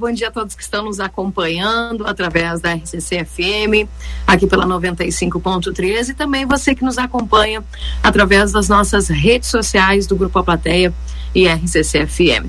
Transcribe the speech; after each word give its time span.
Bom 0.00 0.10
dia 0.10 0.28
a 0.28 0.30
todos 0.30 0.54
que 0.54 0.62
estão 0.62 0.86
nos 0.86 0.98
acompanhando 0.98 2.06
através 2.06 2.58
da 2.58 2.72
RCC 2.72 3.22
FM, 3.22 3.86
aqui 4.26 4.46
pela 4.46 4.64
95.13 4.64 6.08
e 6.08 6.14
também 6.14 6.46
você 6.46 6.74
que 6.74 6.82
nos 6.82 6.96
acompanha 6.96 7.62
através 8.02 8.50
das 8.50 8.66
nossas 8.66 9.08
redes 9.08 9.50
sociais 9.50 10.06
do 10.06 10.16
Grupo 10.16 10.38
A 10.38 10.42
Plateia 10.42 10.90
e 11.34 11.46
RCC 11.46 12.06
FM. 12.06 12.48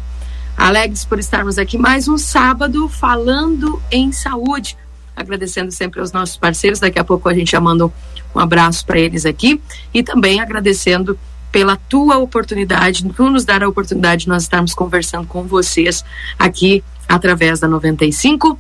Alegres 0.55 1.03
por 1.03 1.19
estarmos 1.19 1.57
aqui 1.57 1.77
mais 1.77 2.07
um 2.07 2.17
sábado 2.17 2.87
falando 2.87 3.81
em 3.91 4.13
saúde. 4.13 4.77
Agradecendo 5.13 5.73
sempre 5.73 5.99
aos 5.99 6.13
nossos 6.13 6.37
parceiros, 6.37 6.79
daqui 6.79 6.99
a 6.99 7.03
pouco 7.03 7.27
a 7.27 7.33
gente 7.33 7.51
já 7.51 7.59
manda 7.59 7.85
um 8.33 8.39
abraço 8.39 8.85
para 8.85 8.97
eles 8.97 9.25
aqui 9.25 9.61
e 9.93 10.01
também 10.01 10.39
agradecendo 10.39 11.19
pela 11.51 11.75
tua 11.75 12.17
oportunidade, 12.17 13.03
por 13.09 13.29
nos 13.29 13.43
dar 13.43 13.61
a 13.61 13.67
oportunidade 13.67 14.23
de 14.23 14.29
nós 14.29 14.43
estarmos 14.43 14.73
conversando 14.73 15.27
com 15.27 15.43
vocês 15.43 16.05
aqui 16.39 16.81
através 17.11 17.59
da 17.59 17.67
95 17.67 18.57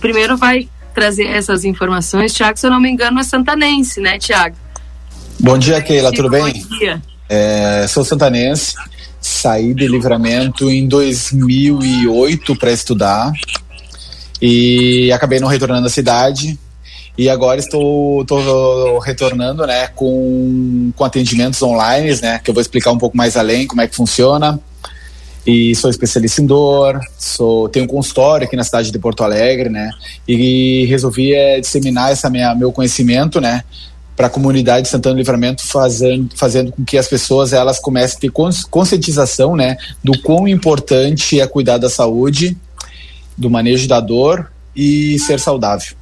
Primeiro 0.00 0.36
vai 0.36 0.68
trazer 0.94 1.26
essas 1.26 1.64
informações. 1.64 2.34
Tiago, 2.34 2.58
se 2.58 2.66
eu 2.66 2.70
não 2.70 2.80
me 2.80 2.90
engano, 2.90 3.20
é 3.20 3.22
santanense, 3.22 4.00
né, 4.00 4.18
Tiago? 4.18 4.56
Bom 5.38 5.56
dia, 5.56 5.80
Keila, 5.80 6.12
tudo 6.12 6.28
bem? 6.28 6.52
Bom 6.62 6.78
dia. 6.78 7.00
É, 7.28 7.86
sou 7.86 8.04
santanense, 8.04 8.74
saí 9.20 9.72
de 9.74 9.86
livramento 9.86 10.68
em 10.70 10.88
2008 10.88 12.56
para 12.56 12.72
estudar 12.72 13.32
e 14.40 15.12
acabei 15.12 15.38
não 15.38 15.46
retornando 15.46 15.86
à 15.86 15.90
cidade. 15.90 16.58
E 17.18 17.28
agora 17.28 17.58
estou, 17.58 18.22
estou 18.22 19.00
retornando, 19.00 19.66
né, 19.66 19.88
com, 19.88 20.92
com 20.94 21.04
atendimentos 21.04 21.60
online, 21.60 22.16
né, 22.22 22.38
que 22.38 22.48
eu 22.48 22.54
vou 22.54 22.60
explicar 22.60 22.92
um 22.92 22.98
pouco 22.98 23.16
mais 23.16 23.36
além 23.36 23.66
como 23.66 23.80
é 23.80 23.88
que 23.88 23.96
funciona. 23.96 24.60
E 25.44 25.74
sou 25.74 25.90
especialista 25.90 26.40
em 26.40 26.46
dor, 26.46 27.00
sou, 27.18 27.68
tenho 27.70 27.86
um 27.86 27.88
consultório 27.88 28.46
aqui 28.46 28.54
na 28.54 28.62
cidade 28.62 28.92
de 28.92 28.98
Porto 29.00 29.24
Alegre, 29.24 29.68
né, 29.68 29.90
e 30.28 30.86
resolvi 30.86 31.34
é, 31.34 31.58
disseminar 31.58 32.14
minha, 32.30 32.54
meu 32.54 32.70
conhecimento, 32.70 33.40
né, 33.40 33.64
para 34.14 34.28
a 34.28 34.30
comunidade 34.30 34.82
de 34.82 34.88
Santana 34.88 35.16
do 35.16 35.18
Livramento, 35.18 35.66
fazendo, 35.66 36.28
fazendo 36.36 36.70
com 36.70 36.84
que 36.84 36.96
as 36.96 37.08
pessoas 37.08 37.52
elas 37.52 37.80
comecem 37.80 38.16
a 38.16 38.20
ter 38.20 38.30
conscientização, 38.70 39.56
né, 39.56 39.76
do 40.04 40.16
quão 40.22 40.46
importante 40.46 41.40
é 41.40 41.46
cuidar 41.48 41.78
da 41.78 41.90
saúde, 41.90 42.56
do 43.36 43.50
manejo 43.50 43.88
da 43.88 43.98
dor 43.98 44.52
e 44.76 45.18
ser 45.18 45.40
saudável. 45.40 45.96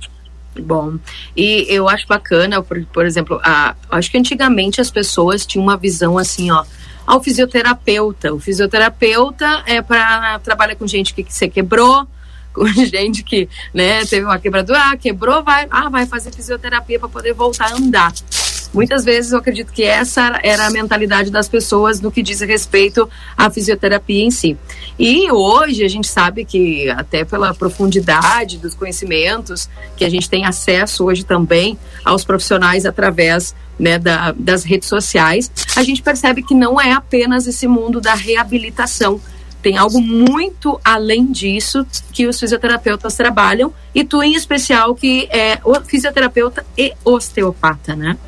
Bom, 0.63 0.99
e 1.37 1.67
eu 1.69 1.89
acho 1.89 2.07
bacana, 2.07 2.63
por, 2.63 2.85
por 2.87 3.07
exemplo, 3.07 3.41
a, 3.43 3.75
acho 3.91 4.11
que 4.11 4.19
antigamente 4.19 4.81
as 4.81 4.91
pessoas 4.91 5.45
tinham 5.45 5.63
uma 5.63 5.77
visão 5.77 6.19
assim, 6.19 6.51
ó, 6.51 6.65
ao 7.07 7.23
fisioterapeuta. 7.23 8.35
O 8.35 8.41
fisioterapeuta 8.41 9.63
é 9.67 9.81
para 9.81 10.39
trabalhar 10.41 10.77
com 10.77 10.87
gente 10.87 11.15
que, 11.15 11.23
que 11.23 11.33
você 11.33 11.49
quebrou, 11.49 12.07
com 12.53 12.67
gente 12.67 13.23
que, 13.23 13.49
né, 13.73 14.05
teve 14.05 14.25
uma 14.25 14.39
quebradura, 14.39 14.79
ah, 14.91 14.97
quebrou, 14.97 15.43
vai, 15.45 15.67
ah, 15.71 15.89
vai 15.89 16.07
fazer 16.07 16.33
fisioterapia 16.33 16.99
para 16.99 17.09
poder 17.09 17.33
voltar 17.33 17.73
a 17.73 17.77
andar. 17.77 18.13
Muitas 18.77 19.07
vezes 19.07 19.33
eu 19.33 19.39
acredito 19.39 19.73
que 19.73 19.85
essa 19.85 20.39
era 20.43 20.67
a 20.67 20.71
mentalidade 20.71 21.31
das 21.31 21.49
pessoas 21.49 21.99
no 21.99 22.13
que 22.13 22.23
diz 22.23 22.43
respeito 22.43 23.09
à 23.35 23.49
fisioterapia 23.49 24.23
em 24.23 24.31
si. 24.31 24.55
E 24.99 25.33
hoje 25.33 25.83
a 25.83 25.89
gente 25.89 26.07
sabe 26.07 26.45
que, 26.45 26.87
até 26.91 27.25
pela 27.25 27.55
profundidade 27.55 28.59
dos 28.59 28.75
conhecimentos, 28.75 29.67
que 29.97 30.05
a 30.05 30.11
gente 30.11 30.29
tem 30.29 30.45
acesso 30.45 31.07
hoje 31.07 31.25
também 31.25 31.79
aos 32.05 32.23
profissionais 32.23 32.85
através 32.85 33.55
né, 33.79 33.99
da, 33.99 34.33
das 34.33 34.63
redes 34.63 34.91
sociais, 34.91 35.51
a 35.75 35.83
gente 35.83 36.03
percebe 36.03 36.43
que 36.43 36.55
não 36.55 36.79
é 36.79 36.93
apenas 36.93 37.47
esse 37.47 37.67
mundo 37.67 37.99
da 37.99 38.13
reabilitação. 38.13 39.19
Tem 39.63 39.79
algo 39.79 40.03
muito 40.03 40.79
além 40.85 41.33
disso 41.33 41.87
que 42.13 42.27
os 42.27 42.39
fisioterapeutas 42.39 43.15
trabalham, 43.15 43.73
e 43.95 44.05
tu 44.05 44.23
em 44.23 44.35
especial, 44.35 44.95
que 44.95 45.27
é 45.31 45.61
o 45.65 45.81
fisioterapeuta 45.81 46.63
e 46.77 46.93
osteopata, 47.03 47.97
né? 47.97 48.19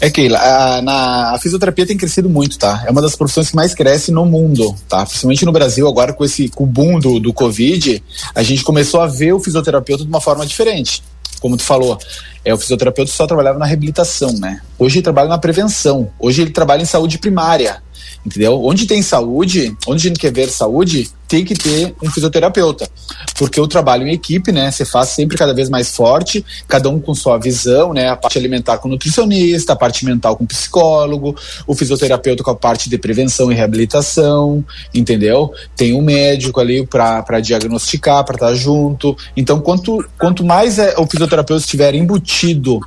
É, 0.00 0.10
Keila, 0.10 0.38
a, 0.38 0.80
na, 0.80 1.34
a 1.34 1.38
fisioterapia 1.38 1.86
tem 1.86 1.96
crescido 1.96 2.28
muito, 2.30 2.58
tá? 2.58 2.84
É 2.86 2.90
uma 2.90 3.02
das 3.02 3.14
profissões 3.14 3.50
que 3.50 3.56
mais 3.56 3.74
cresce 3.74 4.10
no 4.10 4.24
mundo, 4.24 4.74
tá? 4.88 5.04
Principalmente 5.04 5.44
no 5.44 5.52
Brasil, 5.52 5.86
agora 5.86 6.14
com 6.14 6.24
esse 6.24 6.48
com 6.48 6.64
boom 6.64 6.98
do, 6.98 7.20
do 7.20 7.34
Covid, 7.34 8.02
a 8.34 8.42
gente 8.42 8.64
começou 8.64 9.00
a 9.00 9.06
ver 9.06 9.34
o 9.34 9.40
fisioterapeuta 9.40 10.02
de 10.02 10.08
uma 10.08 10.20
forma 10.20 10.46
diferente. 10.46 11.02
Como 11.38 11.56
tu 11.56 11.62
falou, 11.62 11.98
é, 12.42 12.54
o 12.54 12.58
fisioterapeuta 12.58 13.12
só 13.12 13.26
trabalhava 13.26 13.58
na 13.58 13.66
reabilitação, 13.66 14.32
né? 14.32 14.62
Hoje 14.78 14.96
ele 14.96 15.02
trabalha 15.02 15.28
na 15.28 15.38
prevenção. 15.38 16.10
Hoje 16.18 16.40
ele 16.42 16.50
trabalha 16.50 16.82
em 16.82 16.86
saúde 16.86 17.18
primária 17.18 17.82
entendeu? 18.24 18.62
Onde 18.64 18.86
tem 18.86 19.02
saúde, 19.02 19.76
onde 19.86 20.06
a 20.06 20.08
gente 20.08 20.20
quer 20.20 20.32
ver 20.32 20.48
saúde, 20.48 21.10
tem 21.30 21.44
que 21.44 21.54
ter 21.54 21.94
um 22.02 22.10
fisioterapeuta, 22.10 22.90
porque 23.38 23.60
o 23.60 23.68
trabalho 23.68 24.04
em 24.04 24.12
equipe, 24.12 24.50
né, 24.50 24.68
você 24.68 24.84
faz 24.84 25.10
sempre 25.10 25.38
cada 25.38 25.54
vez 25.54 25.70
mais 25.70 25.94
forte, 25.94 26.44
cada 26.66 26.88
um 26.88 26.98
com 26.98 27.14
sua 27.14 27.38
visão, 27.38 27.94
né, 27.94 28.08
a 28.08 28.16
parte 28.16 28.36
alimentar 28.36 28.78
com 28.78 28.88
nutricionista, 28.88 29.72
a 29.74 29.76
parte 29.76 30.04
mental 30.04 30.36
com 30.36 30.44
psicólogo, 30.44 31.36
o 31.68 31.74
fisioterapeuta 31.74 32.42
com 32.42 32.50
a 32.50 32.56
parte 32.56 32.90
de 32.90 32.98
prevenção 32.98 33.52
e 33.52 33.54
reabilitação, 33.54 34.64
entendeu? 34.92 35.52
Tem 35.76 35.94
um 35.94 36.02
médico 36.02 36.58
ali 36.58 36.84
para 36.84 37.38
diagnosticar, 37.38 38.24
para 38.24 38.34
estar 38.34 38.54
junto. 38.54 39.16
Então, 39.36 39.60
quanto, 39.60 40.04
quanto 40.18 40.44
mais 40.44 40.80
é, 40.80 40.96
o 40.98 41.06
fisioterapeuta 41.06 41.62
estiver 41.62 41.94
embutido 41.94 42.80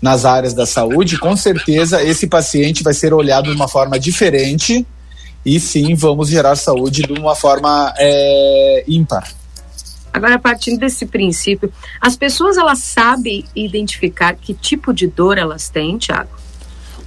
nas 0.00 0.24
áreas 0.24 0.54
da 0.54 0.66
saúde, 0.66 1.18
com 1.18 1.36
certeza 1.36 2.02
esse 2.02 2.26
paciente 2.26 2.82
vai 2.82 2.94
ser 2.94 3.12
olhado 3.12 3.50
de 3.50 3.56
uma 3.56 3.68
forma 3.68 3.98
diferente 3.98 4.86
e 5.44 5.60
sim 5.60 5.94
vamos 5.94 6.28
gerar 6.28 6.56
saúde 6.56 7.02
de 7.02 7.12
uma 7.12 7.34
forma 7.34 7.94
é, 7.96 8.84
ímpar. 8.88 9.28
Agora, 10.12 10.38
partindo 10.38 10.80
desse 10.80 11.04
princípio, 11.04 11.70
as 12.00 12.16
pessoas 12.16 12.56
elas 12.56 12.78
sabem 12.78 13.44
identificar 13.54 14.34
que 14.34 14.54
tipo 14.54 14.92
de 14.92 15.06
dor 15.06 15.36
elas 15.36 15.68
têm, 15.68 15.98
Tiago? 15.98 16.30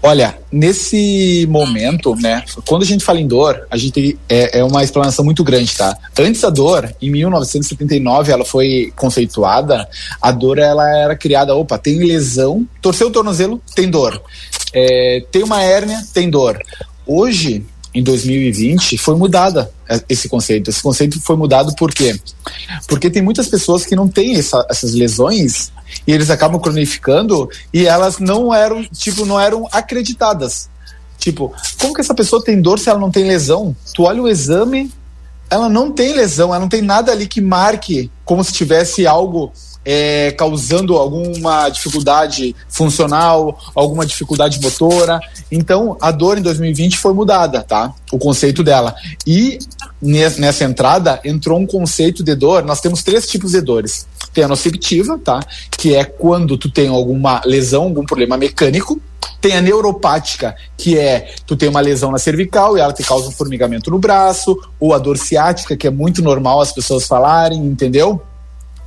Olha, 0.02 0.38
nesse 0.50 1.46
momento, 1.50 2.16
né, 2.16 2.44
quando 2.66 2.84
a 2.84 2.86
gente 2.86 3.04
fala 3.04 3.20
em 3.20 3.28
dor, 3.28 3.68
a 3.70 3.76
gente 3.76 4.18
é, 4.30 4.60
é 4.60 4.64
uma 4.64 4.82
explanação 4.82 5.26
muito 5.26 5.44
grande, 5.44 5.76
tá? 5.76 5.98
Antes 6.18 6.42
da 6.42 6.50
dor, 6.50 6.94
em 7.02 7.12
1979, 7.12 8.32
ela 8.32 8.46
foi 8.46 8.94
conceituada, 8.96 9.88
a 10.22 10.32
dor 10.32 10.58
ela 10.58 10.90
era 10.90 11.18
criada, 11.18 11.54
opa, 11.54 11.78
tem 11.78 12.00
lesão, 12.00 12.66
torceu 12.82 13.08
o 13.08 13.12
tornozelo, 13.12 13.62
tem 13.76 13.90
dor. 13.90 14.22
É, 14.74 15.22
tem 15.32 15.44
uma 15.44 15.62
hérnia, 15.62 16.02
tem 16.14 16.30
dor. 16.30 16.62
Hoje, 17.06 17.66
em 17.94 18.04
2020 18.04 18.98
foi 18.98 19.16
mudada 19.16 19.72
esse 20.08 20.30
conceito. 20.30 20.70
Esse 20.70 20.82
conceito 20.82 21.20
foi 21.20 21.36
mudado 21.36 21.74
por 21.76 21.94
quê? 21.94 22.20
Porque 22.88 23.10
tem 23.10 23.22
muitas 23.22 23.48
pessoas 23.48 23.86
que 23.86 23.96
não 23.96 24.08
têm 24.08 24.36
essa, 24.36 24.66
essas 24.70 24.94
lesões 24.94 25.72
e 26.06 26.12
eles 26.12 26.30
acabam 26.30 26.62
cronificando 26.62 27.50
e 27.74 27.88
elas 27.88 28.20
não 28.20 28.54
eram, 28.54 28.84
tipo, 28.84 29.26
não 29.26 29.40
eram 29.40 29.68
acreditadas. 29.72 30.70
Tipo, 31.18 31.54
como 31.80 31.94
que 31.94 32.02
essa 32.02 32.14
pessoa 32.14 32.44
tem 32.44 32.62
dor 32.62 32.80
se 32.80 32.90
ela 32.90 33.00
não 33.00 33.12
tem 33.12 33.26
lesão? 33.26 33.76
Tu 33.94 34.04
olha 34.04 34.22
o 34.22 34.28
exame, 34.28 34.92
ela 35.50 35.68
não 35.68 35.92
tem 35.92 36.14
lesão, 36.14 36.50
ela 36.50 36.60
não 36.60 36.70
tem 36.70 36.82
nada 36.82 37.12
ali 37.12 37.28
que 37.28 37.42
marque 37.42 38.10
como 38.24 38.44
se 38.44 38.54
tivesse 38.54 39.08
algo 39.08 39.52
é, 39.92 40.32
causando 40.34 40.96
alguma 40.98 41.68
dificuldade 41.68 42.56
funcional, 42.68 43.58
alguma 43.74 44.06
dificuldade 44.06 44.62
motora. 44.62 45.20
Então, 45.52 45.98
a 46.00 46.12
dor 46.12 46.38
em 46.38 46.44
2020 46.44 47.00
foi 47.00 47.12
mudada, 47.12 47.64
tá? 47.64 47.92
O 48.12 48.20
conceito 48.20 48.64
dela. 48.64 48.94
E 49.26 49.58
nessa 50.00 50.64
entrada 50.64 51.20
entrou 51.26 51.58
um 51.58 51.66
conceito 51.66 52.24
de 52.24 52.36
dor. 52.36 52.64
Nós 52.64 52.80
temos 52.80 53.02
três 53.02 53.26
tipos 53.28 53.54
de 53.54 53.62
dores. 53.62 54.06
Tem 54.32 54.44
a 54.44 54.48
nociceptiva, 54.48 55.18
tá? 55.18 55.40
Que 55.72 55.96
é 55.96 56.04
quando 56.04 56.56
tu 56.56 56.70
tem 56.70 56.88
alguma 56.88 57.42
lesão, 57.44 57.86
algum 57.86 58.06
problema 58.06 58.38
mecânico. 58.38 59.02
Tem 59.42 59.58
a 59.58 59.62
neuropática, 59.62 60.56
que 60.78 61.00
é 61.00 61.34
tu 61.48 61.58
tem 61.58 61.68
uma 61.68 61.82
lesão 61.82 62.12
na 62.12 62.20
cervical 62.20 62.78
e 62.78 62.80
ela 62.80 62.94
te 62.94 63.02
causa 63.02 63.28
um 63.28 63.32
formigamento 63.32 63.90
no 63.90 63.98
braço, 63.98 64.56
ou 64.80 64.94
a 64.94 65.00
dor 65.00 65.18
ciática, 65.18 65.76
que 65.76 65.88
é 65.88 65.90
muito 65.90 66.22
normal 66.22 66.62
as 66.62 66.72
pessoas 66.72 67.08
falarem, 67.08 67.58
entendeu? 67.66 68.22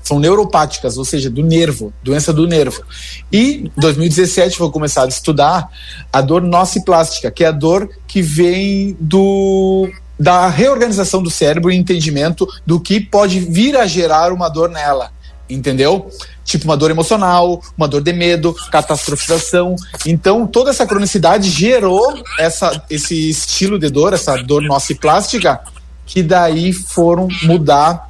São 0.02 0.18
neuropáticas, 0.18 0.98
ou 0.98 1.04
seja, 1.04 1.30
do 1.30 1.42
nervo, 1.42 1.92
doença 2.02 2.32
do 2.32 2.46
nervo. 2.46 2.82
E 3.30 3.64
em 3.64 3.72
2017 3.76 4.58
foi 4.58 4.70
começado 4.70 5.06
a 5.06 5.08
estudar 5.08 5.68
a 6.12 6.20
dor 6.20 6.42
nociplástica, 6.42 7.30
que 7.30 7.44
é 7.44 7.48
a 7.48 7.52
dor 7.52 7.88
que 8.06 8.20
vem 8.20 8.96
do 8.98 9.88
da 10.18 10.48
reorganização 10.48 11.20
do 11.20 11.30
cérebro 11.30 11.72
e 11.72 11.76
entendimento 11.76 12.46
do 12.64 12.78
que 12.78 13.00
pode 13.00 13.40
vir 13.40 13.76
a 13.76 13.86
gerar 13.86 14.32
uma 14.32 14.48
dor 14.48 14.68
nela, 14.68 15.10
entendeu? 15.50 16.08
Tipo 16.44 16.64
uma 16.66 16.76
dor 16.76 16.92
emocional, 16.92 17.60
uma 17.76 17.88
dor 17.88 18.02
de 18.02 18.12
medo, 18.12 18.54
catastrofização. 18.70 19.74
Então, 20.06 20.46
toda 20.46 20.70
essa 20.70 20.86
cronicidade 20.86 21.50
gerou 21.50 22.22
essa, 22.38 22.84
esse 22.88 23.30
estilo 23.30 23.80
de 23.80 23.88
dor, 23.88 24.12
essa 24.12 24.36
dor 24.36 24.62
nociplástica, 24.62 25.60
que 26.06 26.22
daí 26.22 26.72
foram 26.72 27.26
mudar 27.42 28.08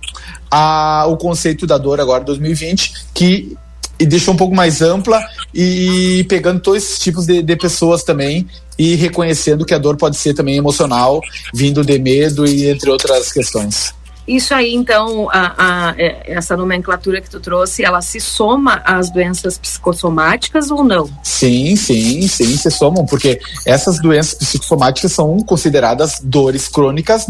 a, 0.52 1.06
o 1.08 1.16
conceito 1.16 1.66
da 1.66 1.78
dor 1.78 1.98
agora 1.98 2.22
2020, 2.22 3.06
que 3.14 3.56
e 3.98 4.04
deixou 4.04 4.34
um 4.34 4.36
pouco 4.36 4.54
mais 4.54 4.82
ampla 4.82 5.22
e 5.54 6.26
pegando 6.28 6.60
todos 6.60 6.82
esses 6.82 6.98
tipos 6.98 7.24
de, 7.24 7.40
de, 7.40 7.56
pessoas 7.56 8.02
também 8.02 8.48
e 8.76 8.96
reconhecendo 8.96 9.64
que 9.64 9.74
a 9.74 9.78
dor 9.78 9.96
pode 9.96 10.16
ser 10.16 10.34
também 10.34 10.56
emocional, 10.56 11.20
vindo 11.54 11.84
de 11.84 11.98
medo 11.98 12.44
e 12.44 12.68
entre 12.68 12.90
outras 12.90 13.32
questões. 13.32 13.94
Isso 14.26 14.54
aí, 14.54 14.74
então, 14.74 15.28
a, 15.30 15.54
a, 15.90 15.94
é, 15.98 16.32
essa 16.32 16.56
nomenclatura 16.56 17.20
que 17.20 17.30
tu 17.30 17.38
trouxe, 17.38 17.84
ela 17.84 18.00
se 18.00 18.20
soma 18.20 18.82
às 18.84 19.10
doenças 19.10 19.58
psicossomáticas 19.58 20.70
ou 20.70 20.82
não? 20.82 21.08
Sim, 21.22 21.76
sim, 21.76 22.26
sim, 22.26 22.56
se 22.56 22.70
somam, 22.70 23.04
porque 23.04 23.40
essas 23.66 24.00
doenças 24.00 24.34
psicossomáticas 24.34 25.12
são 25.12 25.38
consideradas 25.40 26.20
dores 26.22 26.68
crônicas 26.68 27.26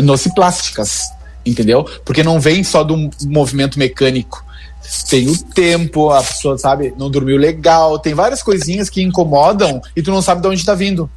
nociplásticas 0.00 1.02
entendeu? 1.44 1.86
Porque 2.04 2.22
não 2.22 2.40
vem 2.40 2.62
só 2.62 2.82
do 2.82 3.10
movimento 3.26 3.78
mecânico. 3.78 4.44
Tem 5.08 5.28
o 5.28 5.36
tempo, 5.36 6.10
a 6.10 6.22
pessoa, 6.22 6.58
sabe, 6.58 6.92
não 6.98 7.10
dormiu 7.10 7.36
legal, 7.36 7.98
tem 7.98 8.14
várias 8.14 8.42
coisinhas 8.42 8.90
que 8.90 9.02
incomodam 9.02 9.80
e 9.94 10.02
tu 10.02 10.10
não 10.10 10.20
sabe 10.20 10.42
de 10.42 10.48
onde 10.48 10.60
está 10.60 10.74
vindo. 10.74 11.08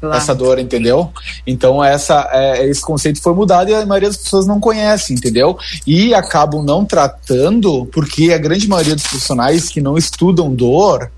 Claro. 0.00 0.16
essa 0.16 0.32
dor, 0.32 0.60
entendeu? 0.60 1.12
Então 1.44 1.82
essa 1.82 2.28
é, 2.32 2.64
esse 2.66 2.80
conceito 2.80 3.20
foi 3.20 3.34
mudado 3.34 3.68
e 3.68 3.74
a 3.74 3.84
maioria 3.84 4.08
das 4.08 4.18
pessoas 4.18 4.46
não 4.46 4.60
conhece, 4.60 5.12
entendeu? 5.12 5.58
E 5.84 6.14
acabam 6.14 6.62
não 6.62 6.84
tratando 6.84 7.84
porque 7.86 8.32
a 8.32 8.38
grande 8.38 8.68
maioria 8.68 8.94
dos 8.94 9.06
profissionais 9.06 9.68
que 9.68 9.80
não 9.80 9.98
estudam 9.98 10.54
dor 10.54 11.10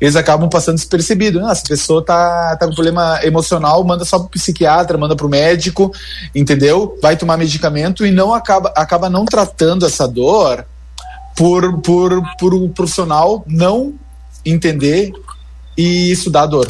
eles 0.00 0.16
acabam 0.16 0.48
passando 0.48 0.76
despercebido. 0.76 1.44
Ah, 1.44 1.52
essa 1.52 1.66
pessoa 1.66 2.04
tá, 2.04 2.56
tá 2.56 2.66
com 2.66 2.74
problema 2.74 3.20
emocional, 3.22 3.82
manda 3.84 4.04
só 4.04 4.18
pro 4.18 4.28
psiquiatra, 4.28 4.98
manda 4.98 5.16
pro 5.16 5.28
médico, 5.28 5.92
entendeu? 6.34 6.98
Vai 7.02 7.16
tomar 7.16 7.36
medicamento 7.36 8.04
e 8.04 8.10
não 8.10 8.32
acaba, 8.34 8.72
acaba 8.76 9.10
não 9.10 9.24
tratando 9.24 9.86
essa 9.86 10.06
dor 10.06 10.66
por, 11.36 11.80
por, 11.80 12.22
por 12.38 12.54
o 12.54 12.68
profissional 12.68 13.44
não 13.46 13.94
entender 14.44 15.12
e 15.76 16.10
estudar 16.10 16.42
a 16.42 16.46
dor. 16.46 16.68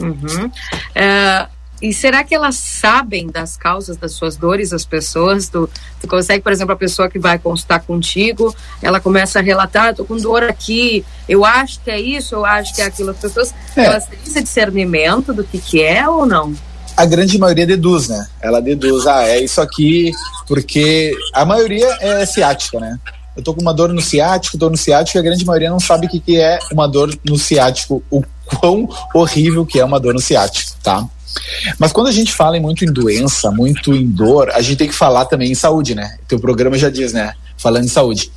Uhum. 0.00 0.50
É, 0.94 1.46
e 1.80 1.92
será 1.92 2.24
que 2.24 2.34
elas 2.34 2.56
sabem 2.56 3.28
das 3.28 3.56
causas 3.56 3.96
das 3.96 4.12
suas 4.12 4.36
dores, 4.36 4.72
as 4.72 4.84
pessoas? 4.84 5.48
Tu, 5.48 5.68
tu 6.00 6.08
consegue, 6.08 6.42
por 6.42 6.50
exemplo, 6.50 6.72
a 6.72 6.76
pessoa 6.76 7.08
que 7.08 7.18
vai 7.18 7.38
consultar 7.38 7.80
contigo, 7.80 8.54
ela 8.82 9.00
começa 9.00 9.38
a 9.38 9.42
relatar, 9.42 9.94
tô 9.94 10.04
com 10.04 10.16
dor 10.16 10.42
aqui, 10.42 11.04
eu 11.28 11.44
acho 11.44 11.80
que 11.80 11.90
é 11.90 12.00
isso, 12.00 12.34
eu 12.34 12.44
acho 12.44 12.74
que 12.74 12.82
é 12.82 12.86
aquilo. 12.86 13.10
As 13.10 13.18
pessoas, 13.18 13.54
é. 13.76 13.84
elas 13.84 14.06
têm 14.06 14.18
esse 14.26 14.42
discernimento 14.42 15.32
do 15.32 15.44
que, 15.44 15.58
que 15.58 15.82
é 15.82 16.08
ou 16.08 16.26
não? 16.26 16.52
A 16.96 17.06
grande 17.06 17.38
maioria 17.38 17.64
deduz, 17.64 18.08
né? 18.08 18.26
Ela 18.40 18.60
deduz, 18.60 19.06
ah, 19.06 19.22
é 19.28 19.40
isso 19.40 19.60
aqui, 19.60 20.10
porque 20.48 21.12
a 21.32 21.44
maioria 21.44 21.86
é 22.00 22.26
ciática, 22.26 22.80
né? 22.80 22.98
Eu 23.36 23.42
tô 23.42 23.54
com 23.54 23.60
uma 23.60 23.72
dor 23.72 23.92
no 23.92 24.00
ciático, 24.00 24.58
dor 24.58 24.72
no 24.72 24.76
ciático, 24.76 25.16
e 25.16 25.20
a 25.20 25.22
grande 25.22 25.44
maioria 25.44 25.70
não 25.70 25.78
sabe 25.78 26.06
o 26.06 26.10
que, 26.10 26.18
que 26.18 26.40
é 26.40 26.58
uma 26.72 26.88
dor 26.88 27.16
no 27.24 27.38
ciático, 27.38 28.02
o 28.10 28.20
quão 28.44 28.88
horrível 29.14 29.64
que 29.64 29.78
é 29.78 29.84
uma 29.84 30.00
dor 30.00 30.12
no 30.12 30.20
ciático, 30.20 30.72
tá? 30.82 31.06
Mas 31.78 31.92
quando 31.92 32.08
a 32.08 32.12
gente 32.12 32.32
fala 32.32 32.58
muito 32.60 32.84
em 32.84 32.92
doença, 32.92 33.50
muito 33.50 33.94
em 33.94 34.06
dor, 34.06 34.50
a 34.50 34.60
gente 34.60 34.76
tem 34.76 34.88
que 34.88 34.94
falar 34.94 35.24
também 35.26 35.50
em 35.50 35.54
saúde, 35.54 35.94
né? 35.94 36.18
Teu 36.26 36.38
programa 36.38 36.76
já 36.76 36.90
diz, 36.90 37.12
né? 37.12 37.34
Falando 37.56 37.84
em 37.84 37.88
saúde. 37.88 38.30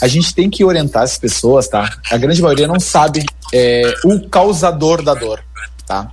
A 0.00 0.08
gente 0.08 0.34
tem 0.34 0.50
que 0.50 0.64
orientar 0.64 1.02
as 1.02 1.18
pessoas, 1.18 1.68
tá? 1.68 1.98
A 2.10 2.16
grande 2.16 2.42
maioria 2.42 2.66
não 2.66 2.80
sabe 2.80 3.24
é, 3.52 3.94
o 4.04 4.28
causador 4.28 5.02
da 5.02 5.14
dor, 5.14 5.42
tá? 5.86 6.10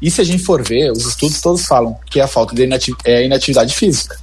E 0.00 0.10
se 0.10 0.20
a 0.20 0.24
gente 0.24 0.42
for 0.42 0.62
ver, 0.62 0.90
os 0.92 1.06
estudos 1.06 1.40
todos 1.40 1.66
falam 1.66 1.98
que 2.10 2.20
é 2.20 2.22
a 2.22 2.28
falta 2.28 2.54
de 2.54 2.68
é, 3.04 3.24
inatividade 3.24 3.74
física. 3.74 4.16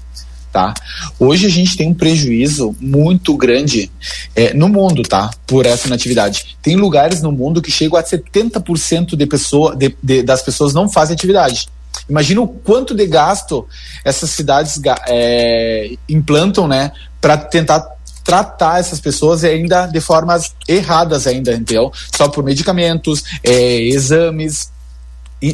Tá? 0.58 0.74
Hoje 1.20 1.46
a 1.46 1.50
gente 1.52 1.78
tem 1.78 1.88
um 1.88 1.94
prejuízo 1.94 2.76
muito 2.82 3.38
grande 3.38 3.92
é, 4.36 4.56
no 4.56 4.68
mundo, 4.68 5.04
tá? 5.04 5.30
Por 5.46 5.68
essa 5.68 5.86
inatividade. 5.86 6.58
Tem 6.64 6.76
lugares 6.76 7.22
no 7.22 7.32
mundo 7.32 7.62
que 7.62 7.70
chegam 7.70 7.96
a 7.96 8.02
70% 8.02 9.16
de 9.16 9.28
pessoa, 9.28 9.76
de, 9.76 9.96
de, 10.02 10.24
das 10.24 10.42
pessoas 10.42 10.74
não 10.74 10.90
fazem 10.90 11.14
atividade. 11.14 11.68
Imagina 12.10 12.42
o 12.42 12.48
quanto 12.48 12.96
de 12.96 13.06
gasto 13.06 13.68
essas 14.04 14.32
cidades 14.32 14.82
é, 15.08 15.92
implantam, 16.10 16.68
né? 16.68 16.92
Para 17.22 17.38
tentar 17.38 17.88
tratar 18.24 18.80
essas 18.80 19.00
pessoas 19.00 19.44
ainda 19.44 19.86
de 19.86 20.02
formas 20.02 20.56
erradas 20.68 21.28
ainda, 21.28 21.54
entendeu? 21.54 21.92
Só 22.16 22.28
por 22.30 22.44
medicamentos, 22.44 23.24
é, 23.44 23.80
exames, 23.84 24.72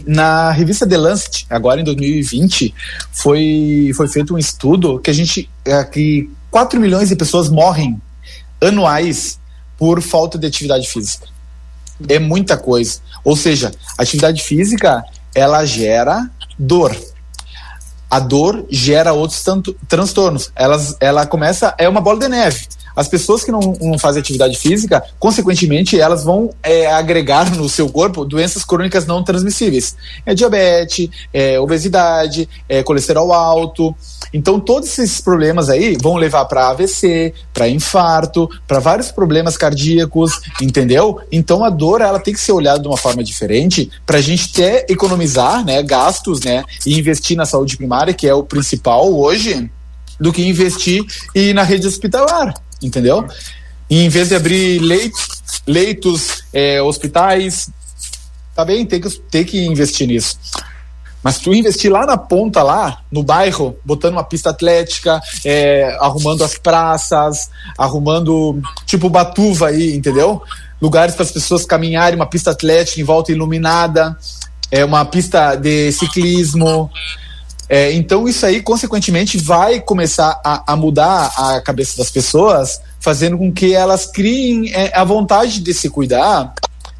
na 0.07 0.51
revista 0.51 0.87
The 0.87 0.97
Lancet, 0.97 1.45
agora 1.49 1.81
em 1.81 1.83
2020, 1.83 2.73
foi, 3.11 3.91
foi 3.95 4.07
feito 4.07 4.33
um 4.33 4.37
estudo 4.37 4.99
que 4.99 5.09
a 5.09 5.13
gente 5.13 5.49
é, 5.65 5.83
que 5.83 6.29
4 6.49 6.79
milhões 6.79 7.09
de 7.09 7.15
pessoas 7.15 7.49
morrem 7.49 8.01
anuais 8.61 9.39
por 9.77 10.01
falta 10.01 10.37
de 10.37 10.47
atividade 10.47 10.87
física. 10.87 11.27
É 12.07 12.19
muita 12.19 12.57
coisa. 12.57 12.99
Ou 13.23 13.35
seja, 13.35 13.71
atividade 13.97 14.41
física 14.41 15.03
ela 15.35 15.65
gera 15.65 16.29
dor. 16.57 16.95
A 18.09 18.19
dor 18.19 18.65
gera 18.69 19.13
outros 19.13 19.43
tanto, 19.43 19.75
transtornos. 19.87 20.51
Elas, 20.55 20.95
ela 20.99 21.25
começa 21.25 21.73
é 21.77 21.89
uma 21.89 21.99
bola 21.99 22.19
de 22.19 22.27
neve. 22.27 22.67
As 22.95 23.07
pessoas 23.07 23.43
que 23.43 23.51
não, 23.51 23.59
não 23.81 23.97
fazem 23.97 24.21
atividade 24.21 24.57
física, 24.57 25.03
consequentemente, 25.19 25.99
elas 25.99 26.23
vão 26.23 26.49
é, 26.61 26.91
agregar 26.91 27.55
no 27.55 27.67
seu 27.67 27.89
corpo 27.89 28.25
doenças 28.25 28.63
crônicas 28.63 29.05
não 29.05 29.23
transmissíveis. 29.23 29.95
É 30.25 30.33
diabetes, 30.33 31.09
é 31.33 31.59
obesidade, 31.59 32.47
é 32.69 32.83
colesterol 32.83 33.33
alto. 33.33 33.95
Então, 34.33 34.59
todos 34.59 34.89
esses 34.89 35.21
problemas 35.21 35.69
aí 35.69 35.97
vão 36.01 36.15
levar 36.15 36.45
para 36.45 36.69
AVC, 36.69 37.33
para 37.53 37.67
infarto, 37.67 38.49
para 38.67 38.79
vários 38.79 39.11
problemas 39.11 39.57
cardíacos, 39.57 40.41
entendeu? 40.61 41.19
Então, 41.31 41.63
a 41.63 41.69
dor 41.69 42.01
ela 42.01 42.19
tem 42.19 42.33
que 42.33 42.39
ser 42.39 42.51
olhada 42.51 42.79
de 42.79 42.87
uma 42.87 42.97
forma 42.97 43.23
diferente 43.23 43.91
para 44.05 44.17
a 44.17 44.21
gente 44.21 44.49
até 44.51 44.85
economizar 44.89 45.63
né, 45.63 45.81
gastos 45.83 46.41
né, 46.41 46.63
e 46.85 46.97
investir 46.97 47.37
na 47.37 47.45
saúde 47.45 47.77
primária, 47.77 48.13
que 48.13 48.27
é 48.27 48.33
o 48.33 48.43
principal 48.43 49.13
hoje, 49.13 49.69
do 50.19 50.31
que 50.31 50.47
investir 50.47 51.03
e 51.35 51.49
ir 51.49 51.53
na 51.53 51.63
rede 51.63 51.87
hospitalar 51.87 52.53
entendeu? 52.85 53.27
E 53.89 54.03
em 54.03 54.09
vez 54.09 54.29
de 54.29 54.35
abrir 54.35 54.79
leitos, 54.79 55.27
leitos 55.67 56.43
é, 56.53 56.81
hospitais 56.81 57.69
tá 58.55 58.63
bem, 58.63 58.85
tem 58.85 59.01
que, 59.01 59.09
tem 59.09 59.43
que 59.43 59.65
investir 59.65 60.07
nisso. 60.07 60.37
Mas 61.23 61.39
tu 61.39 61.53
investir 61.53 61.89
lá 61.89 62.05
na 62.05 62.17
ponta, 62.17 62.61
lá, 62.61 63.01
no 63.09 63.23
bairro, 63.23 63.77
botando 63.85 64.13
uma 64.13 64.25
pista 64.25 64.49
atlética, 64.49 65.21
é, 65.45 65.97
arrumando 66.01 66.43
as 66.43 66.57
praças, 66.57 67.49
arrumando, 67.77 68.61
tipo, 68.85 69.09
Batuva 69.09 69.69
aí, 69.69 69.95
entendeu? 69.95 70.41
Lugares 70.81 71.15
para 71.15 71.23
as 71.23 71.31
pessoas 71.31 71.65
caminharem, 71.65 72.17
uma 72.17 72.25
pista 72.25 72.51
atlética 72.51 72.99
em 72.99 73.05
volta 73.05 73.31
iluminada, 73.31 74.17
é 74.69 74.83
uma 74.83 75.05
pista 75.05 75.55
de 75.55 75.93
ciclismo. 75.93 76.91
É, 77.73 77.91
então, 77.93 78.27
isso 78.27 78.45
aí, 78.45 78.61
consequentemente, 78.61 79.35
vai 79.35 79.79
começar 79.79 80.39
a, 80.45 80.73
a, 80.73 80.75
mudar 80.75 81.33
a 81.35 81.59
cabeça 81.59 81.97
das 81.97 82.11
pessoas, 82.11 82.79
fazendo 82.99 83.35
com 83.35 83.51
que 83.51 83.73
elas 83.73 84.05
criem 84.05 84.71
é, 84.71 84.95
a 84.95 85.03
vontade 85.03 85.59
de 85.59 85.73
se 85.73 85.89
cuidar 85.89 86.53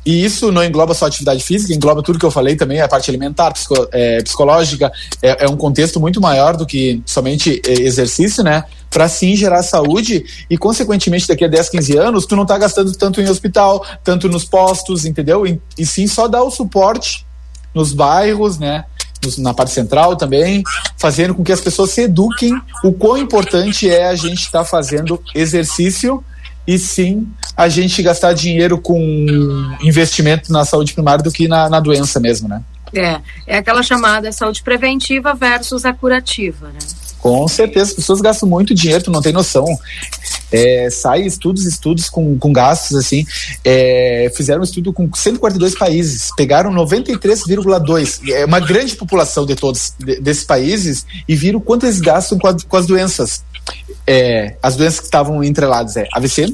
e 0.04 0.26
isso 0.26 0.52
não 0.52 0.64
engloba 0.64 0.96
só 0.96 1.06
atividade 1.06 1.44
física, 1.44 1.76
engloba 1.76 2.02
tudo 2.02 2.18
que 2.18 2.26
eu 2.26 2.32
falei 2.32 2.56
também, 2.56 2.82
a 2.82 2.88
parte 2.88 3.08
alimentar, 3.08 3.52
psico, 3.52 3.88
é, 3.92 4.24
psicológica, 4.24 4.92
é, 5.22 5.46
é, 5.46 5.48
um 5.48 5.56
contexto 5.56 6.00
muito 6.00 6.20
maior 6.20 6.58
do 6.58 6.66
que 6.66 7.04
somente 7.06 7.62
é, 7.66 7.72
exercício, 7.72 8.44
né? 8.44 8.64
Para 8.90 9.08
sim 9.08 9.36
gerar 9.36 9.62
saúde 9.62 10.26
e, 10.50 10.58
consequentemente, 10.58 11.28
daqui 11.28 11.46
a 11.46 11.48
10, 11.48 11.70
15 11.70 11.98
anos, 11.98 12.26
tu 12.26 12.36
não 12.36 12.48
tá 12.48 12.58
gastando 12.58 12.92
tanto 12.94 13.22
em 13.22 13.30
hospital, 13.30 13.86
tanto 14.04 14.28
nos 14.28 14.44
postos, 14.44 15.06
entendeu? 15.06 15.46
E, 15.46 15.62
e 15.78 15.86
sim 15.86 16.08
só 16.08 16.28
dar 16.28 16.42
o 16.42 16.50
suporte 16.50 17.26
nos 17.74 17.94
bairros, 17.94 18.60
né? 18.60 18.86
Na 19.38 19.54
parte 19.54 19.72
central 19.72 20.16
também, 20.16 20.64
fazendo 20.98 21.36
com 21.36 21.44
que 21.44 21.52
as 21.52 21.62
pessoas 21.62 21.92
se 21.92 22.02
eduquem 22.02 22.54
o 22.84 22.92
quão 22.92 23.18
importante 23.18 23.90
é 23.90 24.08
a 24.08 24.16
gente 24.16 24.42
estar 24.42 24.60
tá 24.60 24.66
fazendo 24.66 25.22
exercício 25.34 26.24
e 26.66 26.78
sim 26.78 27.28
a 27.58 27.68
gente 27.68 28.02
gastar 28.02 28.34
dinheiro 28.34 28.80
com 28.80 28.98
investimento 29.82 30.52
na 30.52 30.66
saúde 30.66 30.94
primária 30.94 31.24
do 31.24 31.32
que 31.32 31.48
na, 31.48 31.70
na 31.70 31.80
doença 31.80 32.20
mesmo, 32.20 32.48
né? 32.48 32.62
É, 32.96 33.20
é 33.48 33.58
aquela 33.58 33.82
chamada 33.82 34.32
saúde 34.32 34.62
preventiva 34.62 35.34
versus 35.34 35.84
a 35.84 35.94
curativa, 35.94 36.68
né? 36.68 36.80
Com 37.24 37.48
certeza, 37.48 37.92
as 37.92 37.94
pessoas 37.94 38.20
gastam 38.20 38.50
muito 38.50 38.76
dinheiro, 38.76 39.06
tu 39.06 39.10
não 39.10 39.22
tem 39.22 39.32
noção. 39.32 39.64
É, 40.52 40.90
sai 40.90 41.22
estudos, 41.22 41.66
estudos 41.66 42.10
com, 42.10 42.38
com 42.38 42.52
gastos, 42.52 42.98
assim. 42.98 43.26
É, 43.64 44.30
fizeram 44.36 44.60
um 44.60 44.66
estudo 44.66 44.92
com 44.92 45.10
142 45.10 45.74
países, 45.74 46.32
pegaram 46.36 46.70
93,2, 46.74 48.30
é 48.30 48.44
uma 48.44 48.60
grande 48.60 48.98
população 48.98 49.46
de 49.46 49.56
todos 49.56 49.94
de, 49.98 50.20
desses 50.20 50.44
países, 50.44 51.06
e 51.26 51.34
viram 51.34 51.62
quanto 51.62 51.86
eles 51.86 52.02
gastam 52.02 52.38
com, 52.38 52.48
a, 52.50 52.58
com 52.68 52.76
as 52.76 52.86
doenças 52.86 53.42
é, 54.06 54.58
as 54.62 54.76
doenças 54.76 55.00
que 55.00 55.06
estavam 55.06 55.42
entreladas 55.42 55.96
é 55.96 56.06
AVC, 56.12 56.54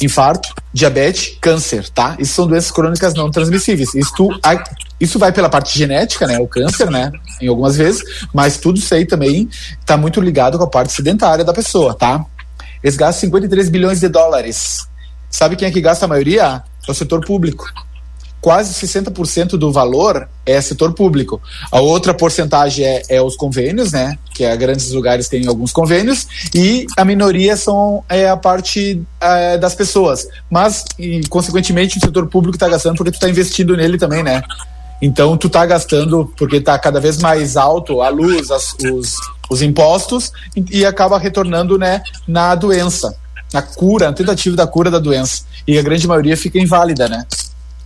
infarto, 0.00 0.54
diabetes, 0.72 1.36
câncer, 1.40 1.88
tá? 1.88 2.16
Isso 2.18 2.34
são 2.34 2.46
doenças 2.46 2.70
crônicas 2.70 3.14
não 3.14 3.30
transmissíveis. 3.30 3.94
Isso, 3.94 4.28
isso 5.00 5.18
vai 5.18 5.32
pela 5.32 5.48
parte 5.48 5.78
genética, 5.78 6.26
né? 6.26 6.38
O 6.38 6.46
câncer, 6.46 6.90
né? 6.90 7.10
Em 7.40 7.48
algumas 7.48 7.76
vezes, 7.76 8.02
mas 8.32 8.56
tudo 8.56 8.78
isso 8.78 8.94
aí 8.94 9.06
também 9.06 9.48
está 9.80 9.96
muito 9.96 10.20
ligado 10.20 10.58
com 10.58 10.64
a 10.64 10.70
parte 10.70 10.92
sedentária 10.92 11.44
da 11.44 11.52
pessoa, 11.52 11.94
tá? 11.94 12.24
Eles 12.82 12.96
gastam 12.96 13.22
53 13.22 13.68
bilhões 13.68 14.00
de 14.00 14.08
dólares. 14.08 14.86
Sabe 15.30 15.56
quem 15.56 15.68
é 15.68 15.70
que 15.70 15.80
gasta 15.80 16.04
a 16.04 16.08
maioria? 16.08 16.62
É 16.86 16.90
o 16.90 16.94
setor 16.94 17.24
público 17.24 17.64
quase 18.42 18.74
60% 18.74 19.50
do 19.50 19.70
valor 19.70 20.28
é 20.44 20.60
setor 20.60 20.92
público. 20.92 21.40
A 21.70 21.80
outra 21.80 22.12
porcentagem 22.12 22.84
é, 22.84 23.02
é, 23.08 23.22
os 23.22 23.36
convênios, 23.36 23.92
né? 23.92 24.18
Que 24.34 24.44
é 24.44 24.54
grandes 24.56 24.90
lugares 24.90 25.28
têm 25.28 25.46
alguns 25.46 25.70
convênios, 25.70 26.26
e 26.52 26.84
a 26.96 27.04
minoria 27.04 27.56
são 27.56 28.02
é, 28.08 28.28
a 28.28 28.36
parte 28.36 29.00
é, 29.20 29.56
das 29.56 29.76
pessoas. 29.76 30.26
Mas, 30.50 30.84
e, 30.98 31.20
consequentemente, 31.28 31.98
o 31.98 32.00
setor 32.00 32.26
público 32.26 32.56
está 32.56 32.68
gastando 32.68 32.96
porque 32.96 33.12
tu 33.12 33.14
está 33.14 33.30
investindo 33.30 33.76
nele 33.76 33.96
também, 33.96 34.24
né? 34.24 34.42
Então, 35.00 35.36
tu 35.36 35.46
está 35.46 35.64
gastando 35.64 36.32
porque 36.36 36.56
está 36.56 36.76
cada 36.80 36.98
vez 36.98 37.18
mais 37.18 37.56
alto 37.56 38.02
a 38.02 38.08
luz, 38.08 38.50
as, 38.50 38.74
os, 38.92 39.14
os 39.48 39.62
impostos, 39.62 40.32
e, 40.56 40.80
e 40.80 40.84
acaba 40.84 41.16
retornando 41.16 41.78
né, 41.78 42.02
na 42.26 42.56
doença, 42.56 43.16
na 43.52 43.62
cura, 43.62 44.06
na 44.06 44.12
tentativa 44.12 44.56
da 44.56 44.66
cura 44.66 44.90
da 44.90 44.98
doença. 44.98 45.44
E 45.64 45.78
a 45.78 45.82
grande 45.82 46.08
maioria 46.08 46.36
fica 46.36 46.58
inválida, 46.58 47.08
né? 47.08 47.24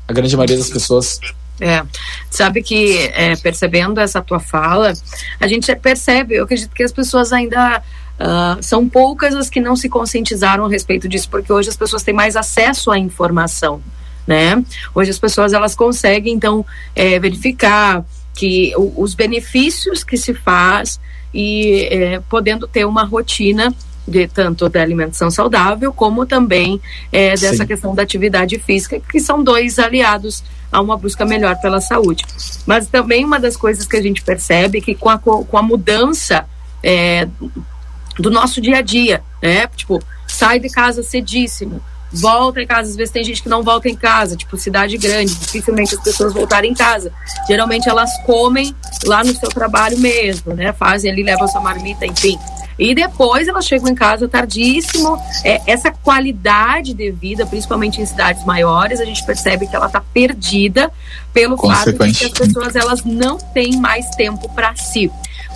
A 0.09 0.13
grande 0.13 0.37
maioria 0.37 0.57
das 0.57 0.71
pessoas. 0.71 1.21
É, 1.61 1.83
sabe 2.31 2.63
que 2.63 2.99
é, 3.15 3.35
percebendo 3.37 3.99
essa 3.99 4.21
tua 4.21 4.39
fala, 4.39 4.93
a 5.41 5.47
gente 5.47 5.75
percebe, 5.77 6.35
eu 6.35 6.45
acredito 6.45 6.75
que 6.75 6.83
as 6.83 6.93
pessoas 6.93 7.33
ainda 7.33 7.83
uh, 8.21 8.63
são 8.63 8.87
poucas 8.87 9.35
as 9.35 9.49
que 9.49 9.61
não 9.61 9.75
se 9.75 9.89
conscientizaram 9.89 10.67
a 10.67 10.69
respeito 10.69 11.09
disso, 11.09 11.29
porque 11.31 11.51
hoje 11.51 11.71
as 11.71 11.77
pessoas 11.77 12.03
têm 12.03 12.15
mais 12.15 12.37
acesso 12.37 12.91
à 12.91 12.99
informação, 12.99 13.81
né? 14.27 14.63
Hoje 14.95 15.11
as 15.11 15.19
pessoas 15.19 15.55
elas 15.55 15.75
conseguem 15.75 16.35
então 16.35 16.65
é, 16.95 17.19
verificar 17.19 18.05
que 18.35 18.75
o, 18.77 18.93
os 19.03 19.15
benefícios 19.15 20.05
que 20.05 20.19
se 20.19 20.35
faz 20.35 21.01
e 21.33 21.89
é, 21.91 22.21
podendo 22.29 22.69
ter 22.69 22.85
uma 22.85 23.05
rotina 23.05 23.75
de 24.07 24.29
tanto 24.29 24.69
da 24.69 24.81
alimentação 24.81 25.31
saudável 25.31 25.93
como 25.93 26.27
também 26.27 26.81
é, 27.13 27.31
dessa 27.31 27.57
Sim. 27.57 27.67
questão 27.67 27.95
da 27.95 28.03
atividade 28.03 28.59
física, 28.59 29.01
que 29.01 29.21
são 29.21 29.43
dois 29.43 29.79
aliados 29.79 30.45
a 30.71 30.81
uma 30.81 30.97
busca 30.97 31.25
melhor 31.25 31.57
pela 31.61 31.81
saúde. 31.81 32.25
Mas 32.67 32.87
também 32.87 33.25
uma 33.25 33.41
das 33.41 33.57
coisas 33.57 33.87
que 33.87 33.97
a 33.97 34.03
gente 34.03 34.23
percebe 34.23 34.79
é 34.79 34.81
que 34.81 34.95
com 34.95 35.09
a, 35.09 35.19
com 35.19 35.57
a 35.57 35.63
mudança 35.63 36.47
é, 36.83 37.29
do 38.19 38.31
nosso 38.31 38.61
dia 38.61 38.79
a 38.79 38.83
dia, 38.83 39.23
né? 39.43 39.67
Tipo, 39.69 40.03
sai 40.27 40.59
de 40.59 40.69
casa 40.69 41.03
cedíssimo, 41.03 41.81
volta 42.13 42.61
em 42.61 42.67
casa. 42.67 42.91
Às 42.91 42.97
vezes 42.97 43.13
tem 43.13 43.25
gente 43.25 43.43
que 43.43 43.49
não 43.49 43.63
volta 43.63 43.89
em 43.89 43.97
casa, 43.97 44.37
tipo 44.37 44.57
cidade 44.57 44.97
grande, 44.97 45.35
dificilmente 45.35 45.95
as 45.95 46.03
pessoas 46.03 46.33
voltarem 46.33 46.71
em 46.71 46.75
casa. 46.75 47.13
Geralmente 47.47 47.89
elas 47.89 48.11
comem 48.25 48.75
lá 49.05 49.23
no 49.23 49.35
seu 49.35 49.49
trabalho 49.49 49.99
mesmo, 49.99 50.55
né? 50.55 50.73
Fazem 50.73 51.11
ali, 51.11 51.23
levam 51.23 51.49
sua 51.49 51.61
marmita, 51.61 52.07
enfim. 52.07 52.39
E 52.78 52.95
depois 52.95 53.49
elas 53.49 53.66
chegam 53.66 53.88
em 53.88 53.95
casa 53.95 54.28
tardíssimo. 54.28 55.18
É, 55.42 55.61
essa 55.66 55.90
qualidade 55.90 56.92
de 56.92 57.11
vida, 57.11 57.47
principalmente 57.47 58.00
em 58.00 58.06
cidades 58.06 58.45
maiores, 58.45 59.00
a 59.00 59.04
gente 59.04 59.25
percebe 59.25 59.66
que 59.66 59.75
ela 59.75 59.87
está 59.87 60.00
perdida 60.00 60.92
pelo 61.33 61.56
fato 61.56 61.92
de 61.92 62.12
que 62.12 62.25
as 62.25 62.33
pessoas 62.33 62.76
elas 62.76 63.04
não 63.04 63.38
têm 63.38 63.76
mais 63.76 64.09
tempo 64.11 64.49
para 64.50 64.76
si. 64.76 65.11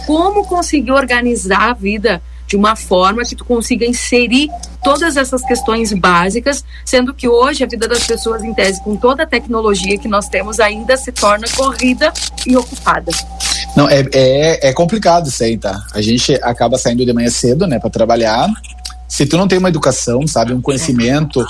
Como 0.06 0.46
conseguir 0.46 0.92
organizar 0.92 1.70
a 1.70 1.72
vida 1.74 2.22
de 2.46 2.56
uma 2.56 2.74
forma 2.74 3.22
que 3.22 3.36
tu 3.36 3.44
consiga 3.44 3.86
inserir 3.86 4.50
todas 4.82 5.16
essas 5.16 5.40
questões 5.44 5.92
básicas, 5.92 6.64
sendo 6.84 7.14
que 7.14 7.28
hoje 7.28 7.62
a 7.62 7.66
vida 7.66 7.86
das 7.86 8.04
pessoas, 8.04 8.42
em 8.42 8.52
tese, 8.52 8.82
com 8.82 8.96
toda 8.96 9.22
a 9.22 9.26
tecnologia 9.26 9.96
que 9.96 10.08
nós 10.08 10.28
temos, 10.28 10.58
ainda 10.58 10.96
se 10.96 11.12
torna 11.12 11.46
corrida 11.54 12.12
e 12.44 12.56
ocupada. 12.56 13.12
Não, 13.76 13.88
é, 13.88 14.04
é, 14.12 14.68
é 14.68 14.72
complicado 14.72 15.28
isso 15.28 15.42
aí, 15.42 15.56
tá? 15.56 15.84
A 15.92 16.00
gente 16.00 16.34
acaba 16.42 16.76
saindo 16.76 17.04
de 17.04 17.12
manhã 17.12 17.30
cedo, 17.30 17.66
né, 17.66 17.78
para 17.78 17.90
trabalhar. 17.90 18.48
Se 19.08 19.26
tu 19.26 19.36
não 19.36 19.48
tem 19.48 19.58
uma 19.58 19.68
educação, 19.68 20.26
sabe, 20.26 20.52
um 20.52 20.60
conhecimento, 20.60 21.44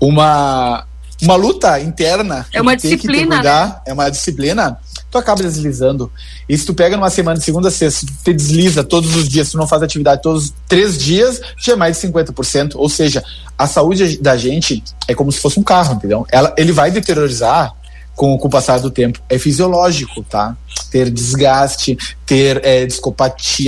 uma 0.00 0.84
uma 1.22 1.34
luta 1.34 1.80
interna, 1.80 2.46
é 2.52 2.60
uma 2.60 2.76
disciplina, 2.76 3.36
cuidar, 3.36 3.68
né? 3.68 3.80
é 3.86 3.92
uma 3.92 4.10
disciplina, 4.10 4.78
tu 5.10 5.16
acaba 5.16 5.42
deslizando. 5.42 6.12
E 6.48 6.56
se 6.56 6.66
tu 6.66 6.74
pega 6.74 6.96
numa 6.96 7.08
semana 7.08 7.38
de 7.38 7.44
segunda 7.44 7.68
a 7.68 7.70
sexta, 7.70 8.06
tu 8.06 8.12
te 8.24 8.32
desliza 8.34 8.84
todos 8.84 9.14
os 9.16 9.28
dias, 9.28 9.50
tu 9.50 9.56
não 9.56 9.66
faz 9.66 9.82
atividade 9.82 10.20
todos 10.20 10.44
os 10.44 10.54
três 10.68 10.98
dias, 10.98 11.40
já 11.58 11.72
é 11.72 11.76
mais 11.76 11.98
de 11.98 12.06
50%. 12.06 12.72
Ou 12.74 12.88
seja, 12.88 13.24
a 13.56 13.66
saúde 13.66 14.18
da 14.18 14.36
gente 14.36 14.82
é 15.08 15.14
como 15.14 15.32
se 15.32 15.40
fosse 15.40 15.58
um 15.58 15.62
carro, 15.62 15.94
entendeu? 15.94 16.26
Ela, 16.30 16.54
ele 16.56 16.72
vai 16.72 16.90
deteriorizar 16.90 17.72
com, 18.16 18.36
com 18.38 18.48
o 18.48 18.50
passar 18.50 18.80
do 18.80 18.90
tempo. 18.90 19.20
É 19.28 19.38
fisiológico, 19.38 20.24
tá? 20.24 20.56
Ter 20.90 21.10
desgaste, 21.10 21.96
ter 22.24 22.60
é, 22.64 22.88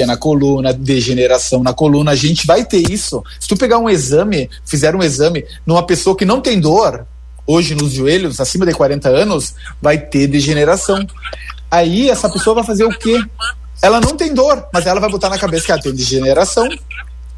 na 0.06 0.16
coluna, 0.16 0.72
degeneração 0.72 1.62
na 1.62 1.74
coluna, 1.74 2.12
a 2.12 2.16
gente 2.16 2.46
vai 2.46 2.64
ter 2.64 2.90
isso. 2.90 3.22
Se 3.38 3.46
tu 3.46 3.56
pegar 3.56 3.78
um 3.78 3.90
exame, 3.90 4.48
fizer 4.64 4.96
um 4.96 5.02
exame 5.02 5.44
numa 5.66 5.84
pessoa 5.84 6.16
que 6.16 6.24
não 6.24 6.40
tem 6.40 6.58
dor, 6.58 7.06
hoje 7.46 7.74
nos 7.74 7.92
joelhos, 7.92 8.40
acima 8.40 8.64
de 8.64 8.72
40 8.72 9.08
anos, 9.10 9.54
vai 9.80 9.98
ter 9.98 10.26
degeneração. 10.26 11.06
Aí 11.70 12.08
essa 12.08 12.28
pessoa 12.30 12.54
vai 12.54 12.64
fazer 12.64 12.84
o 12.84 12.98
quê? 12.98 13.22
Ela 13.82 14.00
não 14.00 14.16
tem 14.16 14.32
dor, 14.32 14.66
mas 14.72 14.86
ela 14.86 14.98
vai 14.98 15.10
botar 15.10 15.28
na 15.28 15.38
cabeça 15.38 15.66
que 15.66 15.72
ela 15.72 15.80
tem 15.80 15.94
degeneração. 15.94 16.66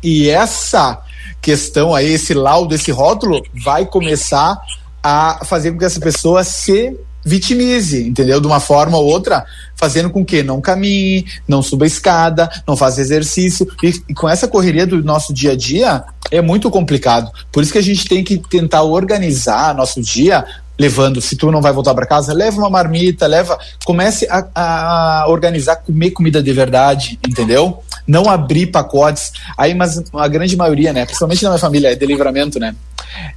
E 0.02 0.31
essa 0.31 1.02
questão 1.43 1.95
aí, 1.95 2.12
esse 2.12 2.35
laudo, 2.35 2.75
esse 2.75 2.90
rótulo, 2.90 3.43
vai 3.64 3.85
começar 3.85 4.59
a 5.02 5.40
fazer 5.45 5.73
com 5.73 5.78
que 5.78 5.85
essa 5.85 6.00
pessoa 6.00 6.45
se 6.45 6.97
vitimize, 7.25 8.09
entendeu? 8.09 8.40
De 8.40 8.47
uma 8.47 8.61
forma 8.61 8.97
ou 8.97 9.07
outra, 9.07 9.45
fazendo 9.76 10.11
com 10.11 10.25
que 10.25 10.42
não 10.42 10.61
caminhe, 10.61 11.26
não 11.47 11.62
suba 11.62 11.87
escada, 11.87 12.50
não 12.66 12.76
faça 12.76 13.00
exercício. 13.00 13.66
E, 13.83 13.95
e, 14.09 14.14
com 14.14 14.28
essa 14.28 14.49
correria 14.49 14.87
do 14.87 15.02
nosso 15.02 15.33
dia 15.33 15.52
a 15.52 15.57
dia, 15.57 16.04
é 16.30 16.40
muito 16.40 16.71
complicado. 16.71 17.30
Por 17.52 17.62
isso 17.62 17.73
que 17.73 17.78
a 17.78 17.83
gente 17.83 18.07
tem 18.07 18.25
que 18.25 18.38
tentar 18.38 18.83
organizar 18.83 19.75
nosso 19.75 20.00
dia. 20.00 20.45
Levando, 20.80 21.20
se 21.20 21.37
tu 21.37 21.52
não 21.52 21.60
vai 21.60 21.75
voltar 21.75 21.94
para 21.94 22.06
casa, 22.06 22.32
leva 22.32 22.56
uma 22.56 22.70
marmita, 22.70 23.26
leva, 23.26 23.58
comece 23.84 24.26
a, 24.30 24.46
a 24.54 25.28
organizar, 25.28 25.76
comer 25.76 26.12
comida 26.12 26.42
de 26.42 26.50
verdade, 26.54 27.18
entendeu? 27.28 27.82
Não 28.06 28.30
abrir 28.30 28.68
pacotes. 28.68 29.30
Aí, 29.58 29.75
mas 29.75 30.02
a 30.14 30.26
grande 30.26 30.56
maioria, 30.56 30.90
né? 30.90 31.04
Principalmente 31.04 31.42
na 31.42 31.50
minha 31.50 31.58
família, 31.58 31.92
é 31.92 31.94
de 31.94 32.06
livramento, 32.06 32.58
né? 32.58 32.75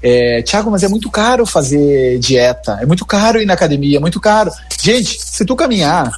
É, 0.01 0.41
Tiago, 0.43 0.71
mas 0.71 0.83
é 0.83 0.87
muito 0.87 1.11
caro 1.11 1.45
fazer 1.45 2.17
dieta, 2.19 2.79
é 2.81 2.85
muito 2.85 3.05
caro 3.05 3.41
ir 3.41 3.45
na 3.45 3.55
academia, 3.55 3.97
é 3.97 3.99
muito 3.99 4.21
caro. 4.21 4.49
Gente, 4.81 5.21
se 5.21 5.43
tu 5.43 5.53
caminhar, 5.53 6.09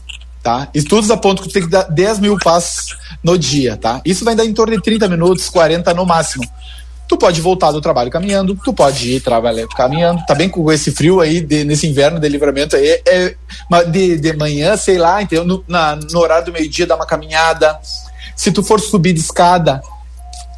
tá? 0.43 0.67
Estudos 0.75 1.09
apontam 1.09 1.41
que 1.43 1.49
tu 1.49 1.53
tem 1.53 1.63
que 1.63 1.69
dar 1.69 1.85
10 1.85 2.19
mil 2.19 2.37
passos 2.37 2.95
no 3.23 3.35
dia, 3.35 3.75
tá? 3.77 3.99
Isso 4.05 4.23
vai 4.23 4.35
dar 4.35 4.45
em 4.45 4.53
torno 4.53 4.75
de 4.75 4.83
30 4.83 5.07
minutos, 5.07 5.49
40 5.49 5.91
no 5.95 6.05
máximo. 6.05 6.43
Tu 7.07 7.17
pode 7.17 7.39
voltar 7.41 7.71
do 7.71 7.81
trabalho 7.81 8.09
caminhando, 8.09 8.57
tu 8.63 8.73
pode 8.73 9.11
ir 9.11 9.21
trabalhar 9.21 9.67
caminhando. 9.67 10.23
Tá 10.25 10.33
bem 10.33 10.49
com 10.49 10.71
esse 10.71 10.91
frio 10.91 11.19
aí, 11.19 11.41
de, 11.41 11.63
nesse 11.63 11.87
inverno 11.87 12.19
de 12.19 12.27
livramento 12.27 12.75
aí, 12.75 13.01
é, 13.07 13.35
de, 13.91 14.17
de 14.17 14.33
manhã, 14.33 14.75
sei 14.75 14.97
lá, 14.97 15.21
entendeu? 15.21 15.45
No, 15.45 15.63
na, 15.67 15.95
no 15.95 16.19
horário 16.19 16.45
do 16.45 16.53
meio-dia, 16.53 16.87
dá 16.87 16.95
uma 16.95 17.05
caminhada. 17.05 17.79
Se 18.35 18.51
tu 18.51 18.63
for 18.63 18.79
subir 18.79 19.13
de 19.13 19.19
escada, 19.19 19.81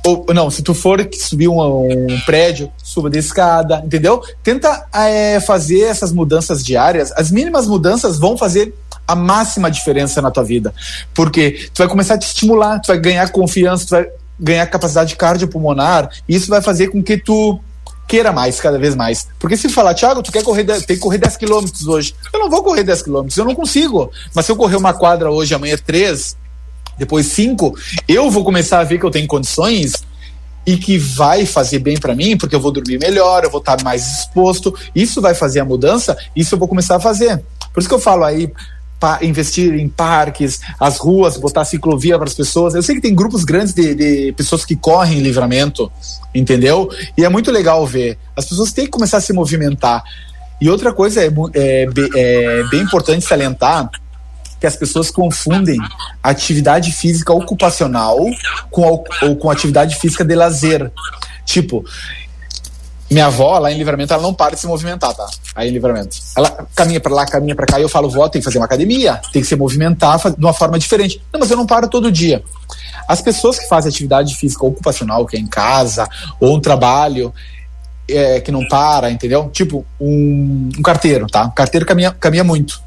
ou 0.08 0.26
não, 0.34 0.50
se 0.50 0.62
tu 0.62 0.74
for 0.74 1.06
subir 1.14 1.50
um, 1.50 1.60
um 1.60 2.20
prédio, 2.22 2.72
suba 2.82 3.10
de 3.10 3.20
escada, 3.20 3.82
entendeu? 3.86 4.22
Tenta 4.42 4.88
é, 4.94 5.40
fazer 5.42 5.82
essas 5.82 6.14
mudanças 6.14 6.64
diárias. 6.64 7.12
As 7.12 7.30
mínimas 7.30 7.68
mudanças 7.68 8.18
vão 8.18 8.38
fazer 8.38 8.74
a 9.08 9.16
máxima 9.16 9.70
diferença 9.70 10.22
na 10.22 10.32
tua 10.32 10.44
vida. 10.44 10.74
Porque 11.14 11.70
tu 11.74 11.80
vai 11.80 11.88
começar 11.88 12.16
a 12.16 12.18
te 12.18 12.28
estimular, 12.28 12.80
tu 12.80 12.88
vai 12.88 12.98
ganhar 12.98 13.30
confiança, 13.32 13.86
tu 13.86 13.90
vai 13.92 14.08
ganhar 14.40 14.66
capacidade 14.68 15.16
cardiopulmonar, 15.16 16.10
e 16.28 16.36
isso 16.36 16.48
vai 16.48 16.62
fazer 16.62 16.90
com 16.90 17.02
que 17.02 17.18
tu 17.18 17.60
queira 18.08 18.32
mais, 18.32 18.60
cada 18.60 18.80
vez 18.80 18.96
mais. 18.96 19.28
Porque 19.38 19.58
se 19.58 19.68
falar, 19.70 19.94
Thiago, 19.94 20.24
tu 20.24 20.32
quer 20.32 20.44
correr, 20.44 20.64
tem 20.64 20.96
que 20.96 20.98
correr 20.98 21.18
10 21.18 21.38
quilômetros 21.38 21.86
hoje. 21.88 22.16
Eu 22.34 22.40
não 22.40 22.50
vou 22.50 22.64
correr 22.64 22.84
10 22.84 23.02
quilômetros, 23.02 23.38
eu 23.38 23.46
não 23.46 23.54
consigo. 23.54 24.10
Mas 24.34 24.46
se 24.46 24.52
eu 24.52 24.56
correr 24.56 24.78
uma 24.78 24.94
quadra 24.94 25.30
hoje, 25.30 25.54
amanhã 25.54 25.76
3, 25.78 26.38
depois 26.98 27.26
5, 27.28 27.78
eu 28.08 28.32
vou 28.32 28.44
começar 28.44 28.80
a 28.80 28.84
ver 28.84 28.98
que 28.98 29.06
eu 29.06 29.12
tenho 29.12 29.28
condições 29.28 29.94
e 30.66 30.78
que 30.78 30.98
vai 30.98 31.46
fazer 31.46 31.80
bem 31.80 31.98
para 31.98 32.16
mim, 32.16 32.38
porque 32.38 32.56
eu 32.56 32.60
vou 32.60 32.72
dormir 32.72 33.00
melhor, 33.00 33.44
eu 33.44 33.52
vou 33.52 33.60
estar 33.60 33.82
mais 33.84 34.20
exposto. 34.20 34.74
Isso 34.96 35.22
vai 35.22 35.34
fazer 35.34 35.60
a 35.60 35.66
mudança, 35.66 36.18
isso 36.36 36.56
eu 36.56 36.60
vou 36.60 36.68
começar 36.68 36.96
a 36.96 37.00
fazer. 37.00 37.42
Por 37.74 37.80
isso 37.80 37.88
que 37.88 37.96
eu 37.96 38.00
falo 38.00 38.24
aí, 38.24 38.52
investir 39.22 39.74
em 39.76 39.88
parques, 39.88 40.60
as 40.80 40.98
ruas, 40.98 41.38
botar 41.38 41.66
ciclovia 41.66 42.18
para 42.18 42.28
as 42.28 42.34
pessoas. 42.34 42.74
Eu 42.74 42.82
sei 42.82 42.96
que 42.96 43.02
tem 43.02 43.16
grupos 43.16 43.44
grandes 43.44 43.74
de, 43.74 43.94
de, 43.94 44.32
pessoas 44.34 44.66
que 44.66 44.76
correm 44.76 45.20
em 45.20 45.22
livramento, 45.22 45.92
entendeu? 46.34 46.90
E 47.18 47.24
é 47.24 47.30
muito 47.30 47.52
legal 47.52 47.86
ver. 47.86 48.18
As 48.36 48.46
pessoas 48.46 48.72
têm 48.72 48.86
que 48.86 48.92
começar 48.92 49.18
a 49.18 49.22
se 49.22 49.34
movimentar. 49.34 50.04
E 50.60 50.70
outra 50.70 50.92
coisa 50.92 51.24
é, 51.24 51.28
é, 51.54 51.88
é 52.16 52.64
bem 52.70 52.82
importante 52.82 53.24
salientar 53.24 53.90
que 54.60 54.66
as 54.66 54.76
pessoas 54.76 55.12
confundem 55.12 55.78
atividade 56.24 56.92
física 56.92 57.32
ocupacional 57.32 58.18
com, 58.72 59.04
ou 59.22 59.36
com 59.36 59.52
atividade 59.52 59.96
física 59.96 60.26
de 60.26 60.34
lazer. 60.34 60.92
Tipo, 61.46 61.86
minha 63.10 63.28
avó, 63.28 63.58
lá 63.58 63.72
em 63.72 63.78
Livramento, 63.78 64.14
ela 64.14 64.22
não 64.22 64.34
para 64.34 64.56
de 64.56 64.62
se 64.62 64.68
movimentar, 64.68 65.14
tá? 65.14 65.26
Aí 65.56 65.70
em 65.70 65.72
Livramento. 65.72 66.18
Ela 66.36 66.68
caminha 66.76 67.00
para 67.00 67.14
lá, 67.14 67.26
caminha 67.26 67.56
para 67.56 67.66
cá, 67.66 67.80
e 67.80 67.84
eu 67.84 67.90
falo, 67.90 68.10
vó, 68.10 68.28
tem 68.28 68.42
que 68.42 68.46
fazer 68.46 68.58
uma 68.58 68.66
academia, 68.66 69.22
tem 69.32 69.42
que 69.42 69.48
se 69.48 69.56
movimentar 69.56 70.20
de 70.32 70.44
uma 70.44 70.54
forma 70.54 70.78
diferente. 70.78 71.22
Não, 71.32 71.40
mas 71.40 71.50
eu 71.50 71.58
não 71.58 71.66
paro 71.66 71.88
todo 71.88 72.12
dia. 72.12 72.44
As 73.08 73.22
pessoas 73.22 73.58
que 73.58 73.68
fazem 73.68 73.90
atividade 73.90 74.36
física 74.36 74.66
ocupacional, 74.66 75.26
que 75.26 75.38
é 75.38 75.40
em 75.40 75.48
casa, 75.48 76.08
ou 76.40 76.58
um 76.58 76.60
trabalho, 76.60 77.34
é, 78.10 78.42
que 78.42 78.52
não 78.52 78.68
para, 78.68 79.10
entendeu? 79.10 79.50
Tipo, 79.50 79.86
um, 80.00 80.70
um 80.78 80.82
carteiro, 80.82 81.28
tá? 81.28 81.46
Um 81.46 81.52
carteiro 81.52 81.86
caminha, 81.86 82.12
caminha 82.12 82.44
muito. 82.44 82.82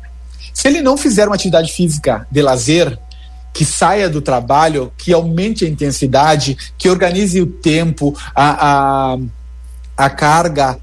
Se 0.52 0.68
ele 0.68 0.82
não 0.82 0.96
fizer 0.96 1.26
uma 1.26 1.34
atividade 1.34 1.72
física 1.72 2.26
de 2.30 2.42
lazer, 2.42 2.98
que 3.52 3.64
saia 3.64 4.08
do 4.08 4.20
trabalho, 4.20 4.92
que 4.96 5.12
aumente 5.12 5.64
a 5.64 5.68
intensidade, 5.68 6.56
que 6.78 6.88
organize 6.88 7.40
o 7.40 7.46
tempo, 7.46 8.16
a, 8.34 9.14
a 9.14 9.18
a 10.00 10.08
carga, 10.08 10.78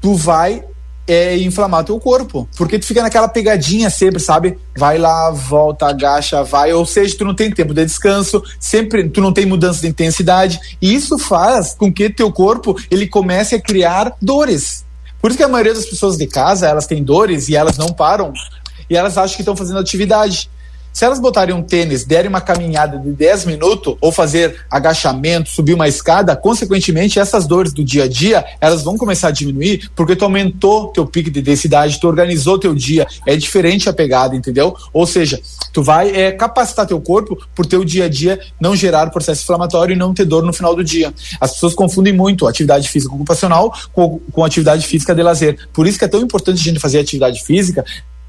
tu 0.00 0.14
vai 0.14 0.62
é, 1.08 1.36
inflamar 1.38 1.82
teu 1.82 1.98
corpo. 1.98 2.48
Porque 2.56 2.78
tu 2.78 2.86
fica 2.86 3.02
naquela 3.02 3.26
pegadinha 3.26 3.90
sempre, 3.90 4.20
sabe? 4.20 4.56
Vai 4.76 4.96
lá, 4.96 5.30
volta, 5.32 5.88
agacha, 5.88 6.44
vai. 6.44 6.72
Ou 6.72 6.86
seja, 6.86 7.16
tu 7.18 7.24
não 7.24 7.34
tem 7.34 7.50
tempo 7.50 7.74
de 7.74 7.84
descanso, 7.84 8.40
sempre 8.60 9.08
tu 9.08 9.20
não 9.20 9.32
tem 9.32 9.44
mudança 9.44 9.80
de 9.80 9.88
intensidade. 9.88 10.60
E 10.80 10.94
isso 10.94 11.18
faz 11.18 11.74
com 11.74 11.92
que 11.92 12.08
teu 12.08 12.30
corpo 12.30 12.76
ele 12.88 13.08
comece 13.08 13.56
a 13.56 13.60
criar 13.60 14.14
dores. 14.22 14.84
Por 15.20 15.30
isso 15.30 15.38
que 15.38 15.44
a 15.44 15.48
maioria 15.48 15.74
das 15.74 15.86
pessoas 15.86 16.16
de 16.16 16.28
casa, 16.28 16.68
elas 16.68 16.86
têm 16.86 17.02
dores 17.02 17.48
e 17.48 17.56
elas 17.56 17.76
não 17.76 17.88
param. 17.88 18.32
E 18.88 18.96
elas 18.96 19.18
acham 19.18 19.34
que 19.34 19.42
estão 19.42 19.56
fazendo 19.56 19.80
atividade. 19.80 20.48
Se 20.98 21.04
elas 21.04 21.20
botarem 21.20 21.54
um 21.54 21.62
tênis, 21.62 22.04
derem 22.04 22.28
uma 22.28 22.40
caminhada 22.40 22.98
de 22.98 23.12
10 23.12 23.44
minutos 23.44 23.94
ou 24.00 24.10
fazer 24.10 24.64
agachamento, 24.68 25.48
subir 25.48 25.72
uma 25.72 25.86
escada, 25.86 26.34
consequentemente 26.34 27.20
essas 27.20 27.46
dores 27.46 27.72
do 27.72 27.84
dia 27.84 28.02
a 28.02 28.08
dia, 28.08 28.44
elas 28.60 28.82
vão 28.82 28.98
começar 28.98 29.28
a 29.28 29.30
diminuir 29.30 29.88
porque 29.94 30.16
tu 30.16 30.24
aumentou 30.24 30.88
teu 30.88 31.06
pico 31.06 31.30
de 31.30 31.40
densidade, 31.40 32.00
tu 32.00 32.08
organizou 32.08 32.58
teu 32.58 32.74
dia, 32.74 33.06
é 33.24 33.36
diferente 33.36 33.88
a 33.88 33.92
pegada, 33.92 34.34
entendeu? 34.34 34.76
Ou 34.92 35.06
seja, 35.06 35.40
tu 35.72 35.84
vai 35.84 36.10
é, 36.10 36.32
capacitar 36.32 36.84
teu 36.84 37.00
corpo 37.00 37.38
por 37.54 37.64
teu 37.64 37.84
dia 37.84 38.06
a 38.06 38.08
dia 38.08 38.40
não 38.60 38.74
gerar 38.74 39.08
processo 39.10 39.44
inflamatório 39.44 39.94
e 39.94 39.96
não 39.96 40.12
ter 40.12 40.24
dor 40.24 40.42
no 40.42 40.52
final 40.52 40.74
do 40.74 40.82
dia. 40.82 41.14
As 41.40 41.52
pessoas 41.52 41.76
confundem 41.76 42.12
muito 42.12 42.44
atividade 42.44 42.88
física 42.88 43.14
ocupacional 43.14 43.72
com, 43.92 44.18
com 44.32 44.44
atividade 44.44 44.84
física 44.84 45.14
de 45.14 45.22
lazer. 45.22 45.68
Por 45.72 45.86
isso 45.86 45.96
que 45.96 46.06
é 46.06 46.08
tão 46.08 46.20
importante 46.20 46.58
a 46.60 46.64
gente 46.64 46.80
fazer 46.80 46.98
atividade 46.98 47.44
física, 47.44 47.84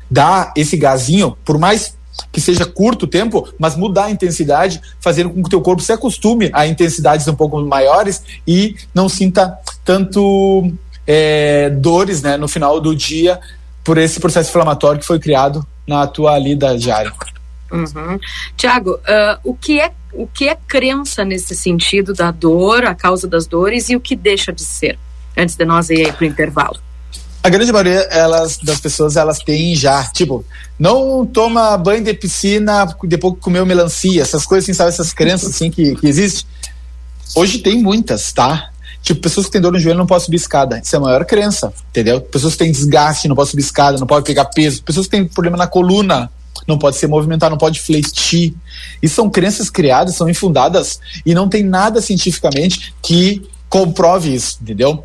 dar 0.07 0.53
esse 0.55 0.77
gazinho, 0.77 1.35
por 1.43 1.57
mais 1.57 1.97
que 2.31 2.39
seja 2.39 2.65
curto 2.65 3.07
tempo, 3.07 3.47
mas 3.57 3.75
mudar 3.75 4.05
a 4.05 4.11
intensidade, 4.11 4.81
fazendo 4.99 5.29
com 5.29 5.41
que 5.41 5.47
o 5.47 5.49
teu 5.49 5.61
corpo 5.61 5.81
se 5.81 5.91
acostume 5.91 6.49
a 6.53 6.67
intensidades 6.67 7.27
um 7.27 7.35
pouco 7.35 7.59
maiores 7.61 8.23
e 8.47 8.75
não 8.93 9.09
sinta 9.09 9.57
tanto 9.83 10.71
é, 11.05 11.69
dores 11.69 12.21
né, 12.21 12.37
no 12.37 12.47
final 12.47 12.79
do 12.79 12.95
dia 12.95 13.39
por 13.83 13.97
esse 13.97 14.19
processo 14.19 14.49
inflamatório 14.49 14.99
que 14.99 15.07
foi 15.07 15.19
criado 15.19 15.65
na 15.87 16.05
tua 16.05 16.37
lida 16.37 16.77
diária. 16.77 17.11
Uhum. 17.71 18.19
Tiago, 18.57 18.95
uh, 18.95 19.39
o, 19.43 19.53
que 19.53 19.79
é, 19.79 19.91
o 20.13 20.27
que 20.27 20.47
é 20.47 20.57
crença 20.67 21.23
nesse 21.23 21.55
sentido 21.55 22.13
da 22.13 22.31
dor, 22.31 22.85
a 22.85 22.95
causa 22.95 23.27
das 23.27 23.45
dores 23.45 23.89
e 23.89 23.95
o 23.95 23.99
que 23.99 24.15
deixa 24.15 24.51
de 24.51 24.63
ser? 24.63 24.97
Antes 25.37 25.55
de 25.55 25.65
nós 25.65 25.89
ir 25.89 26.11
para 26.13 26.23
o 26.23 26.27
intervalo 26.27 26.79
a 27.41 27.49
grande 27.49 27.71
maioria 27.71 27.99
elas, 28.11 28.57
das 28.57 28.79
pessoas 28.79 29.15
elas 29.15 29.39
têm 29.39 29.75
já, 29.75 30.03
tipo, 30.05 30.45
não 30.77 31.25
toma 31.25 31.77
banho 31.77 32.03
de 32.03 32.13
piscina 32.13 32.85
depois 33.03 33.35
comeu 33.39 33.65
melancia, 33.65 34.21
essas 34.21 34.45
coisas 34.45 34.65
assim, 34.65 34.73
sabe, 34.73 34.89
essas 34.89 35.13
crenças 35.13 35.49
assim 35.49 35.71
que, 35.71 35.95
que 35.95 36.07
existem. 36.07 36.45
Hoje 37.35 37.59
tem 37.59 37.81
muitas, 37.81 38.31
tá? 38.33 38.69
Tipo, 39.01 39.21
pessoas 39.21 39.45
que 39.45 39.53
têm 39.53 39.61
dor 39.61 39.71
no 39.71 39.79
joelho 39.79 39.97
não 39.97 40.05
podem 40.05 40.25
subir 40.25 40.35
escada. 40.37 40.81
Isso 40.83 40.95
é 40.95 40.97
a 40.97 41.01
maior 41.01 41.23
crença, 41.25 41.71
entendeu? 41.89 42.19
Pessoas 42.19 42.53
que 42.53 42.59
têm 42.59 42.71
desgaste, 42.71 43.27
não 43.27 43.35
podem 43.35 43.51
subir 43.51 43.61
escada, 43.61 43.97
não 43.97 44.07
podem 44.07 44.23
pegar 44.23 44.45
peso. 44.45 44.83
Pessoas 44.83 45.05
que 45.05 45.11
têm 45.11 45.25
problema 45.25 45.55
na 45.55 45.67
coluna, 45.67 46.29
não 46.67 46.77
pode 46.77 46.97
se 46.97 47.07
movimentar, 47.07 47.49
não 47.49 47.57
pode 47.57 47.79
fletir. 47.79 48.53
Isso 49.01 49.15
são 49.15 49.29
crenças 49.29 49.69
criadas, 49.69 50.15
são 50.15 50.29
infundadas 50.29 50.99
e 51.25 51.33
não 51.33 51.47
tem 51.47 51.63
nada 51.63 52.01
cientificamente 52.01 52.93
que 53.01 53.41
comprove 53.69 54.33
isso, 54.33 54.57
entendeu? 54.61 55.03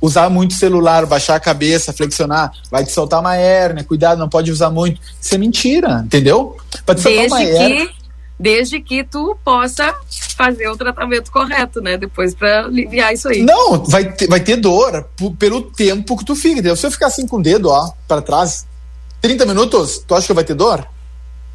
Usar 0.00 0.28
muito 0.30 0.54
celular, 0.54 1.06
baixar 1.06 1.36
a 1.36 1.40
cabeça, 1.40 1.92
flexionar, 1.92 2.52
vai 2.70 2.84
te 2.84 2.92
soltar 2.92 3.20
uma 3.20 3.36
hérnia, 3.36 3.84
cuidado, 3.84 4.18
não 4.18 4.28
pode 4.28 4.50
usar 4.50 4.70
muito. 4.70 5.00
Isso 5.20 5.34
é 5.34 5.38
mentira, 5.38 6.02
entendeu? 6.04 6.56
Te 6.70 7.00
soltar 7.00 7.26
uma 7.26 7.42
hérnia. 7.42 7.90
Desde 8.40 8.80
que 8.80 9.02
tu 9.02 9.36
possa 9.44 9.92
fazer 10.36 10.68
o 10.68 10.76
tratamento 10.76 11.32
correto, 11.32 11.80
né? 11.80 11.96
Depois 11.96 12.36
para 12.36 12.66
aliviar 12.66 13.12
isso 13.12 13.28
aí. 13.28 13.42
Não, 13.42 13.84
vai 13.84 14.12
ter, 14.12 14.28
vai 14.28 14.38
ter 14.38 14.54
dor 14.56 15.08
pelo 15.36 15.62
tempo 15.62 16.16
que 16.16 16.24
tu 16.24 16.36
fica, 16.36 16.52
entendeu? 16.52 16.76
Se 16.76 16.86
eu 16.86 16.90
ficar 16.92 17.08
assim 17.08 17.26
com 17.26 17.38
o 17.38 17.42
dedo, 17.42 17.68
ó, 17.68 17.90
para 18.06 18.22
trás, 18.22 18.64
30 19.20 19.44
minutos, 19.44 20.04
tu 20.06 20.14
acha 20.14 20.28
que 20.28 20.32
vai 20.32 20.44
ter 20.44 20.54
dor? 20.54 20.86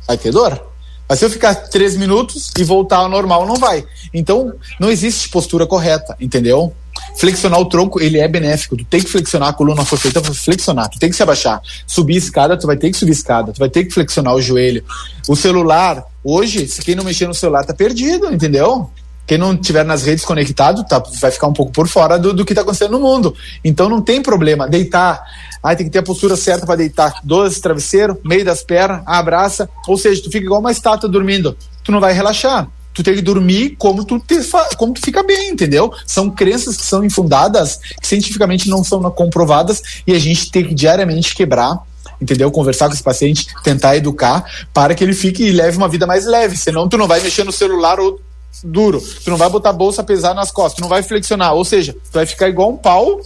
Vai 0.06 0.18
ter 0.18 0.32
dor? 0.32 0.62
Mas 1.08 1.20
se 1.20 1.26
eu 1.26 1.30
ficar 1.30 1.56
três 1.56 1.96
minutos 1.96 2.52
e 2.58 2.64
voltar 2.64 2.98
ao 2.98 3.10
normal, 3.10 3.46
não 3.46 3.56
vai. 3.56 3.86
Então, 4.14 4.54
não 4.78 4.90
existe 4.90 5.30
postura 5.30 5.66
correta, 5.66 6.16
entendeu? 6.20 6.74
Flexionar 7.16 7.60
o 7.60 7.66
tronco, 7.66 8.02
ele 8.02 8.20
é 8.20 8.28
benéfico. 8.28 8.76
Tu 8.76 8.86
tem 8.86 9.02
que 9.02 9.10
flexionar, 9.10 9.50
a 9.50 9.54
coluna 9.54 9.86
foi 9.86 9.98
feita 9.98 10.22
para 10.22 10.34
flexionar. 10.34 10.90
Tu 10.90 11.00
tem 11.00 11.10
que 11.10 11.16
se 11.16 11.24
abaixar. 11.24 11.62
Subir 11.86 12.18
escada, 12.18 12.58
tu 12.58 12.68
vai 12.68 12.78
ter 12.78 12.92
que 12.92 12.98
subir 12.98 13.12
escada. 13.12 13.54
Tu 13.54 13.60
vai 13.60 13.70
ter 13.70 13.86
que 13.86 13.94
flexionar 13.94 14.34
o 14.36 14.42
joelho. 14.42 14.84
O 15.28 15.36
celular, 15.36 16.04
hoje, 16.24 16.68
se 16.68 16.82
quem 16.82 16.96
não 16.96 17.04
mexer 17.04 17.28
no 17.28 17.34
celular 17.34 17.66
tá 17.66 17.74
perdido, 17.74 18.34
entendeu? 18.34 18.90
Quem 19.26 19.38
não 19.38 19.56
tiver 19.56 19.86
nas 19.86 20.04
redes 20.04 20.26
conectado, 20.26 20.84
tá, 20.84 21.02
vai 21.22 21.32
ficar 21.32 21.48
um 21.48 21.54
pouco 21.54 21.72
por 21.72 21.88
fora 21.88 22.20
do, 22.20 22.34
do 22.34 22.44
que 22.44 22.52
está 22.52 22.62
acontecendo 22.62 22.92
no 22.92 23.00
mundo. 23.00 23.34
Então 23.64 23.88
não 23.88 24.02
tem 24.02 24.22
problema. 24.22 24.68
Deitar, 24.68 25.24
aí 25.64 25.76
tem 25.76 25.86
que 25.86 25.92
ter 25.92 26.00
a 26.00 26.04
postura 26.04 26.36
certa 26.36 26.66
para 26.66 26.76
deitar. 26.76 27.22
Doze 27.24 27.62
travesseiro, 27.62 28.20
meio 28.26 28.44
das 28.44 28.64
pernas, 28.64 29.02
abraça. 29.06 29.70
Ou 29.88 29.98
seja, 29.98 30.22
tu 30.22 30.30
fica 30.30 30.46
igual 30.46 30.60
uma 30.60 30.72
estátua 30.72 31.08
dormindo. 31.08 31.56
Tu 31.84 31.92
não 31.92 32.02
vai 32.02 32.12
relaxar 32.12 32.68
tu 32.94 33.04
tem 33.04 33.16
que 33.16 33.22
dormir 33.22 33.76
como 33.78 34.04
tu, 34.06 34.20
te, 34.20 34.40
como 34.78 34.94
tu 34.94 35.02
fica 35.02 35.24
bem, 35.24 35.52
entendeu? 35.52 35.92
São 36.06 36.30
crenças 36.30 36.78
que 36.78 36.86
são 36.86 37.04
infundadas, 37.04 37.80
que 38.02 38.08
cientificamente 38.08 38.70
não 38.70 38.84
são 38.84 39.02
comprovadas, 39.12 39.82
e 40.06 40.14
a 40.14 40.20
gente 40.20 40.52
tem 40.52 40.66
que 40.66 40.74
diariamente 40.74 41.36
quebrar 41.36 41.80
entendeu? 42.22 42.50
Conversar 42.52 42.88
com 42.88 42.94
esse 42.94 43.04
paciente, 43.04 43.48
tentar 43.64 43.98
educar 43.98 44.46
para 44.74 44.96
que 44.96 45.04
ele 45.04 45.14
fique 45.14 45.44
e 45.44 45.52
leve 45.52 45.76
uma 45.76 45.90
vida 45.90 46.08
mais 46.08 46.26
leve. 46.26 46.56
Senão 46.56 46.88
tu 46.88 46.98
não 46.98 47.08
vai 47.08 47.20
mexer 47.20 47.44
no 47.44 47.52
celular 47.52 48.00
ou 48.00 48.18
duro. 48.64 49.02
Tu 49.24 49.30
não 49.30 49.38
vai 49.38 49.50
botar 49.50 49.72
a 49.72 49.74
bolsa 49.74 50.04
pesada 50.04 50.36
nas 50.36 50.52
costas, 50.52 50.76
tu 50.76 50.82
não 50.82 50.90
vai 50.90 51.04
flexionar. 51.04 51.54
Ou 51.54 51.66
seja, 51.66 51.94
tu 51.94 52.14
vai 52.14 52.26
ficar 52.26 52.48
igual 52.48 52.72
um 52.72 52.78
pau, 52.78 53.20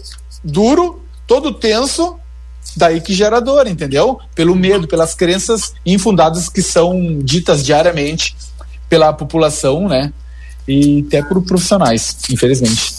duro, 0.44 1.02
todo 1.28 1.54
tenso, 1.54 2.18
daí 2.76 3.02
que 3.02 3.14
gera 3.14 3.40
dor, 3.40 3.68
entendeu? 3.68 4.20
Pelo 4.34 4.56
medo, 4.56 4.88
pelas 4.88 5.14
crenças 5.14 5.74
infundadas 5.86 6.50
que 6.50 6.62
são 6.62 7.20
ditas 7.20 7.64
diariamente 7.64 8.36
pela 8.90 9.14
população, 9.14 9.88
né? 9.88 10.12
E 10.68 11.06
até 11.08 11.24
por 11.24 11.42
profissionais, 11.44 12.18
infelizmente. 12.30 12.98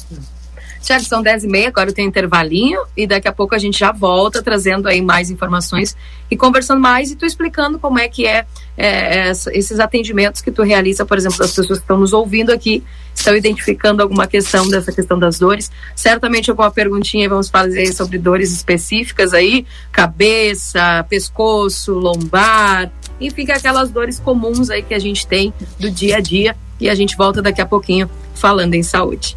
Tiago, 0.88 1.04
são 1.04 1.22
10 1.22 1.44
e 1.44 1.48
meia, 1.48 1.68
agora 1.68 1.92
tem 1.92 2.06
intervalinho 2.06 2.80
e 2.96 3.06
daqui 3.06 3.28
a 3.28 3.32
pouco 3.32 3.54
a 3.54 3.58
gente 3.58 3.78
já 3.78 3.92
volta 3.92 4.42
trazendo 4.42 4.88
aí 4.88 5.02
mais 5.02 5.30
informações 5.30 5.94
e 6.30 6.36
conversando 6.36 6.80
mais 6.80 7.10
e 7.10 7.16
tu 7.16 7.26
explicando 7.26 7.78
como 7.78 7.98
é 7.98 8.08
que 8.08 8.26
é, 8.26 8.46
é, 8.74 9.30
esses 9.52 9.80
atendimentos 9.80 10.40
que 10.40 10.50
tu 10.50 10.62
realiza, 10.62 11.04
por 11.04 11.18
exemplo, 11.18 11.36
das 11.38 11.50
pessoas 11.54 11.78
que 11.78 11.84
estão 11.84 11.98
nos 11.98 12.14
ouvindo 12.14 12.50
aqui, 12.50 12.82
estão 13.14 13.36
identificando 13.36 14.02
alguma 14.02 14.26
questão 14.26 14.66
dessa 14.68 14.90
questão 14.90 15.18
das 15.18 15.38
dores. 15.38 15.70
Certamente 15.94 16.48
alguma 16.48 16.70
perguntinha 16.70 17.28
vamos 17.28 17.50
fazer 17.50 17.92
sobre 17.92 18.16
dores 18.16 18.52
específicas 18.52 19.34
aí, 19.34 19.66
cabeça, 19.92 21.04
pescoço, 21.08 21.92
lombar, 21.92 22.90
enfim, 23.20 23.50
aquelas 23.50 23.90
dores 23.90 24.18
comuns 24.18 24.70
aí 24.70 24.82
que 24.82 24.94
a 24.94 24.98
gente 24.98 25.26
tem 25.26 25.52
do 25.78 25.90
dia 25.90 26.16
a 26.18 26.20
dia 26.20 26.56
e 26.80 26.88
a 26.88 26.94
gente 26.94 27.16
volta 27.16 27.42
daqui 27.42 27.60
a 27.60 27.66
pouquinho 27.66 28.08
falando 28.34 28.74
em 28.74 28.82
saúde. 28.82 29.36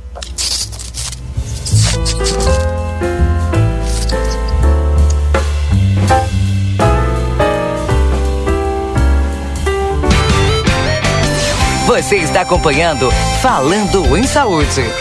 Você 11.88 12.16
está 12.16 12.42
acompanhando 12.42 13.12
Falando 13.42 14.16
em 14.16 14.24
Saúde. 14.24 15.01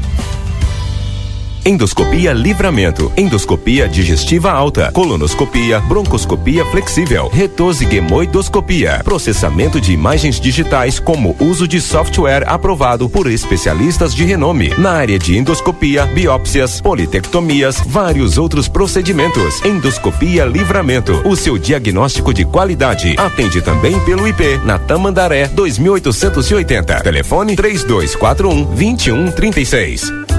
Endoscopia 1.63 2.33
Livramento, 2.33 3.11
endoscopia 3.15 3.87
digestiva 3.87 4.51
alta, 4.51 4.91
colonoscopia, 4.91 5.79
broncoscopia 5.81 6.65
flexível, 6.65 7.29
retosigemoidoscopia, 7.31 9.01
processamento 9.03 9.79
de 9.79 9.93
imagens 9.93 10.39
digitais 10.39 10.99
como 10.99 11.35
uso 11.39 11.67
de 11.67 11.79
software 11.79 12.45
aprovado 12.47 13.07
por 13.07 13.29
especialistas 13.29 14.15
de 14.15 14.23
renome 14.23 14.73
na 14.75 14.93
área 14.93 15.19
de 15.19 15.37
endoscopia, 15.37 16.07
biópsias, 16.07 16.81
politectomias, 16.81 17.79
vários 17.85 18.39
outros 18.39 18.67
procedimentos. 18.67 19.63
Endoscopia 19.63 20.45
Livramento, 20.45 21.21
o 21.27 21.35
seu 21.35 21.59
diagnóstico 21.59 22.33
de 22.33 22.43
qualidade. 22.43 23.13
Atende 23.19 23.61
também 23.61 23.99
pelo 23.99 24.27
IP 24.27 24.59
na 24.65 24.79
Tamandaré 24.79 25.47
2880. 25.47 27.01
Telefone 27.01 27.55
3241 27.55 28.63
2136. 28.65 30.30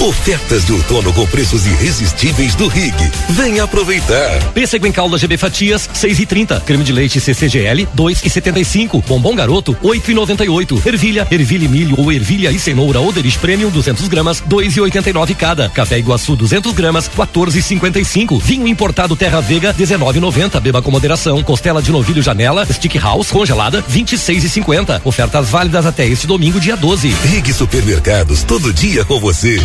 Ofertas 0.00 0.64
de 0.64 0.72
outono 0.72 1.12
com 1.12 1.26
preços 1.26 1.66
irresistíveis 1.66 2.54
do 2.54 2.68
Rig. 2.68 2.94
Venha 3.28 3.64
aproveitar. 3.64 4.42
Pêssego 4.54 4.86
em 4.86 4.92
calda 4.92 5.18
GB 5.18 5.36
Fatias, 5.36 5.90
6 5.92 6.20
e 6.20 6.24
30. 6.24 6.58
Creme 6.60 6.82
de 6.82 6.90
leite 6.90 7.20
CCGL, 7.20 7.86
2 7.92 8.24
e 8.24 8.30
75. 8.30 9.04
Bombom 9.06 9.34
garoto, 9.34 9.76
8 9.82 10.10
e 10.10 10.14
98. 10.14 10.82
Ervilha, 10.86 11.28
ervilha 11.30 11.66
e 11.66 11.68
milho 11.68 12.00
ou 12.00 12.10
ervilha 12.10 12.50
e 12.50 12.58
cenoura 12.58 12.98
Oderich 12.98 13.38
Premium, 13.38 13.68
200 13.68 14.08
gramas, 14.08 14.42
2 14.46 14.78
e 14.78 14.80
89 14.80 15.34
cada. 15.34 15.68
Café 15.68 15.98
Iguaçu, 15.98 16.34
200 16.34 16.72
gramas, 16.72 17.06
14 17.06 17.58
e 17.58 17.62
55. 17.62 18.38
Vinho 18.38 18.66
importado 18.66 19.14
Terra 19.14 19.42
Vega, 19.42 19.74
19,90. 19.74 20.58
Beba 20.60 20.80
com 20.80 20.90
moderação. 20.90 21.42
Costela 21.42 21.82
de 21.82 21.92
novilho 21.92 22.22
Janela, 22.22 22.64
Stick 22.64 22.96
House, 22.96 23.30
congelada, 23.30 23.84
26 23.86 24.44
e 24.44 24.48
50. 24.48 25.02
Ofertas 25.04 25.50
válidas 25.50 25.84
até 25.84 26.06
este 26.06 26.26
domingo, 26.26 26.58
dia 26.58 26.74
12. 26.74 27.08
Rig 27.08 27.52
Supermercados, 27.52 28.42
todo 28.44 28.72
dia 28.72 29.04
com 29.04 29.20
você. 29.20 29.60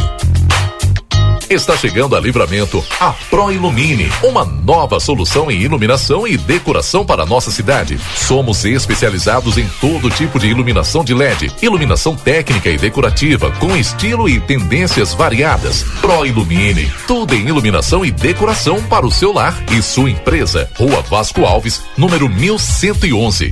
Está 1.49 1.77
chegando 1.77 2.15
a 2.15 2.19
Livramento 2.19 2.83
a 2.99 3.11
Pro 3.29 3.51
Ilumine, 3.51 4.09
uma 4.23 4.43
nova 4.43 4.99
solução 4.99 5.51
em 5.51 5.61
iluminação 5.61 6.27
e 6.27 6.37
decoração 6.37 7.05
para 7.05 7.25
nossa 7.25 7.51
cidade. 7.51 7.99
Somos 8.15 8.65
especializados 8.65 9.55
em 9.57 9.67
todo 9.79 10.09
tipo 10.09 10.39
de 10.39 10.47
iluminação 10.47 11.03
de 11.03 11.13
LED, 11.13 11.51
iluminação 11.61 12.15
técnica 12.15 12.69
e 12.69 12.77
decorativa 12.77 13.51
com 13.59 13.77
estilo 13.77 14.27
e 14.27 14.39
tendências 14.39 15.13
variadas. 15.13 15.83
Pro 16.01 16.25
Ilumine, 16.25 16.91
tudo 17.05 17.35
em 17.35 17.47
iluminação 17.47 18.03
e 18.03 18.09
decoração 18.09 18.81
para 18.83 19.05
o 19.05 19.11
seu 19.11 19.31
lar 19.31 19.55
e 19.71 19.83
sua 19.83 20.09
empresa. 20.09 20.67
Rua 20.75 21.03
Vasco 21.03 21.45
Alves, 21.45 21.83
número 21.95 22.27
1111. 22.27 23.51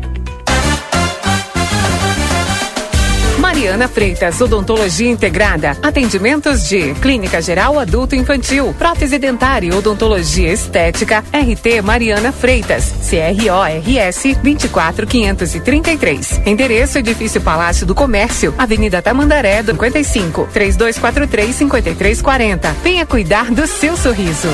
Mariana 3.51 3.89
Freitas, 3.89 4.39
Odontologia 4.39 5.11
Integrada. 5.11 5.77
Atendimentos 5.83 6.69
de 6.69 6.93
Clínica 6.93 7.41
Geral 7.41 7.77
Adulto 7.77 8.15
Infantil, 8.15 8.73
Prótese 8.79 9.19
Dentária 9.19 9.67
e 9.67 9.73
Odontologia 9.73 10.53
Estética, 10.53 11.21
RT 11.33 11.81
Mariana 11.83 12.31
Freitas, 12.31 12.93
CRORS 13.09 14.37
24533. 14.41 16.43
Endereço 16.45 16.99
Edifício 16.99 17.41
Palácio 17.41 17.85
do 17.85 17.93
Comércio, 17.93 18.55
Avenida 18.57 19.01
Tamandaré, 19.01 19.61
55 19.61 20.47
3243 20.53 21.53
5340. 21.53 22.73
Venha 22.81 23.05
cuidar 23.05 23.51
do 23.51 23.67
seu 23.67 23.97
sorriso. 23.97 24.47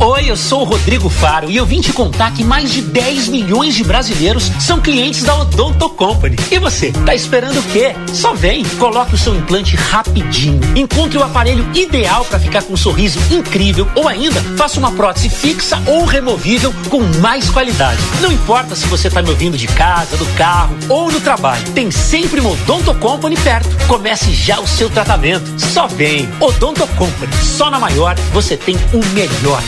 Oi, 0.00 0.30
eu 0.30 0.36
sou 0.36 0.60
o 0.60 0.64
Rodrigo 0.64 1.08
Faro 1.08 1.50
e 1.50 1.56
eu 1.56 1.66
vim 1.66 1.80
te 1.80 1.92
contar 1.92 2.32
que 2.32 2.44
mais 2.44 2.70
de 2.70 2.82
10 2.82 3.26
milhões 3.26 3.74
de 3.74 3.82
brasileiros 3.82 4.44
são 4.60 4.80
clientes 4.80 5.24
da 5.24 5.36
Odonto 5.36 5.88
Company. 5.88 6.36
E 6.52 6.58
você, 6.60 6.92
tá 7.04 7.16
esperando 7.16 7.58
o 7.58 7.62
quê? 7.64 7.96
Só 8.14 8.32
vem, 8.32 8.64
coloque 8.78 9.16
o 9.16 9.18
seu 9.18 9.34
implante 9.34 9.74
rapidinho, 9.74 10.60
encontre 10.76 11.18
o 11.18 11.22
aparelho 11.24 11.68
ideal 11.74 12.24
para 12.24 12.38
ficar 12.38 12.62
com 12.62 12.74
um 12.74 12.76
sorriso 12.76 13.18
incrível 13.28 13.88
ou 13.96 14.06
ainda 14.06 14.40
faça 14.56 14.78
uma 14.78 14.92
prótese 14.92 15.28
fixa 15.28 15.82
ou 15.84 16.04
removível 16.04 16.72
com 16.88 17.00
mais 17.20 17.50
qualidade. 17.50 18.00
Não 18.20 18.30
importa 18.30 18.76
se 18.76 18.86
você 18.86 19.10
tá 19.10 19.20
me 19.20 19.30
ouvindo 19.30 19.58
de 19.58 19.66
casa, 19.66 20.16
do 20.16 20.26
carro 20.36 20.76
ou 20.88 21.10
no 21.10 21.20
trabalho, 21.20 21.68
tem 21.72 21.90
sempre 21.90 22.38
uma 22.38 22.50
Odonto 22.50 22.94
Company 22.94 23.36
perto. 23.38 23.68
Comece 23.88 24.32
já 24.32 24.60
o 24.60 24.66
seu 24.66 24.88
tratamento. 24.88 25.58
Só 25.58 25.88
vem, 25.88 26.28
Odonto 26.38 26.86
Company. 26.96 27.32
Só 27.42 27.68
na 27.68 27.80
maior 27.80 28.14
você 28.32 28.56
tem 28.56 28.76
o 28.92 29.04
melhor. 29.12 29.60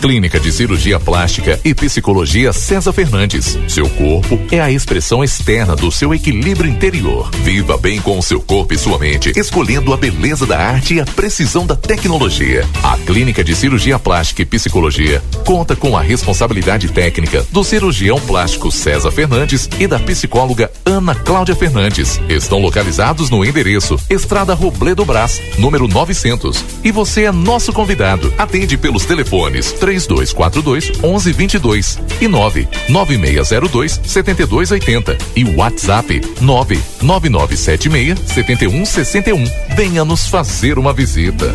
Clínica 0.00 0.38
de 0.38 0.52
Cirurgia 0.52 1.00
Plástica 1.00 1.58
e 1.64 1.74
Psicologia 1.74 2.52
César 2.52 2.92
Fernandes. 2.92 3.58
Seu 3.66 3.88
corpo 3.88 4.38
é 4.52 4.60
a 4.60 4.70
expressão 4.70 5.24
externa 5.24 5.74
do 5.74 5.90
seu 5.90 6.14
equilíbrio 6.14 6.70
interior. 6.70 7.30
Viva 7.42 7.76
bem 7.76 8.00
com 8.00 8.18
o 8.18 8.22
seu 8.22 8.40
corpo 8.40 8.74
e 8.74 8.78
sua 8.78 8.98
mente, 8.98 9.32
escolhendo 9.36 9.92
a 9.92 9.96
beleza 9.96 10.46
da 10.46 10.58
arte 10.58 10.94
e 10.94 11.00
a 11.00 11.04
precisão 11.04 11.66
da 11.66 11.74
tecnologia. 11.74 12.64
A 12.82 12.96
Clínica 12.98 13.42
de 13.42 13.54
Cirurgia 13.56 13.98
Plástica 13.98 14.42
e 14.42 14.46
Psicologia 14.46 15.22
conta 15.44 15.74
com 15.74 15.96
a 15.96 16.02
responsabilidade 16.02 16.88
técnica 16.88 17.44
do 17.50 17.64
cirurgião 17.64 18.20
plástico 18.20 18.70
César 18.70 19.10
Fernandes 19.10 19.68
e 19.78 19.86
da 19.86 19.98
psicóloga 19.98 20.70
Ana 20.84 21.14
Cláudia 21.14 21.56
Fernandes. 21.56 22.20
Estão 22.28 22.58
localizados 22.58 23.30
no 23.30 23.44
endereço 23.44 23.98
Estrada 24.10 24.54
Robledo 24.54 25.04
Brás, 25.04 25.40
número 25.58 25.88
900. 25.88 26.64
E 26.84 26.92
você 26.92 27.24
é 27.24 27.32
nosso 27.32 27.72
convidado. 27.72 28.32
Atende 28.36 28.76
pelos 28.76 29.04
telefones 29.04 29.72
3242 29.86 30.90
1122 31.00 31.98
e 32.20 32.26
99602 32.26 34.00
7280 34.04 35.16
e 35.36 35.44
WhatsApp 35.56 36.20
99976 36.40 38.18
7161. 38.26 39.44
Venha 39.76 40.04
nos 40.04 40.26
fazer 40.26 40.76
uma 40.78 40.92
visita. 40.92 41.54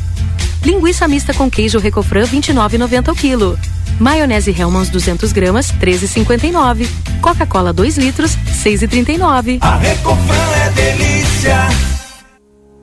Linguiça 0.65 1.07
mista 1.07 1.35
com 1.35 1.51
queijo 1.51 1.79
Recofran 1.79 2.25
29,90 2.25 3.13
o 3.13 3.15
quilo. 3.15 3.59
Maionese 3.99 4.51
Hellmann's 4.51 4.89
200 4.91 5.33
gramas 5.33 5.73
13,59. 5.73 6.89
Coca-Cola 7.21 7.73
2 7.73 7.99
litros 7.99 8.37
6,39. 8.65 9.59
A 9.61 9.77
Recofran 9.77 10.51
é 10.65 10.71
delícia. 10.71 11.69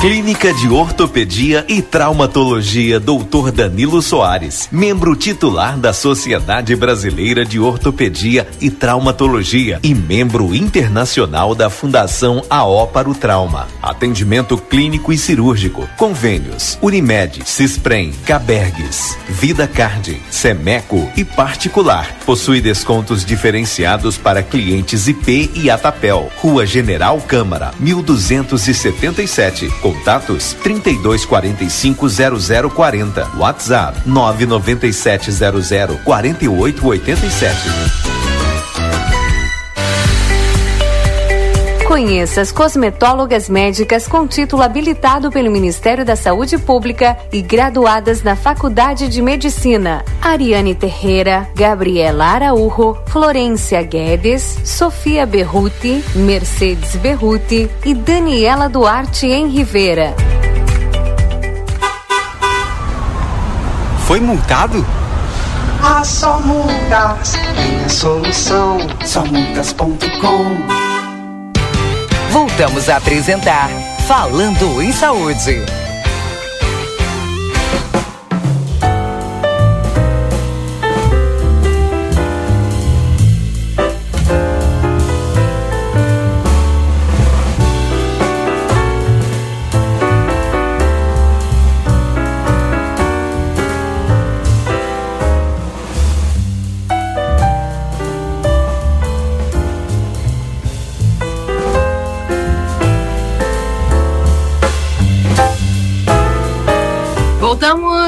Clínica 0.00 0.54
de 0.54 0.68
Ortopedia 0.68 1.64
e 1.66 1.82
Traumatologia 1.82 3.00
Dr. 3.00 3.50
Danilo 3.52 4.00
Soares, 4.00 4.68
membro 4.70 5.16
titular 5.16 5.76
da 5.76 5.92
Sociedade 5.92 6.76
Brasileira 6.76 7.44
de 7.44 7.58
Ortopedia 7.58 8.46
e 8.60 8.70
Traumatologia 8.70 9.80
e 9.82 9.96
membro 9.96 10.54
internacional 10.54 11.52
da 11.52 11.68
Fundação 11.68 12.44
AO 12.48 12.86
para 12.86 13.10
o 13.10 13.14
Trauma. 13.14 13.66
Atendimento 13.82 14.56
clínico 14.56 15.12
e 15.12 15.18
cirúrgico. 15.18 15.88
Convênios: 15.96 16.78
Unimed, 16.80 17.42
Cisprem, 17.44 18.12
Cabergues, 18.24 19.18
Vida 19.28 19.66
Card, 19.66 20.22
Semeco 20.30 21.10
e 21.16 21.24
particular. 21.24 22.18
Possui 22.24 22.60
descontos 22.60 23.24
diferenciados 23.24 24.16
para 24.16 24.44
clientes 24.44 25.08
IP 25.08 25.50
e 25.56 25.68
Atapel. 25.68 26.30
Rua 26.36 26.64
General 26.64 27.20
Câmara, 27.20 27.72
1277. 27.80 29.87
Contatos 29.88 30.54
3245 30.62 32.70
0040. 32.70 33.26
WhatsApp 33.38 34.06
99700 34.06 36.00
4887. 36.04 38.07
Conheça 41.88 42.42
as 42.42 42.52
cosmetólogas 42.52 43.48
médicas 43.48 44.06
com 44.06 44.26
título 44.26 44.60
habilitado 44.60 45.30
pelo 45.30 45.50
Ministério 45.50 46.04
da 46.04 46.14
Saúde 46.16 46.58
Pública 46.58 47.16
e 47.32 47.40
graduadas 47.40 48.22
na 48.22 48.36
Faculdade 48.36 49.08
de 49.08 49.22
Medicina. 49.22 50.04
Ariane 50.20 50.74
Terreira, 50.74 51.48
Gabriela 51.56 52.26
Araújo, 52.26 52.94
Florência 53.06 53.82
Guedes, 53.82 54.58
Sofia 54.64 55.24
Berruti, 55.24 56.04
Mercedes 56.14 56.94
Berruti 56.96 57.70
e 57.82 57.94
Daniela 57.94 58.68
Duarte 58.68 59.26
em 59.26 59.48
Rivera. 59.48 60.14
Foi 64.06 64.20
multado? 64.20 64.84
Ah, 65.82 66.04
só 66.04 66.38
multas 66.40 67.32
tem 67.32 67.82
a 67.82 67.88
solução. 67.88 68.76
Somultas.com 69.06 70.87
Voltamos 72.38 72.88
a 72.88 72.98
apresentar 72.98 73.68
Falando 74.06 74.80
em 74.80 74.92
Saúde. 74.92 75.87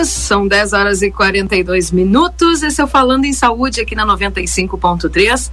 São 0.08 0.48
10 0.48 0.72
horas 0.72 1.02
e 1.02 1.10
42 1.10 1.90
minutos. 1.90 2.62
Esse 2.62 2.80
é 2.80 2.84
o 2.84 2.88
Falando 2.88 3.24
em 3.24 3.32
Saúde 3.32 3.80
aqui 3.80 3.94
na 3.94 4.06
95.3. 4.06 5.50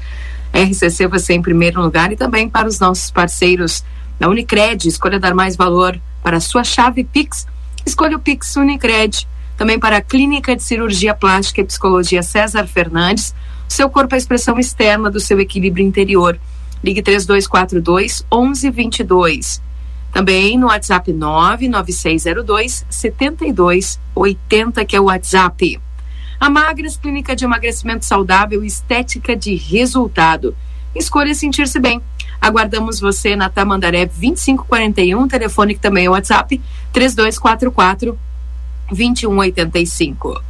RCC 0.54 1.08
você 1.08 1.34
em 1.34 1.42
primeiro 1.42 1.82
lugar 1.82 2.12
e 2.12 2.16
também 2.16 2.50
para 2.50 2.68
os 2.68 2.80
nossos 2.80 3.12
parceiros 3.12 3.84
da 4.20 4.28
Unicred. 4.28 4.88
Escolha 4.88 5.20
dar 5.20 5.34
mais 5.34 5.56
valor 5.56 6.00
para 6.24 6.38
a 6.38 6.42
sua 6.42 6.64
chave 6.64 7.04
Pix 7.04 7.46
escolha 7.88 8.18
o 8.18 8.20
Pix 8.20 8.56
Unicred. 8.56 9.28
Também 9.56 9.80
para 9.80 9.98
a 9.98 10.02
Clínica 10.02 10.56
de 10.56 10.62
Cirurgia 10.62 11.16
Plástica 11.16 11.62
e 11.62 11.66
Psicologia 11.66 12.22
César 12.22 12.68
Fernandes, 12.68 13.34
seu 13.68 13.90
corpo 13.90 14.14
é 14.14 14.16
a 14.16 14.20
expressão 14.20 14.60
externa 14.60 15.10
do 15.10 15.20
seu 15.20 15.40
equilíbrio 15.40 15.86
interior. 15.86 16.40
Ligue 16.84 17.02
3242 17.02 18.24
1122. 18.32 19.67
Também 20.18 20.58
no 20.58 20.66
WhatsApp 20.66 21.14
99602 21.14 22.88
7280, 22.90 24.84
que 24.84 24.96
é 24.96 25.00
o 25.00 25.04
WhatsApp. 25.04 25.80
A 26.40 26.50
Magras, 26.50 26.98
clínica 26.98 27.36
de 27.36 27.46
emagrecimento 27.46 28.04
saudável 28.04 28.64
estética 28.64 29.36
de 29.36 29.54
resultado. 29.54 30.58
Escolha 30.96 31.36
sentir-se 31.36 31.80
bem. 31.80 32.02
Aguardamos 32.42 33.00
você 33.00 33.36
na 33.36 33.48
Tamandaré 33.48 34.08
2541, 34.08 35.28
telefone 35.28 35.76
que 35.76 35.82
também 35.82 36.06
é 36.06 36.10
WhatsApp 36.10 36.60
3244 36.92 38.18
2185. 38.88 40.42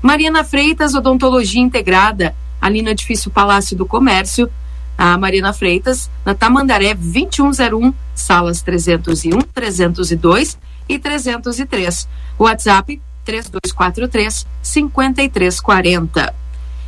Mariana 0.00 0.44
Freitas, 0.44 0.94
Odontologia 0.94 1.60
Integrada, 1.60 2.36
ali 2.60 2.82
no 2.82 2.90
edifício 2.90 3.30
Palácio 3.30 3.76
do 3.76 3.86
Comércio. 3.86 4.48
A 4.96 5.16
Mariana 5.16 5.52
Freitas, 5.52 6.10
na 6.24 6.34
Tamandaré 6.34 6.94
2101, 6.94 7.92
salas 8.14 8.62
301, 8.62 9.40
302 9.40 10.58
e 10.88 10.98
303. 10.98 12.08
WhatsApp 12.38 13.00
3243 13.24 14.46
5340. 14.62 16.41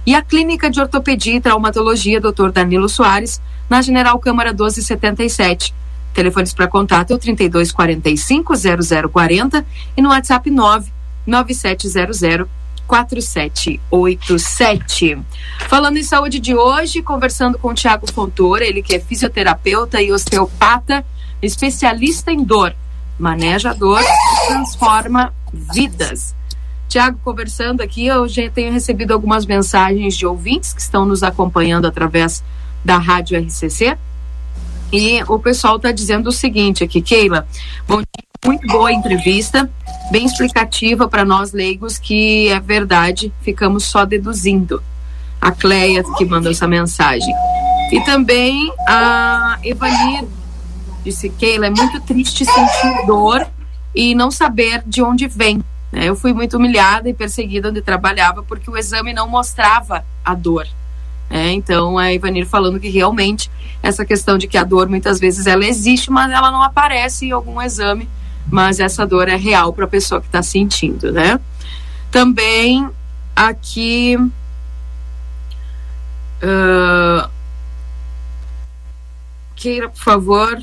E 0.06 0.14
a 0.14 0.22
Clínica 0.22 0.70
de 0.70 0.80
Ortopedia 0.80 1.36
e 1.36 1.40
Traumatologia, 1.40 2.20
Dr. 2.20 2.50
Danilo 2.50 2.88
Soares, 2.88 3.40
na 3.68 3.80
General 3.80 4.18
Câmara 4.18 4.50
1277. 4.50 5.74
Telefones 6.12 6.52
para 6.52 6.68
contato 6.68 7.12
é 7.12 7.14
o 7.14 7.18
3245 7.18 8.52
0040 9.10 9.64
e 9.96 10.02
no 10.02 10.10
WhatsApp 10.10 10.50
9 10.50 10.92
9700 11.26 12.46
4787. 12.86 15.18
Falando 15.68 15.96
em 15.96 16.02
saúde 16.02 16.38
de 16.38 16.54
hoje, 16.54 17.00
conversando 17.02 17.58
com 17.58 17.68
o 17.68 17.74
Tiago 17.74 18.12
Fontoura, 18.12 18.62
ele 18.64 18.82
que 18.82 18.94
é 18.94 19.00
fisioterapeuta 19.00 20.02
e 20.02 20.12
osteopata, 20.12 21.02
especialista 21.40 22.30
em 22.30 22.44
dor, 22.44 22.74
maneja 23.18 23.70
a 23.70 23.74
dor 23.74 24.02
e 24.02 24.46
transforma 24.48 25.32
vidas. 25.52 26.34
Tiago, 26.88 27.18
conversando 27.24 27.80
aqui, 27.80 28.06
eu 28.06 28.28
já 28.28 28.48
tenho 28.50 28.72
recebido 28.72 29.12
algumas 29.12 29.46
mensagens 29.46 30.16
de 30.16 30.26
ouvintes 30.26 30.72
que 30.72 30.80
estão 30.80 31.04
nos 31.04 31.22
acompanhando 31.22 31.86
através 31.86 32.42
da 32.84 32.98
Rádio 32.98 33.38
RCC. 33.38 33.96
E 34.92 35.22
o 35.24 35.38
pessoal 35.38 35.76
está 35.76 35.90
dizendo 35.90 36.28
o 36.28 36.32
seguinte 36.32 36.84
aqui, 36.84 37.02
Keila, 37.02 37.48
bom 37.88 37.96
dia, 37.96 38.24
muito 38.44 38.66
boa 38.68 38.92
entrevista, 38.92 39.68
bem 40.10 40.26
explicativa 40.26 41.08
para 41.08 41.24
nós 41.24 41.52
leigos 41.52 41.98
que 41.98 42.48
é 42.48 42.60
verdade, 42.60 43.32
ficamos 43.40 43.84
só 43.84 44.04
deduzindo. 44.04 44.82
A 45.40 45.50
Cleia 45.50 46.04
que 46.16 46.24
mandou 46.24 46.52
essa 46.52 46.66
mensagem. 46.66 47.34
E 47.90 48.00
também 48.02 48.72
a 48.88 49.58
Evanir 49.62 50.24
disse, 51.04 51.28
Keila, 51.28 51.66
é 51.66 51.70
muito 51.70 52.00
triste 52.02 52.44
sentir 52.44 53.06
dor 53.06 53.46
e 53.94 54.14
não 54.14 54.30
saber 54.30 54.82
de 54.86 55.02
onde 55.02 55.26
vem. 55.26 55.62
Né? 55.94 56.08
Eu 56.08 56.16
fui 56.16 56.32
muito 56.32 56.56
humilhada 56.56 57.08
e 57.08 57.14
perseguida 57.14 57.68
onde 57.68 57.80
trabalhava 57.80 58.42
porque 58.42 58.68
o 58.68 58.76
exame 58.76 59.12
não 59.14 59.28
mostrava 59.28 60.04
a 60.24 60.34
dor. 60.34 60.66
É, 61.30 61.50
então 61.52 61.96
a 61.96 62.12
Ivanir 62.12 62.46
falando 62.46 62.78
que 62.78 62.88
realmente 62.88 63.50
essa 63.82 64.04
questão 64.04 64.36
de 64.36 64.46
que 64.46 64.58
a 64.58 64.64
dor 64.64 64.88
muitas 64.88 65.18
vezes 65.18 65.46
ela 65.46 65.64
existe, 65.64 66.10
mas 66.10 66.30
ela 66.30 66.50
não 66.50 66.62
aparece 66.62 67.26
em 67.26 67.30
algum 67.30 67.62
exame, 67.62 68.08
mas 68.50 68.80
essa 68.80 69.06
dor 69.06 69.28
é 69.28 69.36
real 69.36 69.72
para 69.72 69.84
a 69.84 69.88
pessoa 69.88 70.20
que 70.20 70.26
está 70.26 70.42
sentindo, 70.42 71.10
né? 71.12 71.40
Também 72.10 72.88
aqui 73.34 74.16
uh, 76.42 77.28
queira 79.56 79.88
por 79.88 80.02
favor 80.02 80.62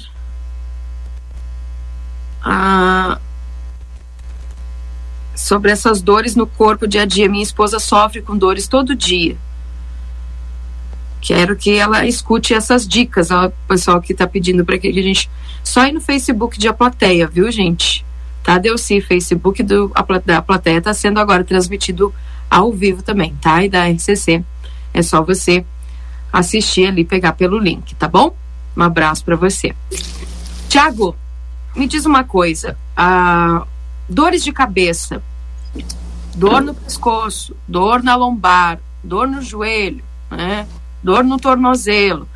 sobre 5.36 5.72
essas 5.72 6.02
dores 6.02 6.36
no 6.36 6.46
corpo 6.46 6.88
dia 6.88 7.04
a 7.04 7.06
dia. 7.06 7.30
Minha 7.30 7.44
esposa 7.44 7.80
sofre 7.80 8.22
com 8.22 8.38
dores 8.38 8.68
todo 8.68 8.96
dia 8.96 9.38
quero 11.22 11.56
que 11.56 11.78
ela 11.78 12.06
escute 12.06 12.54
essas 12.54 12.86
dicas, 12.86 13.30
o 13.30 13.52
pessoal 13.68 14.02
que 14.02 14.12
está 14.12 14.26
pedindo 14.26 14.66
para 14.66 14.78
que 14.80 14.88
a 14.88 14.92
gente 14.92 15.30
só 15.64 15.86
ir 15.86 15.92
no 15.94 16.02
Facebook 16.02 16.58
de 16.58 16.68
A 16.68 16.74
Plateia, 16.74 17.28
viu, 17.28 17.50
gente? 17.52 18.04
Tá, 18.44 18.58
Delci, 18.58 19.00
Facebook 19.00 19.62
do, 19.62 19.92
a, 19.94 20.04
da 20.26 20.42
Plateia 20.42 20.80
está 20.80 20.94
sendo 20.96 21.20
agora 21.20 21.44
transmitido 21.44 22.12
ao 22.50 22.74
vivo 22.74 23.04
também, 23.04 23.36
tá? 23.40 23.64
E 23.64 23.70
da 23.70 23.88
RCC. 23.88 24.44
É 24.94 25.02
só 25.04 25.22
você 25.22 25.64
assistir 26.34 26.88
ali, 26.88 27.06
pegar 27.06 27.34
pelo 27.34 27.60
link, 27.60 27.94
tá 27.96 28.08
bom? 28.08 28.36
Um 28.76 28.82
abraço 28.82 29.24
para 29.24 29.36
você. 29.36 29.76
Tiago, 30.68 31.16
me 31.76 31.88
diz 31.88 32.06
uma 32.06 32.24
coisa: 32.24 32.76
ah, 32.98 33.66
dores 34.08 34.44
de 34.44 34.52
cabeça, 34.52 35.22
dor 36.36 36.62
no 36.62 36.74
pescoço, 36.74 37.56
dor 37.68 38.04
na 38.04 38.16
lombar, 38.16 38.80
dor 39.04 39.28
no 39.28 39.42
joelho, 39.42 40.04
né? 40.30 40.68
dor 41.04 41.24
no 41.24 41.38
tornozelo. 41.38 42.28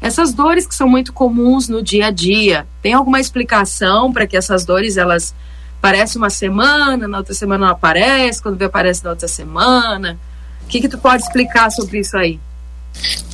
Essas 0.00 0.32
dores 0.32 0.66
que 0.66 0.74
são 0.74 0.88
muito 0.88 1.12
comuns 1.12 1.68
no 1.68 1.82
dia 1.82 2.06
a 2.06 2.10
dia, 2.10 2.66
tem 2.80 2.92
alguma 2.92 3.20
explicação 3.20 4.12
para 4.12 4.26
que 4.26 4.36
essas 4.36 4.64
dores 4.64 4.96
elas 4.96 5.34
parecem 5.80 6.20
uma 6.20 6.30
semana, 6.30 7.06
na 7.06 7.18
outra 7.18 7.34
semana 7.34 7.66
não 7.66 7.72
aparece, 7.72 8.42
quando 8.42 8.56
vê 8.56 8.64
aparece 8.64 9.04
na 9.04 9.10
outra 9.10 9.28
semana? 9.28 10.18
O 10.64 10.66
que 10.66 10.80
que 10.80 10.88
tu 10.88 10.98
pode 10.98 11.22
explicar 11.22 11.70
sobre 11.70 12.00
isso 12.00 12.16
aí? 12.16 12.40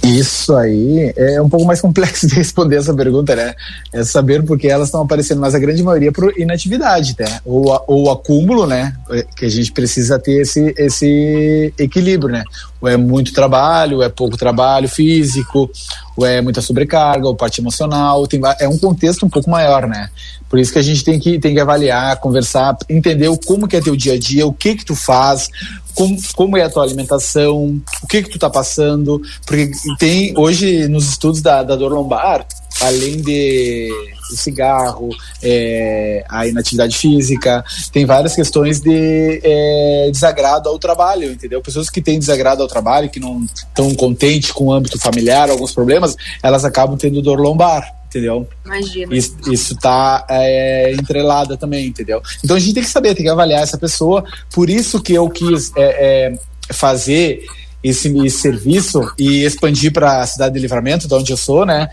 Isso 0.03 0.57
aí 0.57 1.13
é 1.17 1.41
um 1.43 1.49
pouco 1.49 1.67
mais 1.67 1.81
complexo 1.83 2.27
de 2.27 2.35
responder 2.35 2.77
essa 2.77 2.95
pergunta, 2.95 3.37
né? 3.37 3.55
É 3.93 4.05
saber 4.05 4.43
porque 4.43 4.69
elas 4.69 4.89
estão 4.89 5.03
aparecendo, 5.03 5.41
mas 5.41 5.55
a 5.55 5.59
grande 5.59 5.83
maioria 5.83 6.13
por 6.13 6.33
inatividade, 6.39 7.15
né? 7.19 7.41
Ou, 7.45 7.83
ou 7.87 8.11
acúmulo, 8.11 8.67
né? 8.67 8.95
Que 9.37 9.45
a 9.45 9.51
gente 9.51 9.73
precisa 9.73 10.19
ter 10.19 10.41
esse, 10.41 10.75
esse 10.79 11.73
equilíbrio, 11.79 12.33
né? 12.33 12.45
Ou 12.81 12.89
é 12.89 12.97
muito 12.97 13.33
trabalho, 13.33 13.99
ou 13.99 14.03
é 14.03 14.09
pouco 14.09 14.37
trabalho 14.37 14.89
físico, 14.89 15.71
ou 16.17 16.25
é 16.25 16.41
muita 16.41 16.61
sobrecarga, 16.61 17.27
ou 17.27 17.35
parte 17.35 17.61
emocional. 17.61 18.27
Tem, 18.27 18.41
é 18.61 18.69
um 18.69 18.79
contexto 18.79 19.27
um 19.27 19.29
pouco 19.29 19.51
maior, 19.51 19.87
né? 19.87 20.11
Por 20.49 20.59
isso 20.59 20.73
que 20.73 20.79
a 20.79 20.83
gente 20.83 21.05
tem 21.05 21.19
que, 21.19 21.39
tem 21.39 21.55
que 21.55 21.61
avaliar, 21.61 22.17
conversar, 22.21 22.77
entender 22.89 23.29
como 23.45 23.69
que 23.69 23.77
é 23.77 23.81
teu 23.81 23.95
dia 23.95 24.15
a 24.15 24.19
dia, 24.19 24.47
o 24.47 24.53
que 24.53 24.77
que 24.77 24.85
tu 24.85 24.95
faz, 24.95 25.49
como, 25.95 26.17
como 26.35 26.57
é 26.57 26.63
a 26.63 26.71
tua 26.71 26.85
alimentação, 26.85 27.81
o 28.03 28.07
que 28.07 28.23
que 28.23 28.31
tu 28.31 28.39
tá 28.39 28.49
passando, 28.49 29.21
porque 29.45 29.71
tem 29.99 30.33
hoje 30.39 30.89
nos 30.89 31.11
estudos 31.11 31.43
da, 31.43 31.63
da 31.63 31.77
dor 31.77 31.93
lombar, 31.93 32.47
além 32.81 33.21
de 33.21 33.91
cigarro, 34.37 35.09
é, 35.43 36.25
a 36.29 36.47
inatividade 36.47 36.97
física, 36.97 37.65
tem 37.93 38.05
várias 38.05 38.35
questões 38.35 38.81
de 38.81 39.41
é, 39.43 40.09
desagrado 40.11 40.69
ao 40.69 40.79
trabalho, 40.79 41.31
entendeu? 41.31 41.61
Pessoas 41.61 41.89
que 41.89 42.01
têm 42.01 42.19
desagrado 42.19 42.63
ao 42.63 42.69
trabalho, 42.69 43.11
que 43.11 43.21
não 43.21 43.45
estão 43.45 43.95
contentes 43.95 44.53
com 44.53 44.67
o 44.67 44.73
âmbito 44.73 44.99
familiar, 44.99 45.51
alguns 45.51 45.73
problemas, 45.73 46.17
elas 46.43 46.65
acabam 46.65 46.97
tendo 46.97 47.23
dor 47.23 47.41
lombar 47.41 47.99
entendeu? 48.09 48.49
Imagina. 48.65 49.15
Isso, 49.15 49.37
isso 49.53 49.77
tá 49.77 50.27
é, 50.31 50.93
entrelada 50.93 51.57
também, 51.57 51.87
entendeu? 51.87 52.23
Então 52.43 52.57
a 52.57 52.59
gente 52.59 52.75
tem 52.75 52.83
que 52.83 52.89
saber, 52.89 53.15
tem 53.15 53.25
que 53.25 53.31
avaliar 53.31 53.63
essa 53.63 53.77
pessoa. 53.77 54.25
Por 54.53 54.71
isso 54.71 55.01
que 55.03 55.13
eu 55.13 55.29
quis 55.29 55.71
é, 55.77 56.33
é, 56.33 56.39
fazer 56.73 57.45
esse, 57.83 58.31
serviço 58.31 59.01
e 59.19 59.45
expandir 59.45 59.93
para 59.93 60.21
a 60.21 60.27
cidade 60.27 60.55
de 60.55 60.61
Livramento, 60.61 61.07
de 61.07 61.15
onde 61.15 61.33
eu 61.33 61.37
sou, 61.37 61.65
né? 61.65 61.89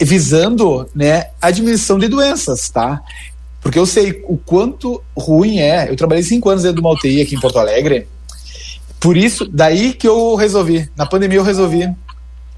Visando, 0.00 0.88
né, 0.94 1.28
a 1.40 1.50
diminuição 1.50 1.98
de 1.98 2.08
doenças, 2.08 2.68
tá? 2.68 3.00
Porque 3.60 3.78
eu 3.78 3.86
sei 3.86 4.22
o 4.26 4.36
quanto 4.36 5.02
ruim 5.16 5.58
é. 5.58 5.88
Eu 5.88 5.96
trabalhei 5.96 6.22
cinco 6.22 6.50
anos 6.50 6.62
dentro 6.64 6.80
de 6.80 6.86
uma 6.86 6.92
UTI 6.92 7.22
aqui 7.22 7.34
em 7.34 7.40
Porto 7.40 7.58
Alegre. 7.58 8.08
Por 8.98 9.16
isso, 9.16 9.48
daí 9.48 9.92
que 9.92 10.06
eu 10.06 10.34
resolvi. 10.34 10.88
Na 10.96 11.06
pandemia 11.06 11.38
eu 11.38 11.44
resolvi 11.44 11.88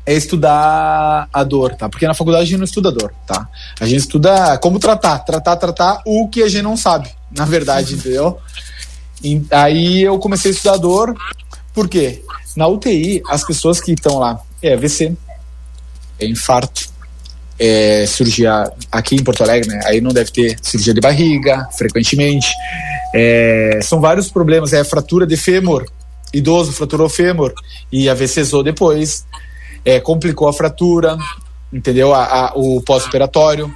é 0.07 0.13
estudar 0.13 1.29
a 1.33 1.45
dor, 1.45 1.75
tá? 1.75 1.89
Porque 1.89 2.07
na 2.07 2.13
faculdade 2.13 2.43
a 2.43 2.47
gente 2.47 2.59
não 2.59 2.65
estuda 2.65 2.93
dor, 2.93 3.13
tá? 3.27 3.49
A 3.81 3.87
gente 3.87 4.01
estuda 4.01 4.59
como 4.59 4.79
tratar, 4.79 5.21
tratar, 5.21 5.57
tratar 5.57 6.03
o 6.05 6.29
que 6.29 6.43
a 6.43 6.49
gente 6.49 6.63
não 6.63 6.77
sabe, 6.77 7.09
na 7.35 7.47
verdade, 7.47 7.95
entendeu? 7.95 8.39
E 9.23 9.43
aí 9.51 10.03
eu 10.03 10.19
comecei 10.19 10.51
a 10.51 10.55
estudar 10.55 10.77
dor, 10.77 11.15
por 11.75 11.89
quê? 11.89 12.23
Na 12.57 12.67
UTI, 12.69 13.23
as 13.29 13.45
pessoas 13.45 13.81
que 13.81 13.93
estão 13.93 14.19
lá 14.19 14.41
é 14.63 14.75
AVC, 14.75 15.13
é 16.19 16.27
infarto, 16.27 16.89
é 17.59 18.07
cirurgia 18.07 18.73
aqui 18.91 19.17
em 19.17 19.25
Porto 19.25 19.43
Alegre, 19.43 19.69
né? 19.69 19.81
Aí 19.85 20.01
não 20.01 20.13
deve 20.13 20.31
ter 20.31 20.57
cirurgia 20.63 20.95
de 20.95 21.01
barriga, 21.01 21.69
frequentemente. 21.77 22.49
É, 23.15 23.81
são 23.83 24.01
vários 24.01 24.31
problemas, 24.31 24.73
é 24.73 24.83
fratura 24.85 25.27
de 25.27 25.37
fêmur, 25.37 25.85
idoso 26.33 26.73
fraturou 26.73 27.09
fêmur 27.09 27.53
e 27.93 28.09
AVCzou 28.09 28.63
depois 28.63 29.25
é, 29.85 30.01
complicou 30.01 30.49
a 30.49 30.53
fratura, 30.53 31.17
entendeu? 31.73 32.15
A, 32.15 32.25
a, 32.25 32.53
o 32.55 32.81
pós-operatório. 32.81 33.73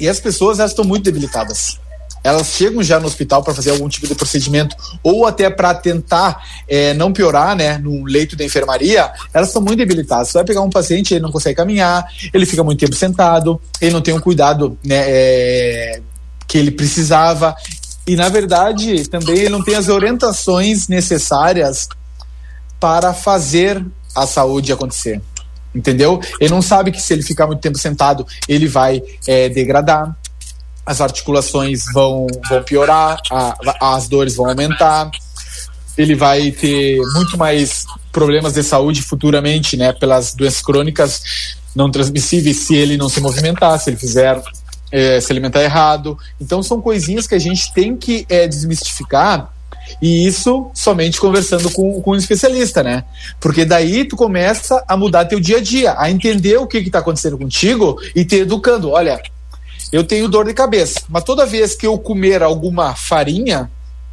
E 0.00 0.08
as 0.08 0.20
pessoas 0.20 0.58
elas 0.58 0.72
estão 0.72 0.84
muito 0.84 1.04
debilitadas. 1.04 1.78
Elas 2.26 2.48
chegam 2.48 2.82
já 2.82 2.98
no 2.98 3.06
hospital 3.06 3.40
para 3.40 3.54
fazer 3.54 3.70
algum 3.70 3.88
tipo 3.88 4.04
de 4.08 4.14
procedimento 4.16 4.74
ou 5.00 5.26
até 5.26 5.48
para 5.48 5.72
tentar 5.72 6.44
é, 6.66 6.92
não 6.92 7.12
piorar, 7.12 7.54
né, 7.54 7.78
num 7.78 8.02
leito 8.02 8.34
da 8.34 8.44
enfermaria, 8.44 9.12
elas 9.32 9.50
estão 9.50 9.62
muito 9.62 9.78
debilitadas. 9.78 10.28
Você 10.28 10.38
vai 10.38 10.44
pegar 10.44 10.60
um 10.62 10.68
paciente, 10.68 11.14
ele 11.14 11.22
não 11.22 11.30
consegue 11.30 11.54
caminhar, 11.54 12.04
ele 12.34 12.44
fica 12.44 12.64
muito 12.64 12.80
tempo 12.80 12.96
sentado, 12.96 13.60
ele 13.80 13.92
não 13.92 14.00
tem 14.00 14.12
um 14.12 14.18
cuidado, 14.18 14.76
né, 14.84 15.04
é, 15.06 16.00
que 16.48 16.58
ele 16.58 16.72
precisava. 16.72 17.54
E 18.04 18.16
na 18.16 18.28
verdade, 18.28 19.08
também 19.08 19.36
ele 19.36 19.48
não 19.48 19.62
tem 19.62 19.76
as 19.76 19.88
orientações 19.88 20.88
necessárias 20.88 21.88
para 22.80 23.14
fazer 23.14 23.86
a 24.16 24.26
saúde 24.26 24.72
acontecer 24.72 25.22
entendeu? 25.74 26.18
Ele 26.40 26.50
não 26.50 26.62
sabe 26.62 26.90
que 26.90 27.00
se 27.02 27.12
ele 27.12 27.22
ficar 27.22 27.46
muito 27.46 27.60
tempo 27.60 27.76
sentado, 27.76 28.26
ele 28.48 28.66
vai 28.66 29.02
é, 29.26 29.50
degradar, 29.50 30.16
as 30.86 31.00
articulações 31.00 31.84
vão, 31.92 32.28
vão 32.48 32.62
piorar, 32.62 33.20
a, 33.30 33.94
as 33.96 34.08
dores 34.08 34.36
vão 34.36 34.48
aumentar, 34.48 35.10
ele 35.98 36.14
vai 36.14 36.52
ter 36.52 37.00
muito 37.14 37.36
mais 37.36 37.84
problemas 38.12 38.52
de 38.52 38.62
saúde 38.62 39.02
futuramente, 39.02 39.76
né, 39.76 39.92
pelas 39.92 40.32
doenças 40.34 40.62
crônicas 40.62 41.22
não 41.74 41.90
transmissíveis 41.90 42.58
se 42.58 42.74
ele 42.74 42.96
não 42.96 43.08
se 43.08 43.20
movimentar, 43.20 43.78
se 43.78 43.90
ele 43.90 43.96
fizer 43.96 44.40
é, 44.90 45.20
se 45.20 45.30
alimentar 45.30 45.62
errado. 45.62 46.16
Então 46.40 46.62
são 46.62 46.80
coisinhas 46.80 47.26
que 47.26 47.34
a 47.34 47.38
gente 47.38 47.72
tem 47.74 47.96
que 47.96 48.24
é, 48.28 48.46
desmistificar 48.46 49.52
e 50.00 50.26
isso 50.26 50.70
somente 50.74 51.20
conversando 51.20 51.70
com, 51.70 52.00
com 52.00 52.12
um 52.12 52.16
especialista, 52.16 52.82
né? 52.82 53.04
Porque 53.40 53.64
daí 53.64 54.04
tu 54.04 54.16
começa 54.16 54.82
a 54.86 54.96
mudar 54.96 55.26
teu 55.26 55.38
dia 55.38 55.58
a 55.58 55.60
dia, 55.60 55.94
a 55.96 56.10
entender 56.10 56.56
o 56.56 56.66
que 56.66 56.78
está 56.78 56.98
acontecendo 56.98 57.38
contigo 57.38 58.00
e 58.14 58.24
te 58.24 58.36
educando. 58.36 58.90
Olha, 58.90 59.20
eu 59.92 60.04
tenho 60.04 60.28
dor 60.28 60.46
de 60.46 60.54
cabeça, 60.54 61.00
mas 61.08 61.24
toda 61.24 61.46
vez 61.46 61.74
que 61.74 61.86
eu 61.86 61.98
comer 61.98 62.42
alguma 62.42 62.94
farinha 62.94 63.70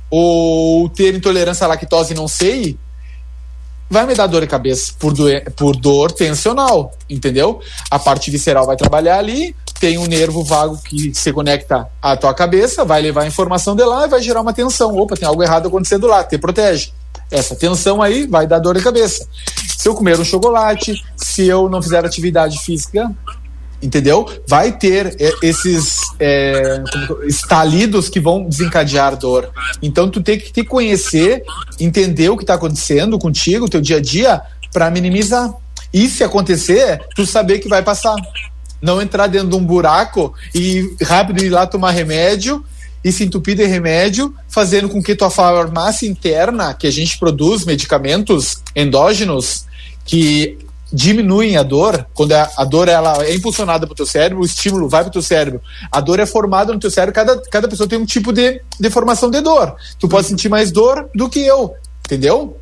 ou 0.09 0.87
ter 0.89 1.15
intolerância 1.15 1.65
à 1.65 1.67
lactose, 1.67 2.13
não 2.13 2.27
sei, 2.27 2.77
vai 3.89 4.05
me 4.05 4.13
dar 4.13 4.27
dor 4.27 4.41
de 4.41 4.47
cabeça 4.47 4.93
por, 4.99 5.13
por 5.55 5.75
dor 5.75 6.11
tensional, 6.11 6.91
entendeu? 7.09 7.59
A 7.89 7.99
parte 7.99 8.29
visceral 8.29 8.65
vai 8.65 8.75
trabalhar 8.75 9.17
ali, 9.17 9.55
tem 9.79 9.97
um 9.97 10.05
nervo 10.05 10.43
vago 10.43 10.79
que 10.83 11.13
se 11.13 11.33
conecta 11.33 11.87
à 12.01 12.15
tua 12.15 12.33
cabeça, 12.33 12.85
vai 12.85 13.01
levar 13.01 13.23
a 13.23 13.27
informação 13.27 13.75
de 13.75 13.83
lá 13.83 14.05
e 14.05 14.09
vai 14.09 14.21
gerar 14.21 14.41
uma 14.41 14.53
tensão. 14.53 14.95
Opa, 14.97 15.15
tem 15.15 15.27
algo 15.27 15.43
errado 15.43 15.67
acontecendo 15.67 16.07
lá, 16.07 16.23
te 16.23 16.37
protege. 16.37 16.91
Essa 17.29 17.55
tensão 17.55 18.01
aí 18.01 18.25
vai 18.25 18.47
dar 18.47 18.59
dor 18.59 18.77
de 18.77 18.83
cabeça. 18.83 19.27
Se 19.77 19.89
eu 19.89 19.95
comer 19.95 20.19
um 20.19 20.23
chocolate, 20.23 21.03
se 21.17 21.47
eu 21.47 21.69
não 21.69 21.81
fizer 21.81 22.05
atividade 22.05 22.59
física, 22.63 23.11
entendeu? 23.83 24.27
Vai 24.47 24.71
ter 24.71 25.15
é, 25.19 25.31
esses 25.43 25.97
é, 26.19 26.81
estalidos 27.27 28.09
que 28.09 28.19
vão 28.19 28.47
desencadear 28.47 29.17
dor. 29.17 29.49
Então 29.81 30.09
tu 30.09 30.21
tem 30.21 30.39
que 30.39 30.51
te 30.51 30.63
conhecer, 30.63 31.43
entender 31.79 32.29
o 32.29 32.37
que 32.37 32.43
está 32.43 32.53
acontecendo 32.53 33.19
contigo, 33.19 33.69
teu 33.69 33.81
dia 33.81 33.97
a 33.97 34.01
dia, 34.01 34.41
para 34.71 34.89
minimizar. 34.89 35.53
E 35.93 36.07
se 36.09 36.23
acontecer, 36.23 37.01
tu 37.15 37.25
saber 37.25 37.59
que 37.59 37.69
vai 37.69 37.83
passar 37.83 38.15
não 38.81 39.01
entrar 39.01 39.27
dentro 39.27 39.49
de 39.49 39.55
um 39.55 39.63
buraco 39.63 40.33
e 40.53 40.95
rápido 41.01 41.43
ir 41.43 41.49
lá 41.49 41.65
tomar 41.65 41.91
remédio 41.91 42.63
e 43.03 43.11
se 43.11 43.23
entupir 43.23 43.55
de 43.55 43.65
remédio, 43.65 44.33
fazendo 44.47 44.89
com 44.89 45.03
que 45.03 45.15
tua 45.15 45.29
farmácia 45.29 46.07
interna, 46.07 46.73
que 46.73 46.87
a 46.87 46.91
gente 46.91 47.17
produz 47.17 47.65
medicamentos 47.65 48.61
endógenos 48.75 49.65
que 50.05 50.57
diminuem 50.93 51.57
a 51.57 51.63
dor, 51.63 52.05
quando 52.13 52.33
a, 52.33 52.49
a 52.55 52.63
dor 52.63 52.87
ela 52.87 53.25
é 53.25 53.33
impulsionada 53.33 53.87
para 53.87 53.93
o 53.93 53.95
teu 53.95 54.05
cérebro, 54.05 54.43
o 54.43 54.45
estímulo 54.45 54.87
vai 54.87 55.01
para 55.01 55.09
o 55.09 55.13
teu 55.13 55.21
cérebro, 55.23 55.59
a 55.91 55.99
dor 55.99 56.19
é 56.19 56.25
formada 56.25 56.71
no 56.71 56.79
teu 56.79 56.91
cérebro, 56.91 57.15
cada, 57.15 57.41
cada 57.49 57.67
pessoa 57.67 57.89
tem 57.89 57.97
um 57.97 58.05
tipo 58.05 58.31
de, 58.31 58.61
de 58.79 58.89
formação 58.91 59.31
de 59.31 59.41
dor. 59.41 59.75
Tu 59.99 60.07
pode 60.07 60.27
sentir 60.27 60.49
mais 60.49 60.71
dor 60.71 61.09
do 61.15 61.27
que 61.27 61.39
eu, 61.39 61.73
entendeu? 62.05 62.57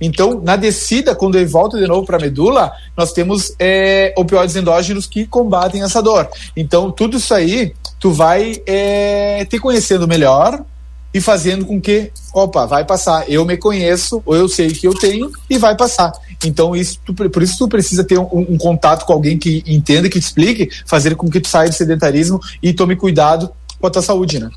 Então, 0.00 0.40
na 0.42 0.56
descida, 0.56 1.14
quando 1.14 1.36
ele 1.36 1.46
volta 1.46 1.78
de 1.78 1.86
novo 1.86 2.06
para 2.06 2.16
a 2.16 2.20
medula, 2.20 2.72
nós 2.96 3.12
temos 3.12 3.54
é, 3.58 4.14
opioides 4.16 4.56
endógenos 4.56 5.06
que 5.06 5.26
combatem 5.26 5.82
essa 5.82 6.02
dor. 6.02 6.28
Então, 6.56 6.90
tudo 6.90 7.18
isso 7.18 7.34
aí, 7.34 7.74
tu 7.98 8.10
vai 8.10 8.62
é, 8.66 9.44
te 9.44 9.58
conhecendo 9.58 10.08
melhor 10.08 10.64
e 11.12 11.20
fazendo 11.20 11.66
com 11.66 11.80
que, 11.80 12.12
opa, 12.32 12.66
vai 12.66 12.84
passar. 12.84 13.28
Eu 13.28 13.44
me 13.44 13.56
conheço, 13.56 14.22
ou 14.24 14.36
eu 14.36 14.48
sei 14.48 14.70
que 14.72 14.86
eu 14.86 14.94
tenho 14.94 15.30
e 15.48 15.58
vai 15.58 15.76
passar. 15.76 16.12
Então, 16.44 16.74
isso, 16.74 17.00
tu, 17.04 17.12
por 17.12 17.42
isso 17.42 17.58
tu 17.58 17.68
precisa 17.68 18.04
ter 18.04 18.18
um, 18.18 18.28
um, 18.32 18.56
contato 18.56 19.04
com 19.04 19.12
alguém 19.12 19.36
que 19.36 19.62
entenda, 19.66 20.08
que 20.08 20.20
te 20.20 20.24
explique, 20.24 20.70
fazer 20.86 21.14
com 21.16 21.28
que 21.28 21.40
tu 21.40 21.48
saia 21.48 21.68
do 21.68 21.74
sedentarismo 21.74 22.40
e 22.62 22.72
tome 22.72 22.96
cuidado 22.96 23.50
com 23.78 23.86
a 23.86 23.90
tua 23.90 24.02
saúde, 24.02 24.38
né? 24.38 24.48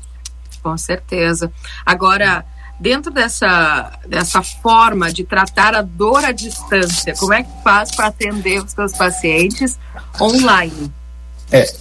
Com 0.62 0.76
certeza. 0.78 1.52
Agora, 1.84 2.44
dentro 2.80 3.12
dessa, 3.12 3.92
dessa 4.06 4.42
forma 4.42 5.12
de 5.12 5.24
tratar 5.24 5.74
a 5.74 5.82
dor 5.82 6.24
à 6.24 6.32
distância, 6.32 7.14
como 7.14 7.34
é 7.34 7.42
que 7.42 7.50
faz 7.62 7.94
para 7.94 8.06
atender 8.06 8.62
os 8.62 8.72
seus 8.72 8.92
pacientes 8.92 9.78
online? 10.20 10.92
É, 11.54 11.72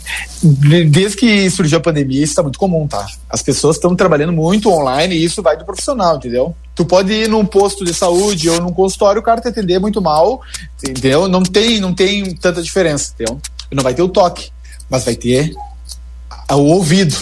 desde 0.86 1.18
que 1.18 1.50
surgiu 1.50 1.80
a 1.80 1.82
pandemia, 1.82 2.24
isso 2.24 2.34
está 2.34 2.44
muito 2.44 2.60
comum, 2.60 2.88
tá? 2.88 3.06
As 3.28 3.42
pessoas 3.42 3.76
estão 3.76 3.96
trabalhando 3.96 4.32
muito 4.32 4.70
online 4.70 5.16
e 5.16 5.24
isso 5.24 5.42
vai 5.42 5.58
do 5.58 5.66
profissional, 5.66 6.18
entendeu? 6.18 6.56
Tu 6.76 6.86
pode 6.86 7.12
ir 7.12 7.28
num 7.28 7.44
posto 7.44 7.84
de 7.84 7.92
saúde 7.92 8.50
ou 8.52 8.62
num 8.62 8.72
consultório, 8.72 9.20
o 9.20 9.24
cara 9.24 9.42
te 9.42 9.48
atender 9.48 9.80
muito 9.80 10.00
mal, 10.00 10.42
entendeu? 10.78 11.28
Não 11.28 11.42
tem, 11.42 11.80
não 11.80 11.92
tem 11.92 12.36
tanta 12.36 12.62
diferença, 12.62 13.14
entendeu? 13.16 13.42
Não 13.72 13.84
vai 13.84 13.96
ter 13.96 14.04
o 14.04 14.10
toque, 14.10 14.52
mas 14.88 15.06
vai 15.06 15.16
ter 15.16 15.56
o 16.52 16.56
ouvido, 16.56 17.16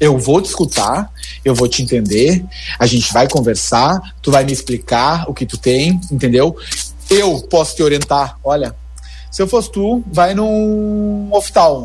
eu 0.00 0.18
vou 0.18 0.42
te 0.42 0.46
escutar, 0.46 1.10
eu 1.44 1.54
vou 1.54 1.68
te 1.68 1.82
entender, 1.82 2.44
a 2.78 2.86
gente 2.86 3.12
vai 3.12 3.28
conversar, 3.28 4.00
tu 4.20 4.32
vai 4.32 4.44
me 4.44 4.52
explicar 4.52 5.24
o 5.28 5.34
que 5.34 5.46
tu 5.46 5.56
tem, 5.56 6.00
entendeu? 6.10 6.56
Eu 7.08 7.40
posso 7.48 7.76
te 7.76 7.82
orientar, 7.82 8.38
olha, 8.42 8.74
se 9.36 9.42
eu 9.42 9.46
fosse 9.46 9.70
tu, 9.70 10.02
vai 10.10 10.32
num 10.32 11.28
oftalmo. 11.30 11.84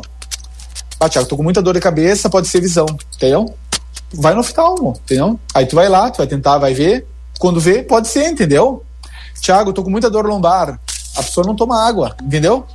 Ah, 0.98 1.06
Tiago, 1.06 1.28
tô 1.28 1.36
com 1.36 1.42
muita 1.42 1.60
dor 1.60 1.74
de 1.74 1.80
cabeça, 1.80 2.30
pode 2.30 2.48
ser 2.48 2.62
visão, 2.62 2.86
entendeu? 3.14 3.54
Vai 4.14 4.32
no 4.32 4.40
oftalmo, 4.40 4.98
entendeu? 5.04 5.38
Aí 5.52 5.66
tu 5.66 5.76
vai 5.76 5.86
lá, 5.86 6.10
tu 6.10 6.16
vai 6.16 6.26
tentar, 6.26 6.56
vai 6.56 6.72
ver, 6.72 7.06
quando 7.38 7.60
vê, 7.60 7.82
pode 7.82 8.08
ser, 8.08 8.26
entendeu? 8.30 8.82
Tiago, 9.38 9.74
tô 9.74 9.82
com 9.82 9.90
muita 9.90 10.08
dor 10.08 10.24
lombar, 10.24 10.80
a 11.14 11.22
pessoa 11.22 11.46
não 11.46 11.54
toma 11.54 11.86
água, 11.86 12.16
entendeu? 12.22 12.66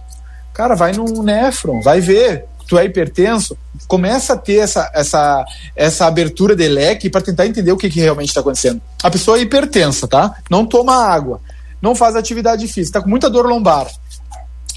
Cara, 0.53 0.75
vai 0.75 0.91
no 0.91 1.23
nefron, 1.23 1.81
vai 1.81 1.99
ver, 1.99 2.45
tu 2.67 2.77
é 2.77 2.85
hipertenso, 2.85 3.57
começa 3.87 4.33
a 4.33 4.37
ter 4.37 4.57
essa, 4.57 4.91
essa, 4.93 5.43
essa 5.75 6.05
abertura 6.05 6.55
de 6.55 6.67
leque 6.67 7.09
para 7.09 7.21
tentar 7.21 7.47
entender 7.47 7.71
o 7.71 7.77
que, 7.77 7.89
que 7.89 7.99
realmente 7.99 8.29
está 8.29 8.41
acontecendo. 8.41 8.79
A 9.01 9.09
pessoa 9.09 9.39
é 9.39 9.41
hipertensa, 9.41 10.07
tá? 10.07 10.35
Não 10.51 10.67
toma 10.67 10.93
água, 10.93 11.41
não 11.81 11.95
faz 11.95 12.15
atividade 12.15 12.67
física, 12.67 12.99
está 12.99 13.01
com 13.01 13.09
muita 13.09 13.27
dor 13.27 13.47
lombar. 13.47 13.87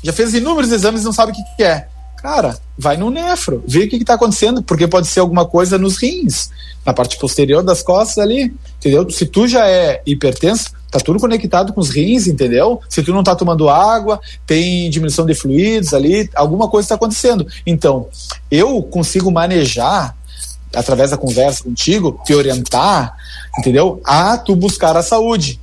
Já 0.03 0.13
fez 0.13 0.35
inúmeros 0.35 0.73
exames 0.73 1.03
e 1.03 1.05
não 1.05 1.13
sabe 1.13 1.33
o 1.33 1.35
que, 1.35 1.43
que 1.57 1.63
é. 1.63 1.87
cara, 2.17 2.59
vai 2.79 2.97
no 2.97 3.11
nefro, 3.11 3.65
vê 3.67 3.81
o 3.81 3.89
que 3.89 3.97
está 3.97 4.15
acontecendo, 4.15 4.63
porque 4.63 4.87
pode 4.87 5.07
ser 5.07 5.21
alguma 5.21 5.47
coisa 5.47 5.79
nos 5.79 5.97
rins, 5.97 6.51
na 6.85 6.93
parte 6.93 7.19
posterior 7.19 7.63
das 7.63 7.83
costas 7.83 8.19
ali, 8.19 8.55
entendeu? 8.79 9.09
Se 9.11 9.25
tu 9.27 9.49
já 9.49 9.67
é 9.67 10.03
hipertenso, 10.07 10.71
tá 10.91 10.99
tudo 10.99 11.21
conectado 11.21 11.73
com 11.73 11.81
os 11.81 11.91
rins, 11.91 12.27
entendeu? 12.27 12.81
Se 12.89 13.03
tu 13.03 13.13
não 13.13 13.23
tá 13.23 13.35
tomando 13.35 13.69
água, 13.69 14.21
tem 14.47 14.91
diminuição 14.91 15.25
de 15.25 15.35
fluidos 15.35 15.95
ali, 15.95 16.29
alguma 16.35 16.69
coisa 16.69 16.87
está 16.87 16.95
acontecendo. 16.97 17.47
Então, 17.67 18.09
eu 18.51 18.83
consigo 18.83 19.31
manejar 19.31 20.17
através 20.75 21.11
da 21.11 21.17
conversa 21.17 21.65
contigo, 21.65 22.21
te 22.25 22.35
orientar, 22.35 23.15
entendeu? 23.59 24.01
A 24.05 24.37
tu 24.37 24.55
buscar 24.55 24.97
a 24.97 25.03
saúde 25.03 25.61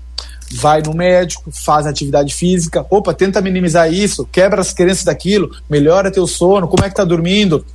vai 0.51 0.81
no 0.81 0.93
médico, 0.93 1.51
faz 1.51 1.85
atividade 1.85 2.33
física, 2.33 2.85
opa, 2.89 3.13
tenta 3.13 3.41
minimizar 3.41 3.91
isso, 3.91 4.27
quebra 4.31 4.61
as 4.61 4.73
crenças 4.73 5.03
daquilo, 5.03 5.51
melhora 5.69 6.11
teu 6.11 6.25
sono, 6.25 6.67
como 6.67 6.83
é 6.85 6.89
que 6.89 6.95
tá 6.95 7.03
dormindo, 7.03 7.65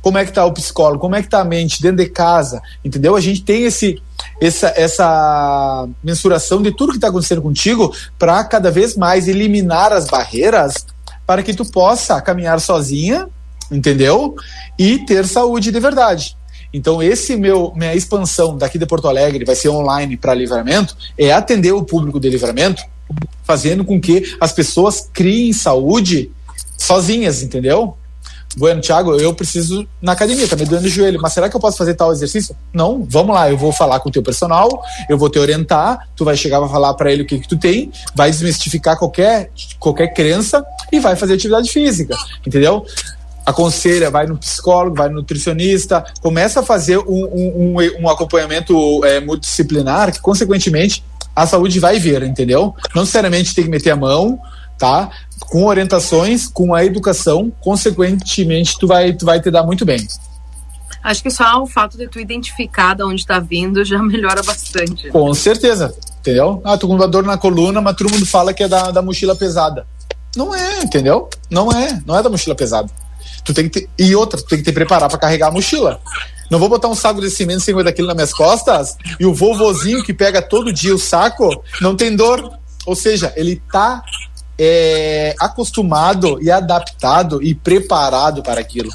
como 0.00 0.18
é 0.18 0.24
que 0.24 0.32
tá 0.32 0.44
o 0.44 0.52
psicólogo, 0.52 1.00
como 1.00 1.16
é 1.16 1.22
que 1.22 1.28
tá 1.28 1.40
a 1.40 1.44
mente 1.44 1.82
dentro 1.82 1.98
de 1.98 2.10
casa, 2.10 2.60
entendeu? 2.84 3.16
A 3.16 3.20
gente 3.20 3.42
tem 3.42 3.64
esse 3.64 4.00
essa, 4.40 4.72
essa 4.76 5.88
mensuração 6.02 6.62
de 6.62 6.72
tudo 6.72 6.92
que 6.92 6.98
está 6.98 7.08
acontecendo 7.08 7.42
contigo 7.42 7.94
para 8.18 8.42
cada 8.44 8.70
vez 8.70 8.96
mais 8.96 9.26
eliminar 9.26 9.92
as 9.92 10.06
barreiras 10.06 10.86
para 11.26 11.42
que 11.42 11.52
tu 11.52 11.64
possa 11.64 12.20
caminhar 12.22 12.60
sozinha, 12.60 13.28
entendeu? 13.70 14.34
E 14.78 15.04
ter 15.04 15.26
saúde 15.26 15.70
de 15.70 15.80
verdade. 15.80 16.37
Então, 16.72 17.02
esse 17.02 17.36
meu 17.36 17.72
minha 17.74 17.94
expansão 17.94 18.56
daqui 18.56 18.78
de 18.78 18.86
Porto 18.86 19.08
Alegre 19.08 19.44
vai 19.44 19.56
ser 19.56 19.68
online 19.68 20.16
para 20.16 20.34
livramento, 20.34 20.96
é 21.16 21.32
atender 21.32 21.72
o 21.72 21.82
público 21.82 22.20
de 22.20 22.28
livramento, 22.28 22.82
fazendo 23.44 23.84
com 23.84 24.00
que 24.00 24.36
as 24.40 24.52
pessoas 24.52 25.08
criem 25.12 25.52
saúde 25.52 26.30
sozinhas, 26.76 27.42
entendeu? 27.42 27.96
Bueno, 28.56 28.80
Thiago, 28.80 29.14
eu 29.14 29.32
preciso 29.34 29.86
na 30.00 30.12
academia, 30.12 30.48
tá 30.48 30.56
me 30.56 30.64
doendo 30.64 30.86
o 30.86 30.90
joelho, 30.90 31.20
mas 31.20 31.32
será 31.32 31.48
que 31.48 31.54
eu 31.54 31.60
posso 31.60 31.76
fazer 31.76 31.94
tal 31.94 32.10
exercício? 32.10 32.56
Não, 32.72 33.06
vamos 33.08 33.34
lá, 33.34 33.48
eu 33.50 33.56
vou 33.56 33.72
falar 33.72 34.00
com 34.00 34.08
o 34.08 34.12
teu 34.12 34.22
personal, 34.22 34.82
eu 35.08 35.18
vou 35.18 35.28
te 35.28 35.38
orientar, 35.38 36.08
tu 36.16 36.24
vai 36.24 36.36
chegar 36.36 36.58
vai 36.58 36.68
falar 36.68 36.94
para 36.94 37.12
ele 37.12 37.22
o 37.22 37.26
que 37.26 37.38
que 37.38 37.48
tu 37.48 37.56
tem, 37.56 37.92
vai 38.14 38.30
desmistificar 38.30 38.98
qualquer 38.98 39.50
qualquer 39.78 40.08
crença 40.08 40.64
e 40.90 40.98
vai 40.98 41.14
fazer 41.14 41.34
atividade 41.34 41.70
física, 41.70 42.16
entendeu? 42.44 42.84
Aconselha, 43.48 44.10
vai 44.10 44.26
no 44.26 44.36
psicólogo, 44.36 44.94
vai 44.94 45.08
no 45.08 45.16
nutricionista, 45.16 46.04
começa 46.20 46.60
a 46.60 46.62
fazer 46.62 46.98
um, 46.98 47.04
um, 47.06 47.76
um, 47.78 48.02
um 48.02 48.08
acompanhamento 48.08 49.02
é, 49.04 49.20
multidisciplinar, 49.20 50.12
que 50.12 50.20
consequentemente 50.20 51.02
a 51.34 51.46
saúde 51.46 51.80
vai 51.80 51.98
vir, 51.98 52.22
entendeu? 52.22 52.74
Não 52.94 53.02
necessariamente 53.02 53.54
tem 53.54 53.64
que 53.64 53.70
meter 53.70 53.90
a 53.90 53.96
mão, 53.96 54.38
tá? 54.78 55.08
Com 55.40 55.64
orientações, 55.64 56.46
com 56.46 56.74
a 56.74 56.84
educação, 56.84 57.50
consequentemente 57.60 58.78
tu 58.78 58.86
vai, 58.86 59.14
tu 59.14 59.24
vai 59.24 59.40
te 59.40 59.50
dar 59.50 59.62
muito 59.62 59.86
bem. 59.86 60.06
Acho 61.02 61.22
que 61.22 61.30
só 61.30 61.62
o 61.62 61.66
fato 61.66 61.96
de 61.96 62.06
tu 62.06 62.20
identificar 62.20 62.94
de 62.94 63.02
onde 63.02 63.22
está 63.22 63.38
vindo 63.38 63.82
já 63.82 63.98
melhora 64.02 64.42
bastante. 64.42 65.08
Com 65.08 65.32
certeza, 65.32 65.94
entendeu? 66.20 66.60
Ah, 66.64 66.76
tô 66.76 66.86
com 66.86 66.94
uma 66.94 67.08
dor 67.08 67.24
na 67.24 67.38
coluna, 67.38 67.80
mas 67.80 67.96
todo 67.96 68.12
mundo 68.12 68.26
fala 68.26 68.52
que 68.52 68.62
é 68.62 68.68
da, 68.68 68.90
da 68.90 69.00
mochila 69.00 69.34
pesada. 69.34 69.86
Não 70.36 70.54
é, 70.54 70.82
entendeu? 70.82 71.30
Não 71.50 71.72
é, 71.72 72.02
não 72.04 72.18
é 72.18 72.22
da 72.22 72.28
mochila 72.28 72.54
pesada. 72.54 72.90
Tu 73.44 73.54
tem 73.54 73.68
que 73.68 73.80
ter, 73.80 73.90
e 73.98 74.14
outra, 74.14 74.40
tu 74.40 74.46
tem 74.46 74.58
que 74.58 74.64
te 74.64 74.72
preparar 74.72 75.08
para 75.08 75.18
carregar 75.18 75.48
a 75.48 75.50
mochila. 75.50 76.00
Não 76.50 76.58
vou 76.58 76.68
botar 76.68 76.88
um 76.88 76.94
saco 76.94 77.20
de 77.20 77.30
cimento 77.30 77.60
50 77.60 77.92
quilos 77.92 78.08
nas 78.08 78.16
minhas 78.16 78.32
costas 78.32 78.96
e 79.20 79.26
o 79.26 79.34
vovozinho 79.34 80.02
que 80.02 80.14
pega 80.14 80.40
todo 80.40 80.72
dia 80.72 80.94
o 80.94 80.98
saco 80.98 81.62
não 81.80 81.94
tem 81.94 82.14
dor. 82.14 82.58
Ou 82.86 82.96
seja, 82.96 83.32
ele 83.36 83.62
tá 83.70 84.02
é, 84.58 85.34
acostumado 85.38 86.38
e 86.42 86.50
adaptado 86.50 87.42
e 87.42 87.54
preparado 87.54 88.42
para 88.42 88.60
aquilo. 88.60 88.90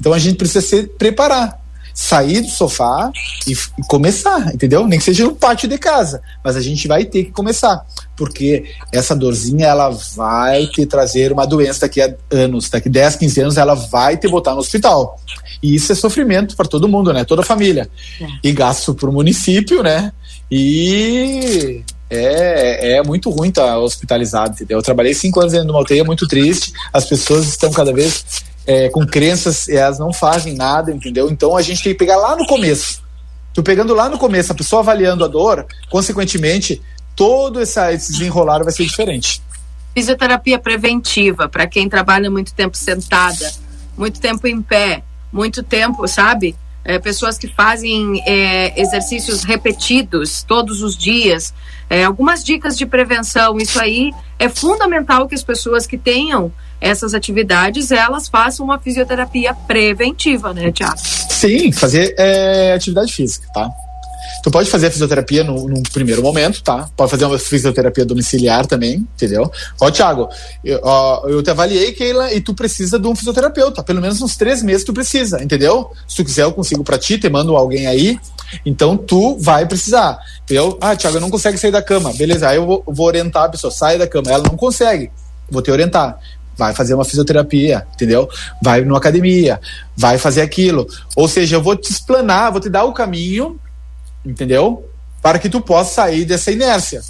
Então 0.00 0.12
a 0.12 0.18
gente 0.18 0.36
precisa 0.36 0.66
se 0.66 0.86
preparar 0.86 1.63
sair 1.94 2.40
do 2.40 2.48
sofá 2.48 3.10
e, 3.46 3.52
e, 3.52 3.82
começar, 3.86 4.52
entendeu? 4.52 4.84
Nem 4.84 4.98
que 4.98 5.04
seja 5.04 5.24
no 5.24 5.36
pátio 5.36 5.68
de 5.68 5.78
casa, 5.78 6.20
mas 6.42 6.56
a 6.56 6.60
gente 6.60 6.88
vai 6.88 7.04
ter 7.04 7.24
que 7.24 7.30
começar, 7.30 7.86
porque 8.16 8.64
essa 8.92 9.14
dorzinha 9.14 9.66
ela 9.66 9.90
vai 10.16 10.66
te 10.66 10.84
trazer 10.84 11.30
uma 11.30 11.46
doença 11.46 11.82
daqui 11.82 12.02
a 12.02 12.12
anos, 12.32 12.68
daqui 12.68 12.88
10, 12.88 13.16
15 13.16 13.40
anos 13.40 13.56
ela 13.56 13.74
vai 13.74 14.16
te 14.16 14.26
botar 14.26 14.52
no 14.52 14.58
hospital. 14.58 15.20
E 15.62 15.76
isso 15.76 15.92
é 15.92 15.94
sofrimento 15.94 16.56
para 16.56 16.66
todo 16.66 16.88
mundo, 16.88 17.12
né? 17.12 17.24
Toda 17.24 17.42
a 17.42 17.44
família. 17.44 17.88
É. 18.20 18.26
E 18.42 18.52
gasto 18.52 18.92
para 18.92 19.08
o 19.08 19.12
município, 19.12 19.82
né? 19.82 20.12
E 20.50 21.82
é, 22.10 22.96
é 22.96 23.02
muito 23.02 23.30
ruim 23.30 23.48
estar 23.48 23.66
tá 23.66 23.78
hospitalizado, 23.78 24.52
entendeu? 24.52 24.78
Eu 24.78 24.82
trabalhei 24.82 25.14
cinco 25.14 25.40
anos 25.40 25.52
dentro 25.52 25.68
de 25.68 25.72
uma 25.72 25.80
UTI, 25.80 26.00
é 26.00 26.04
muito 26.04 26.26
triste. 26.26 26.72
As 26.92 27.06
pessoas 27.06 27.46
estão 27.48 27.70
cada 27.70 27.92
vez 27.92 28.24
é, 28.66 28.88
com 28.88 29.06
crenças, 29.06 29.68
elas 29.68 29.98
não 29.98 30.12
fazem 30.12 30.54
nada, 30.54 30.92
entendeu? 30.92 31.30
Então 31.30 31.56
a 31.56 31.62
gente 31.62 31.82
tem 31.82 31.92
que 31.92 31.98
pegar 31.98 32.16
lá 32.16 32.36
no 32.36 32.46
começo. 32.46 33.02
Tu 33.52 33.62
pegando 33.62 33.94
lá 33.94 34.08
no 34.08 34.18
começo, 34.18 34.52
a 34.52 34.54
pessoa 34.54 34.80
avaliando 34.80 35.24
a 35.24 35.28
dor, 35.28 35.66
consequentemente, 35.90 36.82
todo 37.14 37.60
essa, 37.60 37.92
esse 37.92 38.12
desenrolar 38.12 38.62
vai 38.64 38.72
ser 38.72 38.84
diferente. 38.84 39.40
Fisioterapia 39.94 40.58
preventiva, 40.58 41.48
para 41.48 41.66
quem 41.66 41.88
trabalha 41.88 42.28
muito 42.28 42.52
tempo 42.52 42.76
sentada, 42.76 43.52
muito 43.96 44.20
tempo 44.20 44.46
em 44.48 44.60
pé, 44.60 45.04
muito 45.32 45.62
tempo, 45.62 46.08
sabe? 46.08 46.56
É, 46.84 46.98
pessoas 46.98 47.38
que 47.38 47.46
fazem 47.46 48.20
é, 48.26 48.78
exercícios 48.78 49.44
repetidos 49.44 50.42
todos 50.42 50.82
os 50.82 50.96
dias, 50.96 51.54
é, 51.88 52.04
algumas 52.04 52.42
dicas 52.42 52.76
de 52.76 52.84
prevenção. 52.84 53.56
Isso 53.58 53.80
aí 53.80 54.10
é 54.38 54.48
fundamental 54.48 55.28
que 55.28 55.34
as 55.34 55.42
pessoas 55.42 55.86
que 55.86 55.96
tenham 55.96 56.52
essas 56.84 57.14
atividades, 57.14 57.90
elas 57.90 58.28
façam 58.28 58.66
uma 58.66 58.78
fisioterapia 58.78 59.54
preventiva, 59.54 60.52
né, 60.52 60.70
Tiago? 60.70 60.98
Sim, 61.30 61.72
fazer 61.72 62.14
é, 62.18 62.74
atividade 62.74 63.12
física, 63.12 63.46
tá? 63.54 63.70
Tu 64.42 64.50
pode 64.50 64.68
fazer 64.68 64.88
a 64.88 64.90
fisioterapia 64.90 65.42
no, 65.42 65.66
num 65.66 65.82
primeiro 65.82 66.22
momento, 66.22 66.62
tá? 66.62 66.90
Pode 66.94 67.10
fazer 67.10 67.24
uma 67.24 67.38
fisioterapia 67.38 68.04
domiciliar 68.04 68.66
também, 68.66 68.96
entendeu? 69.14 69.50
Ó, 69.80 69.90
Thiago, 69.90 70.28
eu, 70.62 70.78
ó, 70.82 71.26
eu 71.26 71.42
te 71.42 71.48
avaliei, 71.48 71.92
Keila, 71.92 72.32
e 72.32 72.42
tu 72.42 72.52
precisa 72.52 72.98
de 72.98 73.08
um 73.08 73.14
fisioterapeuta. 73.14 73.82
Pelo 73.82 74.02
menos 74.02 74.20
uns 74.20 74.36
três 74.36 74.62
meses 74.62 74.84
tu 74.84 74.92
precisa, 74.92 75.42
entendeu? 75.42 75.90
Se 76.06 76.16
tu 76.16 76.24
quiser, 76.24 76.42
eu 76.42 76.52
consigo 76.52 76.84
pra 76.84 76.98
ti, 76.98 77.16
te 77.16 77.30
mando 77.30 77.56
alguém 77.56 77.86
aí. 77.86 78.18
Então 78.66 78.98
tu 78.98 79.38
vai 79.38 79.64
precisar. 79.64 80.18
Entendeu? 80.42 80.76
Ah, 80.80 80.94
Thiago, 80.94 81.16
eu 81.16 81.20
não 81.22 81.30
consigo 81.30 81.56
sair 81.56 81.70
da 81.70 81.82
cama. 81.82 82.12
Beleza, 82.12 82.48
aí 82.48 82.56
eu 82.56 82.66
vou, 82.66 82.84
vou 82.86 83.06
orientar 83.06 83.44
a 83.44 83.48
pessoa, 83.48 83.70
sai 83.70 83.96
da 83.96 84.06
cama. 84.06 84.30
Ela 84.30 84.44
não 84.44 84.56
consegue. 84.56 85.10
Vou 85.50 85.62
te 85.62 85.70
orientar 85.70 86.18
vai 86.56 86.74
fazer 86.74 86.94
uma 86.94 87.04
fisioterapia, 87.04 87.86
entendeu? 87.94 88.28
Vai 88.62 88.82
numa 88.82 88.98
academia, 88.98 89.60
vai 89.96 90.18
fazer 90.18 90.42
aquilo. 90.42 90.86
Ou 91.16 91.28
seja, 91.28 91.56
eu 91.56 91.62
vou 91.62 91.76
te 91.76 91.90
explanar, 91.90 92.52
vou 92.52 92.60
te 92.60 92.68
dar 92.68 92.84
o 92.84 92.92
caminho, 92.92 93.58
entendeu? 94.24 94.88
Para 95.22 95.38
que 95.38 95.48
tu 95.48 95.60
possa 95.60 95.94
sair 95.94 96.24
dessa 96.24 96.52
inércia, 96.52 97.02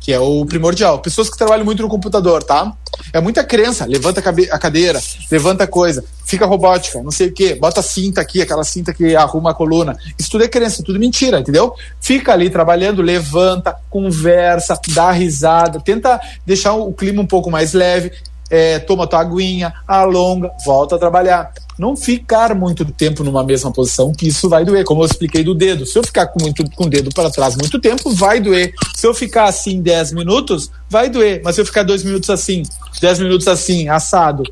que 0.00 0.12
é 0.12 0.18
o 0.18 0.44
primordial. 0.44 0.98
Pessoas 0.98 1.30
que 1.30 1.38
trabalham 1.38 1.64
muito 1.64 1.82
no 1.82 1.88
computador, 1.88 2.42
tá? 2.42 2.72
É 3.12 3.20
muita 3.20 3.42
crença, 3.42 3.86
levanta 3.86 4.20
a 4.20 4.58
cadeira, 4.58 5.00
levanta 5.30 5.66
coisa, 5.66 6.04
fica 6.24 6.46
robótica, 6.46 7.02
não 7.02 7.10
sei 7.10 7.28
o 7.28 7.32
quê, 7.32 7.54
bota 7.54 7.82
cinta 7.82 8.20
aqui, 8.20 8.40
aquela 8.40 8.64
cinta 8.64 8.92
que 8.92 9.16
arruma 9.16 9.50
a 9.50 9.54
coluna. 9.54 9.96
Isso 10.18 10.30
tudo 10.30 10.44
é 10.44 10.48
crença, 10.48 10.82
tudo 10.82 10.98
mentira, 10.98 11.40
entendeu? 11.40 11.74
Fica 12.00 12.32
ali 12.32 12.50
trabalhando, 12.50 13.02
levanta, 13.02 13.76
conversa, 13.90 14.78
dá 14.88 15.10
risada, 15.10 15.80
tenta 15.80 16.20
deixar 16.46 16.74
o 16.74 16.92
clima 16.92 17.22
um 17.22 17.26
pouco 17.26 17.50
mais 17.50 17.72
leve 17.72 18.12
é, 18.50 18.78
toma 18.78 19.06
tua 19.06 19.20
aguinha, 19.20 19.72
alonga, 19.86 20.50
volta 20.64 20.96
a 20.96 20.98
trabalhar. 20.98 21.52
Não 21.78 21.96
ficar 21.96 22.54
muito 22.54 22.84
tempo 22.84 23.24
numa 23.24 23.42
mesma 23.42 23.72
posição, 23.72 24.12
que 24.12 24.28
isso 24.28 24.48
vai 24.48 24.64
doer. 24.64 24.84
Como 24.84 25.02
eu 25.02 25.06
expliquei 25.06 25.42
do 25.42 25.54
dedo. 25.54 25.84
Se 25.84 25.98
eu 25.98 26.04
ficar 26.04 26.28
com, 26.28 26.40
muito, 26.40 26.64
com 26.70 26.84
o 26.84 26.88
dedo 26.90 27.10
para 27.12 27.30
trás 27.30 27.56
muito 27.56 27.80
tempo, 27.80 28.10
vai 28.10 28.40
doer. 28.40 28.72
Se 28.94 29.06
eu 29.06 29.14
ficar 29.14 29.44
assim 29.44 29.80
10 29.80 30.12
minutos, 30.12 30.70
vai 30.88 31.08
doer. 31.08 31.40
Mas 31.44 31.56
se 31.56 31.60
eu 31.60 31.66
ficar 31.66 31.82
dois 31.82 32.04
minutos 32.04 32.30
assim, 32.30 32.62
10 33.00 33.18
minutos 33.20 33.48
assim, 33.48 33.88
assado, 33.88 34.44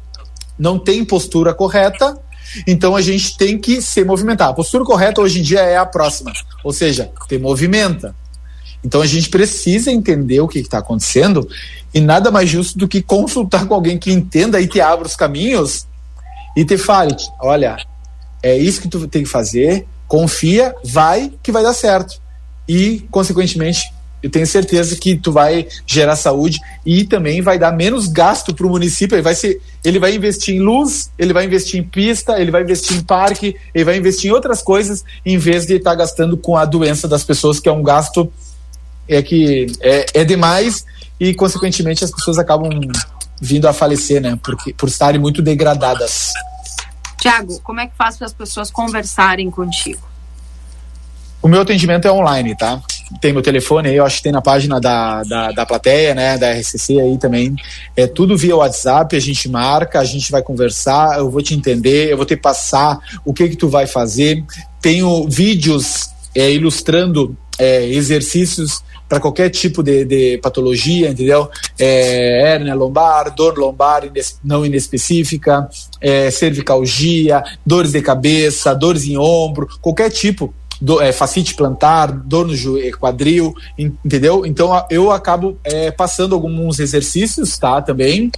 não 0.59 0.79
tem 0.79 1.05
postura 1.05 1.55
correta, 1.55 2.17
então 2.67 2.95
a 2.95 3.01
gente 3.01 3.37
tem 3.37 3.59
que 3.59 3.81
se 3.81 4.05
movimentar. 4.05 4.49
A 4.49 4.55
postura 4.55 4.85
correta 4.85 5.21
hoje 5.21 5.41
em 5.41 5.43
dia 5.43 5.61
é 5.61 5.77
a 5.77 5.87
próxima. 5.87 6.33
Ou 6.65 6.73
seja, 6.73 7.11
te 7.29 7.39
movimenta. 7.39 8.15
Então 8.85 9.01
a 9.01 9.07
gente 9.07 9.29
precisa 9.29 9.91
entender 9.91 10.41
o 10.41 10.49
que 10.49 10.59
está 10.59 10.79
acontecendo 10.79 11.49
e 11.95 12.01
nada 12.01 12.31
mais 12.31 12.49
justo 12.49 12.79
do 12.79 12.89
que 12.89 13.01
consultar 13.01 13.67
com 13.67 13.75
alguém 13.75 13.99
que 13.99 14.11
entenda 14.11 14.61
e 14.61 14.67
te 14.67 14.81
abra 14.81 15.07
os 15.07 15.15
caminhos 15.15 15.87
e 16.57 16.65
te 16.65 16.77
fale: 16.77 17.15
olha, 17.41 17.77
é 18.43 18.57
isso 18.57 18.81
que 18.81 18.89
tu 18.89 19.07
tem 19.07 19.23
que 19.23 19.29
fazer, 19.29 19.87
confia, 20.09 20.75
vai 20.85 21.33
que 21.43 21.53
vai 21.53 21.63
dar 21.63 21.75
certo. 21.75 22.21
E, 22.69 23.07
consequentemente, 23.11 23.83
eu 24.23 24.31
tenho 24.31 24.47
certeza 24.47 24.95
que 24.97 25.17
tu 25.17 25.33
vai 25.33 25.67
gerar 25.85 26.15
saúde 26.15 26.61
e 26.87 27.05
também 27.05 27.43
vai 27.43 27.59
dar 27.59 27.73
menos 27.73 28.07
gasto 28.07 28.55
para 28.55 28.67
o 28.67 28.71
município. 28.71 29.17
Ele 29.17 29.23
vai, 29.23 29.35
ser, 29.35 29.61
ele 29.85 29.99
vai 29.99 30.15
investir 30.15 30.55
em 30.55 30.61
luz, 30.61 31.11
ele 31.19 31.33
vai 31.33 31.45
investir 31.45 31.81
em 31.81 31.83
pista, 31.83 32.41
ele 32.41 32.53
vai 32.53 32.63
investir 32.63 32.97
em 32.97 33.03
parque, 33.03 33.57
ele 33.75 33.85
vai 33.85 33.97
investir 33.97 34.31
em 34.31 34.33
outras 34.33 34.63
coisas, 34.63 35.05
em 35.27 35.39
vez 35.39 35.67
de 35.67 35.75
estar 35.75 35.91
tá 35.91 35.97
gastando 35.97 36.37
com 36.37 36.57
a 36.57 36.65
doença 36.65 37.09
das 37.09 37.25
pessoas, 37.25 37.59
que 37.59 37.69
é 37.69 37.73
um 37.73 37.83
gasto 37.83 38.33
é 39.15 39.23
que 39.23 39.67
é, 39.81 40.07
é 40.15 40.25
demais 40.25 40.85
e, 41.19 41.35
consequentemente, 41.35 42.05
as 42.05 42.11
pessoas 42.11 42.39
acabam 42.39 42.69
vindo 43.41 43.67
a 43.67 43.73
falecer, 43.73 44.21
né? 44.21 44.39
Porque, 44.43 44.73
por 44.73 44.89
estarem 44.89 45.21
muito 45.21 45.43
degradadas. 45.43 46.33
Tiago, 47.21 47.61
como 47.61 47.81
é 47.81 47.87
que 47.87 47.97
faz 47.97 48.17
para 48.17 48.27
as 48.27 48.33
pessoas 48.33 48.71
conversarem 48.71 49.51
contigo? 49.51 50.01
O 51.43 51.49
meu 51.49 51.61
atendimento 51.61 52.07
é 52.07 52.13
online, 52.13 52.57
tá? 52.57 52.81
Tem 53.21 53.33
meu 53.33 53.43
telefone 53.43 53.89
aí, 53.89 53.97
eu 53.97 54.07
acho 54.07 54.19
que 54.19 54.23
tem 54.23 54.33
na 54.33 54.41
página 54.41 54.81
da, 54.81 55.23
da, 55.25 55.53
da 55.53 55.67
plateia, 55.67 56.15
né? 56.15 56.39
Da 56.39 56.53
RCC 56.53 57.01
aí 57.01 57.19
também. 57.19 57.57
É 57.97 58.07
tudo 58.07 58.37
via 58.37 58.57
WhatsApp, 58.57 59.17
a 59.17 59.21
gente 59.21 59.49
marca, 59.49 59.99
a 59.99 60.05
gente 60.05 60.31
vai 60.31 60.41
conversar, 60.41 61.19
eu 61.19 61.29
vou 61.31 61.43
te 61.43 61.53
entender, 61.53 62.13
eu 62.13 62.17
vou 62.17 62.25
te 62.25 62.37
passar 62.37 62.99
o 63.25 63.35
que 63.35 63.49
que 63.49 63.57
tu 63.57 63.69
vai 63.69 63.89
fazer. 63.89 64.45
Tenho 64.81 65.29
vídeos 65.29 66.11
é, 66.35 66.51
ilustrando 66.53 67.37
é, 67.59 67.87
exercícios 67.87 68.83
para 69.13 69.21
qualquer 69.21 69.51
tipo 69.51 69.83
de, 69.83 70.07
de 70.07 70.39
patologia, 70.39 71.11
entendeu? 71.11 71.47
É, 71.79 72.55
hérnia 72.55 72.75
lombar, 72.75 73.35
dor 73.35 73.59
lombar 73.59 74.11
não 74.43 74.65
inespecífica, 74.65 75.69
é, 76.01 76.31
cervicalgia, 76.31 77.45
dores 77.67 77.93
de 77.93 78.01
cabeça, 78.01 78.75
dores 78.75 79.05
em 79.05 79.19
ombro, 79.19 79.69
qualquer 79.83 80.09
tipo 80.09 80.55
do, 80.81 80.99
é, 80.99 81.13
facite 81.13 81.55
plantar, 81.55 82.11
dor 82.11 82.47
no 82.47 82.57
joelho, 82.57 82.99
quadril, 82.99 83.55
entendeu? 83.79 84.47
Então 84.47 84.83
eu 84.89 85.13
acabo 85.13 85.59
é, 85.63 85.91
passando 85.91 86.35
alguns 86.35 86.81
exercícios, 86.81 87.59
tá? 87.59 87.83
Também. 87.83 88.33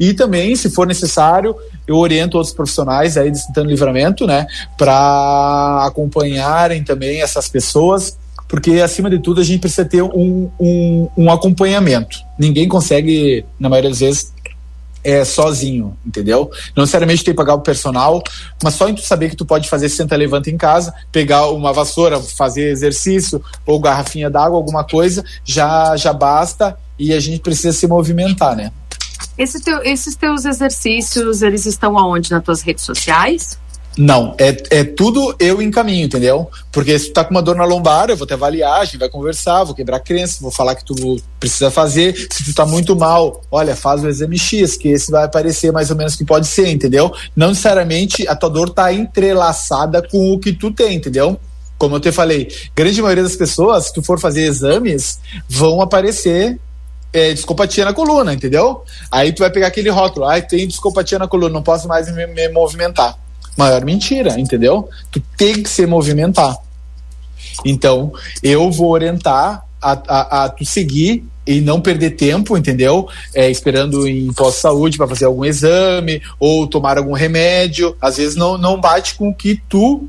E 0.00 0.14
também, 0.14 0.56
se 0.56 0.70
for 0.70 0.86
necessário, 0.86 1.54
eu 1.86 1.96
oriento 1.96 2.38
outros 2.38 2.54
profissionais 2.54 3.18
aí 3.18 3.30
de 3.30 3.38
Santana 3.38 3.68
Livramento, 3.68 4.26
né? 4.26 4.46
Para 4.78 5.84
acompanharem 5.84 6.82
também 6.82 7.20
essas 7.20 7.46
pessoas 7.46 8.16
porque 8.48 8.72
acima 8.80 9.10
de 9.10 9.18
tudo 9.18 9.40
a 9.40 9.44
gente 9.44 9.60
precisa 9.60 9.84
ter 9.84 10.02
um, 10.02 10.50
um, 10.60 11.08
um, 11.16 11.30
acompanhamento. 11.30 12.18
Ninguém 12.38 12.68
consegue, 12.68 13.44
na 13.58 13.68
maioria 13.68 13.90
das 13.90 14.00
vezes, 14.00 14.32
é, 15.02 15.24
sozinho, 15.24 15.96
entendeu? 16.04 16.50
Não 16.74 16.82
necessariamente 16.82 17.22
tem 17.22 17.34
que 17.34 17.36
pagar 17.36 17.54
o 17.54 17.60
personal, 17.60 18.22
mas 18.62 18.74
só 18.74 18.88
em 18.88 18.94
tu 18.94 19.02
saber 19.02 19.28
que 19.28 19.36
tu 19.36 19.44
pode 19.44 19.68
fazer 19.68 19.88
senta 19.88 20.16
levanta 20.16 20.50
em 20.50 20.56
casa, 20.56 20.94
pegar 21.12 21.48
uma 21.50 21.72
vassoura, 21.72 22.20
fazer 22.20 22.70
exercício 22.70 23.42
ou 23.66 23.78
garrafinha 23.78 24.30
d'água, 24.30 24.56
alguma 24.56 24.82
coisa, 24.82 25.22
já 25.44 25.94
já 25.96 26.12
basta 26.12 26.76
e 26.98 27.12
a 27.12 27.20
gente 27.20 27.40
precisa 27.40 27.72
se 27.72 27.86
movimentar, 27.86 28.56
né? 28.56 28.72
Esse 29.36 29.60
teu, 29.60 29.82
esses 29.82 30.14
teus 30.14 30.44
exercícios, 30.44 31.42
eles 31.42 31.66
estão 31.66 31.98
aonde? 31.98 32.30
Nas 32.30 32.42
tuas 32.42 32.62
redes 32.62 32.84
sociais? 32.84 33.58
Não, 33.96 34.34
é, 34.38 34.56
é 34.70 34.84
tudo 34.84 35.36
eu 35.38 35.62
encaminho, 35.62 36.06
entendeu? 36.06 36.50
Porque 36.72 36.98
se 36.98 37.08
tu 37.08 37.12
tá 37.12 37.24
com 37.24 37.30
uma 37.30 37.42
dor 37.42 37.54
na 37.54 37.64
lombar, 37.64 38.10
eu 38.10 38.16
vou 38.16 38.26
te 38.26 38.34
avaliar, 38.34 38.80
a 38.80 38.84
gente 38.84 38.98
vai 38.98 39.08
conversar, 39.08 39.62
vou 39.62 39.74
quebrar 39.74 40.00
crença, 40.00 40.38
vou 40.40 40.50
falar 40.50 40.74
que 40.74 40.84
tu 40.84 40.94
precisa 41.38 41.70
fazer. 41.70 42.14
Se 42.30 42.44
tu 42.44 42.54
tá 42.54 42.66
muito 42.66 42.96
mal, 42.96 43.42
olha, 43.50 43.76
faz 43.76 44.02
o 44.02 44.08
exame 44.08 44.36
X, 44.36 44.76
que 44.76 44.88
esse 44.88 45.12
vai 45.12 45.24
aparecer 45.24 45.72
mais 45.72 45.90
ou 45.90 45.96
menos 45.96 46.16
que 46.16 46.24
pode 46.24 46.48
ser, 46.48 46.68
entendeu? 46.68 47.12
Não 47.36 47.48
necessariamente 47.48 48.26
a 48.26 48.34
tua 48.34 48.50
dor 48.50 48.70
tá 48.70 48.92
entrelaçada 48.92 50.02
com 50.02 50.32
o 50.32 50.40
que 50.40 50.52
tu 50.52 50.72
tem, 50.72 50.96
entendeu? 50.96 51.38
Como 51.78 51.94
eu 51.94 52.00
te 52.00 52.10
falei, 52.10 52.48
grande 52.74 53.00
maioria 53.00 53.22
das 53.22 53.36
pessoas, 53.36 53.86
se 53.86 53.94
tu 53.94 54.02
for 54.02 54.18
fazer 54.18 54.42
exames, 54.42 55.20
vão 55.48 55.80
aparecer 55.80 56.58
é, 57.12 57.32
discopatia 57.32 57.84
na 57.84 57.92
coluna, 57.92 58.34
entendeu? 58.34 58.82
Aí 59.10 59.32
tu 59.32 59.40
vai 59.40 59.50
pegar 59.50 59.68
aquele 59.68 59.88
rótulo, 59.88 60.26
ah, 60.26 60.40
tem 60.40 60.66
discopatia 60.66 61.18
na 61.18 61.28
coluna, 61.28 61.54
não 61.54 61.62
posso 61.62 61.86
mais 61.86 62.12
me, 62.12 62.26
me 62.26 62.48
movimentar 62.48 63.23
maior 63.56 63.84
mentira, 63.84 64.38
entendeu? 64.38 64.88
Tu 65.10 65.20
tem 65.36 65.62
que 65.62 65.68
se 65.68 65.86
movimentar. 65.86 66.56
Então, 67.64 68.12
eu 68.42 68.70
vou 68.70 68.90
orientar 68.90 69.64
a, 69.80 69.92
a, 69.92 70.44
a 70.44 70.48
tu 70.48 70.64
seguir 70.64 71.24
e 71.46 71.60
não 71.60 71.80
perder 71.80 72.12
tempo, 72.12 72.56
entendeu? 72.56 73.08
É, 73.34 73.50
esperando 73.50 74.08
em 74.08 74.32
pós-saúde 74.32 74.96
para 74.96 75.08
fazer 75.08 75.26
algum 75.26 75.44
exame 75.44 76.22
ou 76.38 76.66
tomar 76.66 76.96
algum 76.96 77.12
remédio. 77.12 77.96
Às 78.00 78.16
vezes 78.16 78.34
não, 78.34 78.56
não 78.56 78.80
bate 78.80 79.14
com 79.14 79.28
o 79.28 79.34
que 79.34 79.60
tu 79.68 80.08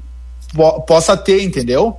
po 0.53 0.81
possa 0.81 1.17
ter, 1.17 1.43
entendeu? 1.43 1.97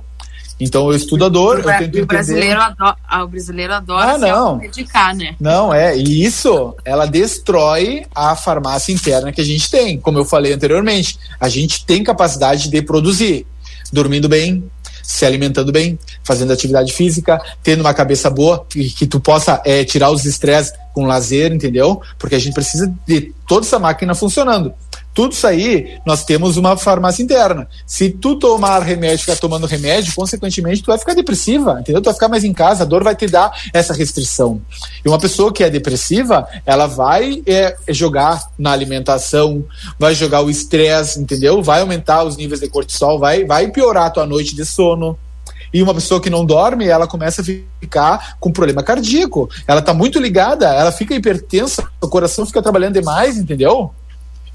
Então 0.59 0.89
eu 0.89 0.95
estudo 0.95 1.25
a 1.25 1.29
dor, 1.29 1.59
o, 1.63 1.69
eu 1.69 1.77
tento 1.79 2.01
o 2.01 2.05
brasileiro 2.05 2.59
adora, 2.59 2.97
ah, 3.07 3.23
o 3.23 3.27
brasileiro 3.27 3.73
adora 3.73 4.13
ah, 4.13 4.17
não. 4.17 4.57
medicar, 4.57 5.15
né? 5.15 5.35
Não, 5.39 5.73
é, 5.73 5.95
e 5.95 6.23
isso, 6.23 6.75
ela 6.83 7.05
destrói 7.05 8.05
a 8.13 8.35
farmácia 8.35 8.91
interna 8.91 9.31
que 9.31 9.41
a 9.41 9.45
gente 9.45 9.69
tem, 9.69 9.99
como 9.99 10.17
eu 10.17 10.25
falei 10.25 10.53
anteriormente. 10.53 11.19
A 11.39 11.47
gente 11.47 11.85
tem 11.85 12.03
capacidade 12.03 12.69
de 12.69 12.81
produzir, 12.81 13.45
dormindo 13.91 14.27
bem, 14.27 14.63
se 15.07 15.25
alimentando 15.25 15.71
bem, 15.71 15.97
fazendo 16.21 16.51
atividade 16.51 16.91
física, 16.91 17.41
tendo 17.63 17.79
uma 17.79 17.93
cabeça 17.93 18.29
boa, 18.29 18.65
que, 18.67 18.89
que 18.89 19.07
tu 19.07 19.21
possa 19.21 19.61
é, 19.63 19.85
tirar 19.85 20.11
os 20.11 20.25
estresses 20.25 20.73
com 20.93 21.05
lazer, 21.05 21.53
entendeu? 21.53 22.01
Porque 22.19 22.35
a 22.35 22.39
gente 22.39 22.53
precisa 22.53 22.93
de 23.07 23.33
toda 23.47 23.65
essa 23.65 23.79
máquina 23.79 24.13
funcionando. 24.13 24.73
Tudo 25.17 25.31
isso 25.31 25.47
aí, 25.47 25.97
nós 26.05 26.23
temos 26.23 26.57
uma 26.57 26.77
farmácia 26.77 27.23
interna. 27.23 27.67
Se 27.87 28.07
tu 28.07 28.35
tomar 28.35 28.83
remédio, 28.83 29.21
ficar 29.21 29.35
tomando 29.35 29.65
remédio, 29.65 30.13
consequentemente, 30.13 30.83
tu 30.83 30.91
vai 30.91 30.99
ficar 30.99 31.15
depressiva, 31.15 31.79
entendeu? 31.79 32.03
Tu 32.03 32.05
vai 32.05 32.13
ficar 32.13 32.29
mais 32.29 32.43
em 32.43 32.53
casa, 32.53 32.83
a 32.83 32.85
dor 32.85 33.03
vai 33.03 33.15
te 33.15 33.25
dar 33.25 33.51
essa 33.73 33.95
restrição. 33.95 34.61
E 35.03 35.09
uma 35.09 35.17
pessoa 35.17 35.51
que 35.51 35.63
é 35.63 35.71
depressiva, 35.71 36.47
ela 36.63 36.85
vai 36.85 37.41
é, 37.47 37.75
jogar 37.89 38.43
na 38.59 38.71
alimentação, 38.71 39.65
vai 39.97 40.13
jogar 40.13 40.43
o 40.43 40.51
estresse, 40.51 41.19
entendeu? 41.19 41.63
Vai 41.63 41.81
aumentar 41.81 42.23
os 42.23 42.37
níveis 42.37 42.59
de 42.59 42.69
cortisol, 42.69 43.17
vai, 43.17 43.43
vai 43.43 43.69
piorar 43.69 44.05
a 44.05 44.11
tua 44.11 44.27
noite 44.27 44.55
de 44.55 44.65
sono. 44.65 45.17
E 45.73 45.81
uma 45.81 45.95
pessoa 45.95 46.21
que 46.21 46.29
não 46.29 46.45
dorme, 46.45 46.87
ela 46.87 47.07
começa 47.07 47.41
a 47.41 47.45
ficar 47.81 48.35
com 48.39 48.51
problema 48.51 48.83
cardíaco. 48.83 49.49
Ela 49.67 49.81
tá 49.81 49.95
muito 49.95 50.19
ligada, 50.19 50.67
ela 50.67 50.91
fica 50.91 51.15
hipertensa, 51.15 51.87
o 51.99 52.07
coração 52.07 52.45
fica 52.45 52.61
trabalhando 52.61 52.93
demais, 52.93 53.35
entendeu? 53.35 53.91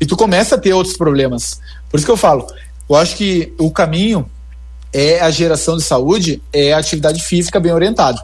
E 0.02 0.06
tu 0.06 0.16
começa 0.16 0.56
a 0.56 0.58
ter 0.58 0.72
outros 0.72 0.96
problemas. 0.96 1.60
Por 1.88 1.96
isso 1.96 2.04
que 2.04 2.10
eu 2.10 2.16
falo, 2.16 2.44
eu 2.90 2.96
acho 2.96 3.14
que 3.14 3.52
o 3.56 3.70
caminho 3.70 4.28
é 4.92 5.20
a 5.20 5.30
geração 5.30 5.76
de 5.76 5.84
saúde, 5.84 6.42
é 6.52 6.72
a 6.72 6.78
atividade 6.78 7.22
física 7.22 7.60
bem 7.60 7.72
orientada 7.72 8.20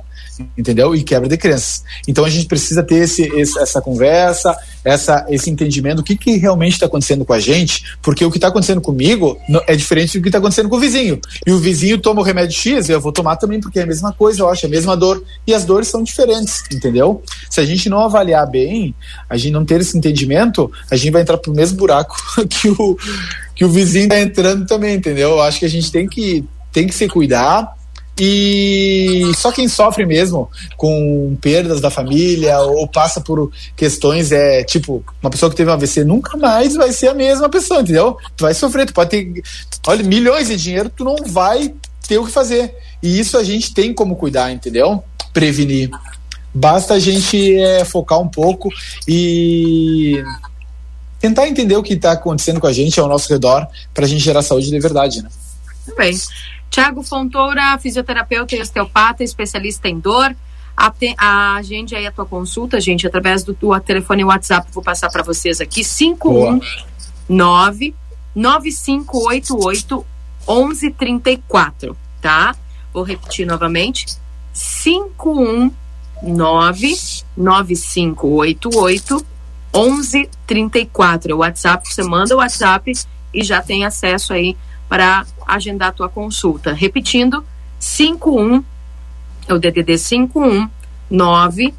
entendeu? 0.56 0.94
E 0.94 1.02
quebra 1.02 1.28
de 1.28 1.36
crenças. 1.36 1.82
Então 2.06 2.24
a 2.24 2.30
gente 2.30 2.46
precisa 2.46 2.82
ter 2.82 2.96
esse, 2.96 3.28
essa 3.40 3.80
conversa, 3.80 4.56
essa, 4.84 5.26
esse 5.28 5.50
entendimento 5.50 5.96
do 5.96 6.02
que, 6.02 6.16
que 6.16 6.36
realmente 6.36 6.74
está 6.74 6.86
acontecendo 6.86 7.24
com 7.24 7.32
a 7.32 7.38
gente, 7.38 7.84
porque 8.02 8.24
o 8.24 8.30
que 8.30 8.38
está 8.38 8.48
acontecendo 8.48 8.80
comigo 8.80 9.38
é 9.66 9.74
diferente 9.74 10.18
do 10.18 10.22
que 10.22 10.28
está 10.28 10.38
acontecendo 10.38 10.68
com 10.68 10.76
o 10.76 10.80
vizinho. 10.80 11.20
E 11.46 11.52
o 11.52 11.58
vizinho 11.58 11.98
toma 11.98 12.20
o 12.20 12.24
remédio 12.24 12.56
X, 12.56 12.88
eu 12.88 13.00
vou 13.00 13.12
tomar 13.12 13.36
também, 13.36 13.60
porque 13.60 13.78
é 13.78 13.82
a 13.82 13.86
mesma 13.86 14.12
coisa, 14.12 14.42
eu 14.42 14.48
acho, 14.48 14.66
é 14.66 14.68
a 14.68 14.70
mesma 14.70 14.96
dor. 14.96 15.22
E 15.46 15.54
as 15.54 15.64
dores 15.64 15.88
são 15.88 16.02
diferentes, 16.02 16.62
entendeu? 16.72 17.22
Se 17.50 17.60
a 17.60 17.64
gente 17.64 17.88
não 17.88 18.00
avaliar 18.00 18.46
bem, 18.46 18.94
a 19.28 19.36
gente 19.36 19.52
não 19.52 19.64
ter 19.64 19.80
esse 19.80 19.96
entendimento, 19.96 20.70
a 20.90 20.96
gente 20.96 21.12
vai 21.12 21.22
entrar 21.22 21.38
pro 21.38 21.54
mesmo 21.54 21.76
buraco 21.76 22.16
que 22.48 22.68
o, 22.68 22.96
que 23.54 23.64
o 23.64 23.68
vizinho 23.68 24.04
está 24.04 24.20
entrando 24.20 24.66
também, 24.66 24.96
entendeu? 24.96 25.30
Eu 25.30 25.40
acho 25.40 25.58
que 25.58 25.66
a 25.66 25.70
gente 25.70 25.90
tem 25.90 26.08
que, 26.08 26.44
tem 26.72 26.86
que 26.86 26.94
se 26.94 27.08
cuidar 27.08 27.77
e 28.18 29.30
só 29.36 29.52
quem 29.52 29.68
sofre 29.68 30.04
mesmo 30.04 30.50
com 30.76 31.36
perdas 31.40 31.80
da 31.80 31.90
família 31.90 32.58
ou 32.60 32.88
passa 32.88 33.20
por 33.20 33.50
questões 33.76 34.32
é 34.32 34.64
tipo, 34.64 35.04
uma 35.22 35.30
pessoa 35.30 35.48
que 35.48 35.56
teve 35.56 35.70
um 35.70 35.74
AVC 35.74 36.04
nunca 36.04 36.36
mais 36.36 36.74
vai 36.74 36.92
ser 36.92 37.08
a 37.08 37.14
mesma 37.14 37.48
pessoa, 37.48 37.80
entendeu? 37.80 38.16
Tu 38.36 38.42
vai 38.42 38.54
sofrer, 38.54 38.86
tu 38.86 38.92
pode 38.92 39.10
ter, 39.10 39.42
olha, 39.86 40.02
milhões 40.02 40.48
de 40.48 40.56
dinheiro, 40.56 40.90
tu 40.90 41.04
não 41.04 41.16
vai 41.26 41.72
ter 42.06 42.18
o 42.18 42.24
que 42.24 42.32
fazer. 42.32 42.74
E 43.02 43.20
isso 43.20 43.38
a 43.38 43.44
gente 43.44 43.72
tem 43.72 43.94
como 43.94 44.16
cuidar, 44.16 44.50
entendeu? 44.50 45.02
Prevenir. 45.32 45.90
Basta 46.52 46.94
a 46.94 46.98
gente 46.98 47.56
é, 47.56 47.84
focar 47.84 48.18
um 48.18 48.28
pouco 48.28 48.68
e 49.06 50.20
tentar 51.20 51.46
entender 51.46 51.76
o 51.76 51.82
que 51.82 51.94
está 51.94 52.12
acontecendo 52.12 52.58
com 52.58 52.66
a 52.66 52.72
gente 52.72 52.98
ao 52.98 53.08
nosso 53.08 53.32
redor 53.32 53.66
para 53.94 54.04
a 54.04 54.08
gente 54.08 54.20
gerar 54.20 54.42
saúde 54.42 54.70
de 54.70 54.80
verdade, 54.80 55.22
né? 55.22 55.28
Muito 55.86 55.96
bem. 55.96 56.18
Tiago 56.70 57.02
Fontoura, 57.02 57.76
fisioterapeuta 57.78 58.54
e 58.54 58.60
osteopata, 58.60 59.24
especialista 59.24 59.88
em 59.88 59.98
dor. 59.98 60.36
Agende 61.16 61.96
aí 61.96 62.06
a 62.06 62.12
tua 62.12 62.24
consulta, 62.24 62.80
gente, 62.80 63.04
através 63.06 63.42
do 63.42 63.52
tua 63.52 63.80
telefone 63.80 64.22
e 64.22 64.24
WhatsApp. 64.24 64.70
Vou 64.72 64.82
passar 64.82 65.10
para 65.10 65.24
vocês 65.24 65.60
aqui: 65.60 65.82
519 65.82 67.94
9588 68.34 70.06
1134, 70.48 71.96
tá? 72.22 72.54
Vou 72.92 73.02
repetir 73.02 73.44
novamente: 73.46 74.06
519 74.52 75.74
9588 77.36 79.26
1134. 79.74 81.32
É 81.32 81.34
o 81.34 81.38
WhatsApp, 81.38 81.92
você 81.92 82.04
manda 82.04 82.34
o 82.34 82.38
WhatsApp 82.38 82.92
e 83.34 83.42
já 83.42 83.60
tem 83.60 83.84
acesso 83.84 84.32
aí 84.32 84.56
para 84.88 85.26
agendar 85.46 85.88
a 85.88 85.92
tua 85.92 86.08
consulta. 86.08 86.72
Repetindo, 86.72 87.44
51 87.78 88.64
é 89.46 89.54
o 89.54 89.58
DDD 89.58 89.98
51 89.98 90.68
9 91.10 91.74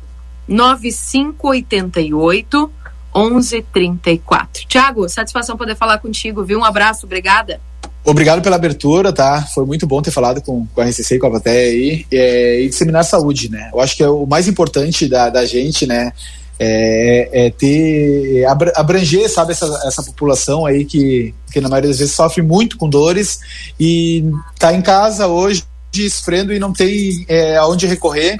9588 0.47 2.71
1134. 3.15 4.65
Tiago, 4.67 5.09
satisfação 5.09 5.57
poder 5.57 5.75
falar 5.75 5.97
contigo, 5.99 6.43
viu? 6.43 6.59
Um 6.59 6.63
abraço, 6.63 7.05
obrigada. 7.05 7.59
Obrigado 8.03 8.41
pela 8.41 8.55
abertura, 8.55 9.11
tá? 9.11 9.45
Foi 9.53 9.65
muito 9.65 9.85
bom 9.85 10.01
ter 10.01 10.11
falado 10.11 10.41
com, 10.41 10.65
com 10.67 10.81
a 10.81 10.85
RCC 10.85 11.15
e 11.15 11.19
com 11.19 11.27
a 11.27 11.31
plateia 11.31 11.69
aí. 11.69 12.05
É, 12.11 12.61
e 12.61 12.69
disseminar 12.69 13.03
saúde, 13.03 13.51
né? 13.51 13.69
Eu 13.73 13.79
acho 13.79 13.95
que 13.95 14.03
é 14.03 14.09
o 14.09 14.25
mais 14.25 14.47
importante 14.47 15.07
da, 15.07 15.29
da 15.29 15.45
gente, 15.45 15.85
né? 15.85 16.13
É, 16.59 17.45
é 17.45 17.49
ter 17.49 18.45
abranger 18.75 19.29
sabe 19.29 19.53
essa, 19.53 19.65
essa 19.85 20.03
população 20.03 20.65
aí 20.65 20.83
que, 20.83 21.33
que 21.51 21.61
na 21.61 21.69
maioria 21.69 21.89
das 21.89 21.99
vezes 21.99 22.13
sofre 22.13 22.41
muito 22.41 22.77
com 22.77 22.89
dores 22.89 23.39
e 23.79 24.25
tá 24.59 24.73
em 24.73 24.81
casa 24.81 25.27
hoje 25.27 25.63
esfrendo 25.95 26.53
e 26.53 26.59
não 26.59 26.71
tem 26.73 27.25
é, 27.27 27.57
aonde 27.57 27.87
recorrer. 27.87 28.39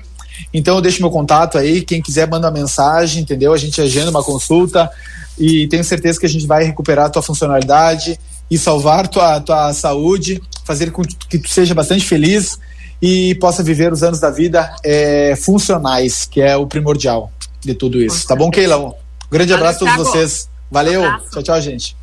Então 0.54 0.76
eu 0.76 0.82
deixo 0.82 1.02
meu 1.02 1.10
contato 1.10 1.58
aí 1.58 1.82
quem 1.82 2.02
quiser 2.02 2.30
manda 2.30 2.52
mensagem 2.52 3.24
entendeu? 3.24 3.54
A 3.54 3.58
gente 3.58 3.82
agenda 3.82 4.12
uma 4.12 4.24
consulta 4.24 4.90
e 5.38 5.68
tenho 5.68 5.84
certeza 5.84 6.20
que 6.20 6.26
a 6.26 6.30
gente 6.30 6.46
vai 6.46 6.66
recuperar 6.66 7.06
a 7.06 7.10
tua 7.10 7.22
funcionalidade 7.22 8.20
e 8.52 8.58
salvar 8.58 9.08
tua 9.08 9.40
tua 9.40 9.74
saúde 9.74 10.42
fazer 10.66 10.92
com 10.92 11.04
que 11.04 11.40
tu 11.40 11.50
seja 11.50 11.74
bastante 11.74 12.06
feliz 12.06 12.60
e 13.02 13.36
possa 13.36 13.64
viver 13.64 13.94
os 13.94 14.04
anos 14.04 14.20
da 14.20 14.30
vida 14.30 14.76
é, 14.84 15.36
funcionais 15.38 16.26
que 16.26 16.42
é 16.42 16.56
o 16.58 16.68
primordial 16.68 17.32
de 17.60 17.74
tudo 17.74 18.02
isso. 18.02 18.28
Tá 18.28 18.36
bom, 18.36 18.50
Keilão? 18.50 18.96
grande 19.30 19.52
Valeu, 19.52 19.68
abraço 19.68 19.86
a 19.86 19.96
todos 19.96 20.08
vocês. 20.08 20.50
Valeu. 20.72 21.02
Tchau, 21.32 21.44
tchau, 21.44 21.62
gente. 21.62 22.00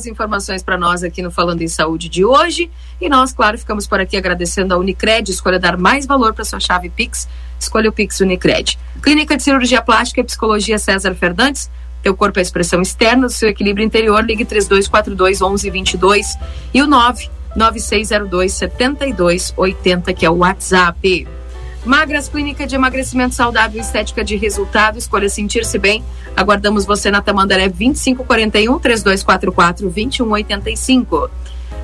As 0.00 0.06
informações 0.06 0.62
para 0.62 0.78
nós 0.78 1.02
aqui 1.02 1.20
no 1.20 1.30
Falando 1.30 1.60
em 1.60 1.68
Saúde 1.68 2.08
de 2.08 2.24
hoje. 2.24 2.70
E 2.98 3.06
nós, 3.06 3.34
claro, 3.34 3.58
ficamos 3.58 3.86
por 3.86 4.00
aqui 4.00 4.16
agradecendo 4.16 4.72
a 4.72 4.78
Unicred. 4.78 5.30
Escolha 5.30 5.58
dar 5.58 5.76
mais 5.76 6.06
valor 6.06 6.32
para 6.32 6.42
sua 6.42 6.58
chave 6.58 6.88
Pix. 6.88 7.28
Escolha 7.58 7.90
o 7.90 7.92
Pix 7.92 8.18
Unicred. 8.20 8.78
Clínica 9.02 9.36
de 9.36 9.42
Cirurgia 9.42 9.82
Plástica 9.82 10.22
e 10.22 10.24
Psicologia 10.24 10.78
César 10.78 11.14
Fernandes. 11.14 11.70
Teu 12.02 12.16
corpo 12.16 12.38
é 12.38 12.40
a 12.40 12.42
expressão 12.42 12.80
externa 12.80 13.26
do 13.26 13.32
seu 13.32 13.50
equilíbrio 13.50 13.84
interior. 13.84 14.24
Ligue 14.24 14.46
3242 14.46 15.40
1122 15.40 16.38
e 16.72 16.80
o 16.80 16.86
99602 16.86 18.54
7280, 18.54 20.14
que 20.14 20.24
é 20.24 20.30
o 20.30 20.36
WhatsApp. 20.36 21.28
Magras 21.84 22.28
Clínica 22.28 22.66
de 22.66 22.74
Emagrecimento 22.74 23.34
Saudável 23.34 23.80
Estética 23.80 24.22
de 24.22 24.36
Resultado. 24.36 24.98
Escolha 24.98 25.28
sentir-se 25.30 25.78
bem. 25.78 26.04
Aguardamos 26.36 26.84
você 26.84 27.10
na 27.10 27.22
Tamandaré 27.22 27.68
2541 27.68 28.78
3244 28.78 29.88
2185. 29.88 31.30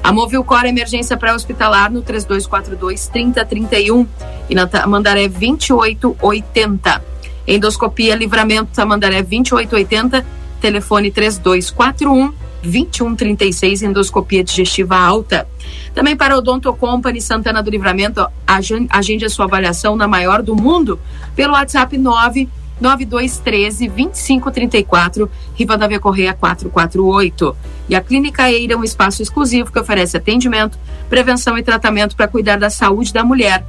A 0.04 0.12
Movilcor 0.12 0.66
Emergência 0.66 1.16
Pré-Hospitalar 1.16 1.90
no 1.90 2.02
3242 2.02 3.08
3031 3.08 4.06
e 4.50 4.54
na 4.54 4.66
Tamandaré 4.66 5.28
2880. 5.28 7.02
Endoscopia 7.46 8.14
Livramento 8.14 8.72
Tamandaré 8.74 9.22
2880, 9.22 10.26
telefone 10.60 11.10
3241 11.10 12.45
2136, 12.66 13.82
endoscopia 13.82 14.44
digestiva 14.44 14.96
alta. 14.96 15.48
Também 15.94 16.16
para 16.16 16.36
Odonto 16.36 16.72
Company 16.74 17.20
Santana 17.20 17.62
do 17.62 17.70
Livramento, 17.70 18.26
agende 18.46 19.24
a 19.24 19.30
sua 19.30 19.46
avaliação 19.46 19.96
na 19.96 20.06
maior 20.06 20.42
do 20.42 20.54
mundo 20.54 20.98
pelo 21.34 21.54
WhatsApp 21.54 21.96
9 21.96 22.48
9213 22.80 23.88
2534, 23.88 25.30
Rivadavia 25.54 25.98
Correia 25.98 26.34
448. 26.34 27.56
E 27.88 27.94
a 27.94 28.00
Clínica 28.00 28.50
Eira 28.50 28.74
é 28.74 28.76
um 28.76 28.84
espaço 28.84 29.22
exclusivo 29.22 29.72
que 29.72 29.78
oferece 29.78 30.16
atendimento, 30.16 30.78
prevenção 31.08 31.56
e 31.56 31.62
tratamento 31.62 32.14
para 32.16 32.28
cuidar 32.28 32.58
da 32.58 32.68
saúde 32.68 33.12
da 33.12 33.24
mulher. 33.24 33.64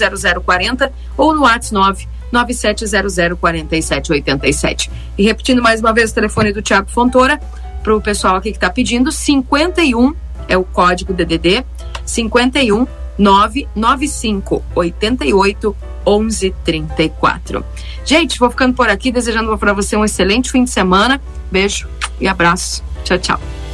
0040 0.45 0.93
ou 1.16 1.35
no 1.35 1.43
WhatsApp 1.43 1.74
9 1.74 2.09
97004787. 2.33 4.91
E 5.16 5.22
repetindo 5.24 5.62
mais 5.62 5.81
uma 5.81 5.93
vez 5.93 6.11
o 6.11 6.14
telefone 6.14 6.53
do 6.53 6.61
Tiago 6.62 6.91
Fontoura, 6.91 7.41
para 7.83 7.97
o 7.97 8.01
pessoal 8.01 8.37
aqui 8.37 8.51
que 8.51 8.57
está 8.57 8.70
pedindo, 8.70 9.11
51 9.11 10.14
é 10.49 10.57
o 10.57 10.64
código 10.64 11.12
DDD 11.12 11.64
51 12.05 12.86
995 13.18 14.64
88 14.74 15.76
11 16.07 16.55
34. 16.64 17.64
Gente, 18.05 18.38
vou 18.38 18.51
ficando 18.51 18.74
por 18.74 18.88
aqui, 18.88 19.12
desejando 19.12 19.57
para 19.59 19.72
você 19.72 19.96
um 19.96 20.05
excelente 20.05 20.51
fim 20.51 20.64
de 20.64 20.70
semana. 20.70 21.20
Beijo 21.51 21.86
e 22.18 22.26
abraço. 22.26 22.82
Tchau, 23.05 23.18
tchau. 23.18 23.68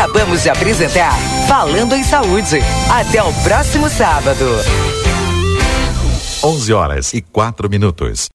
Acabamos 0.00 0.42
de 0.42 0.48
apresentar 0.48 1.12
Falando 1.46 1.94
em 1.94 2.02
Saúde. 2.02 2.58
Até 2.90 3.22
o 3.22 3.30
próximo 3.42 3.86
sábado. 3.90 4.46
11 6.42 6.72
horas 6.72 7.12
e 7.12 7.20
4 7.20 7.68
minutos. 7.68 8.26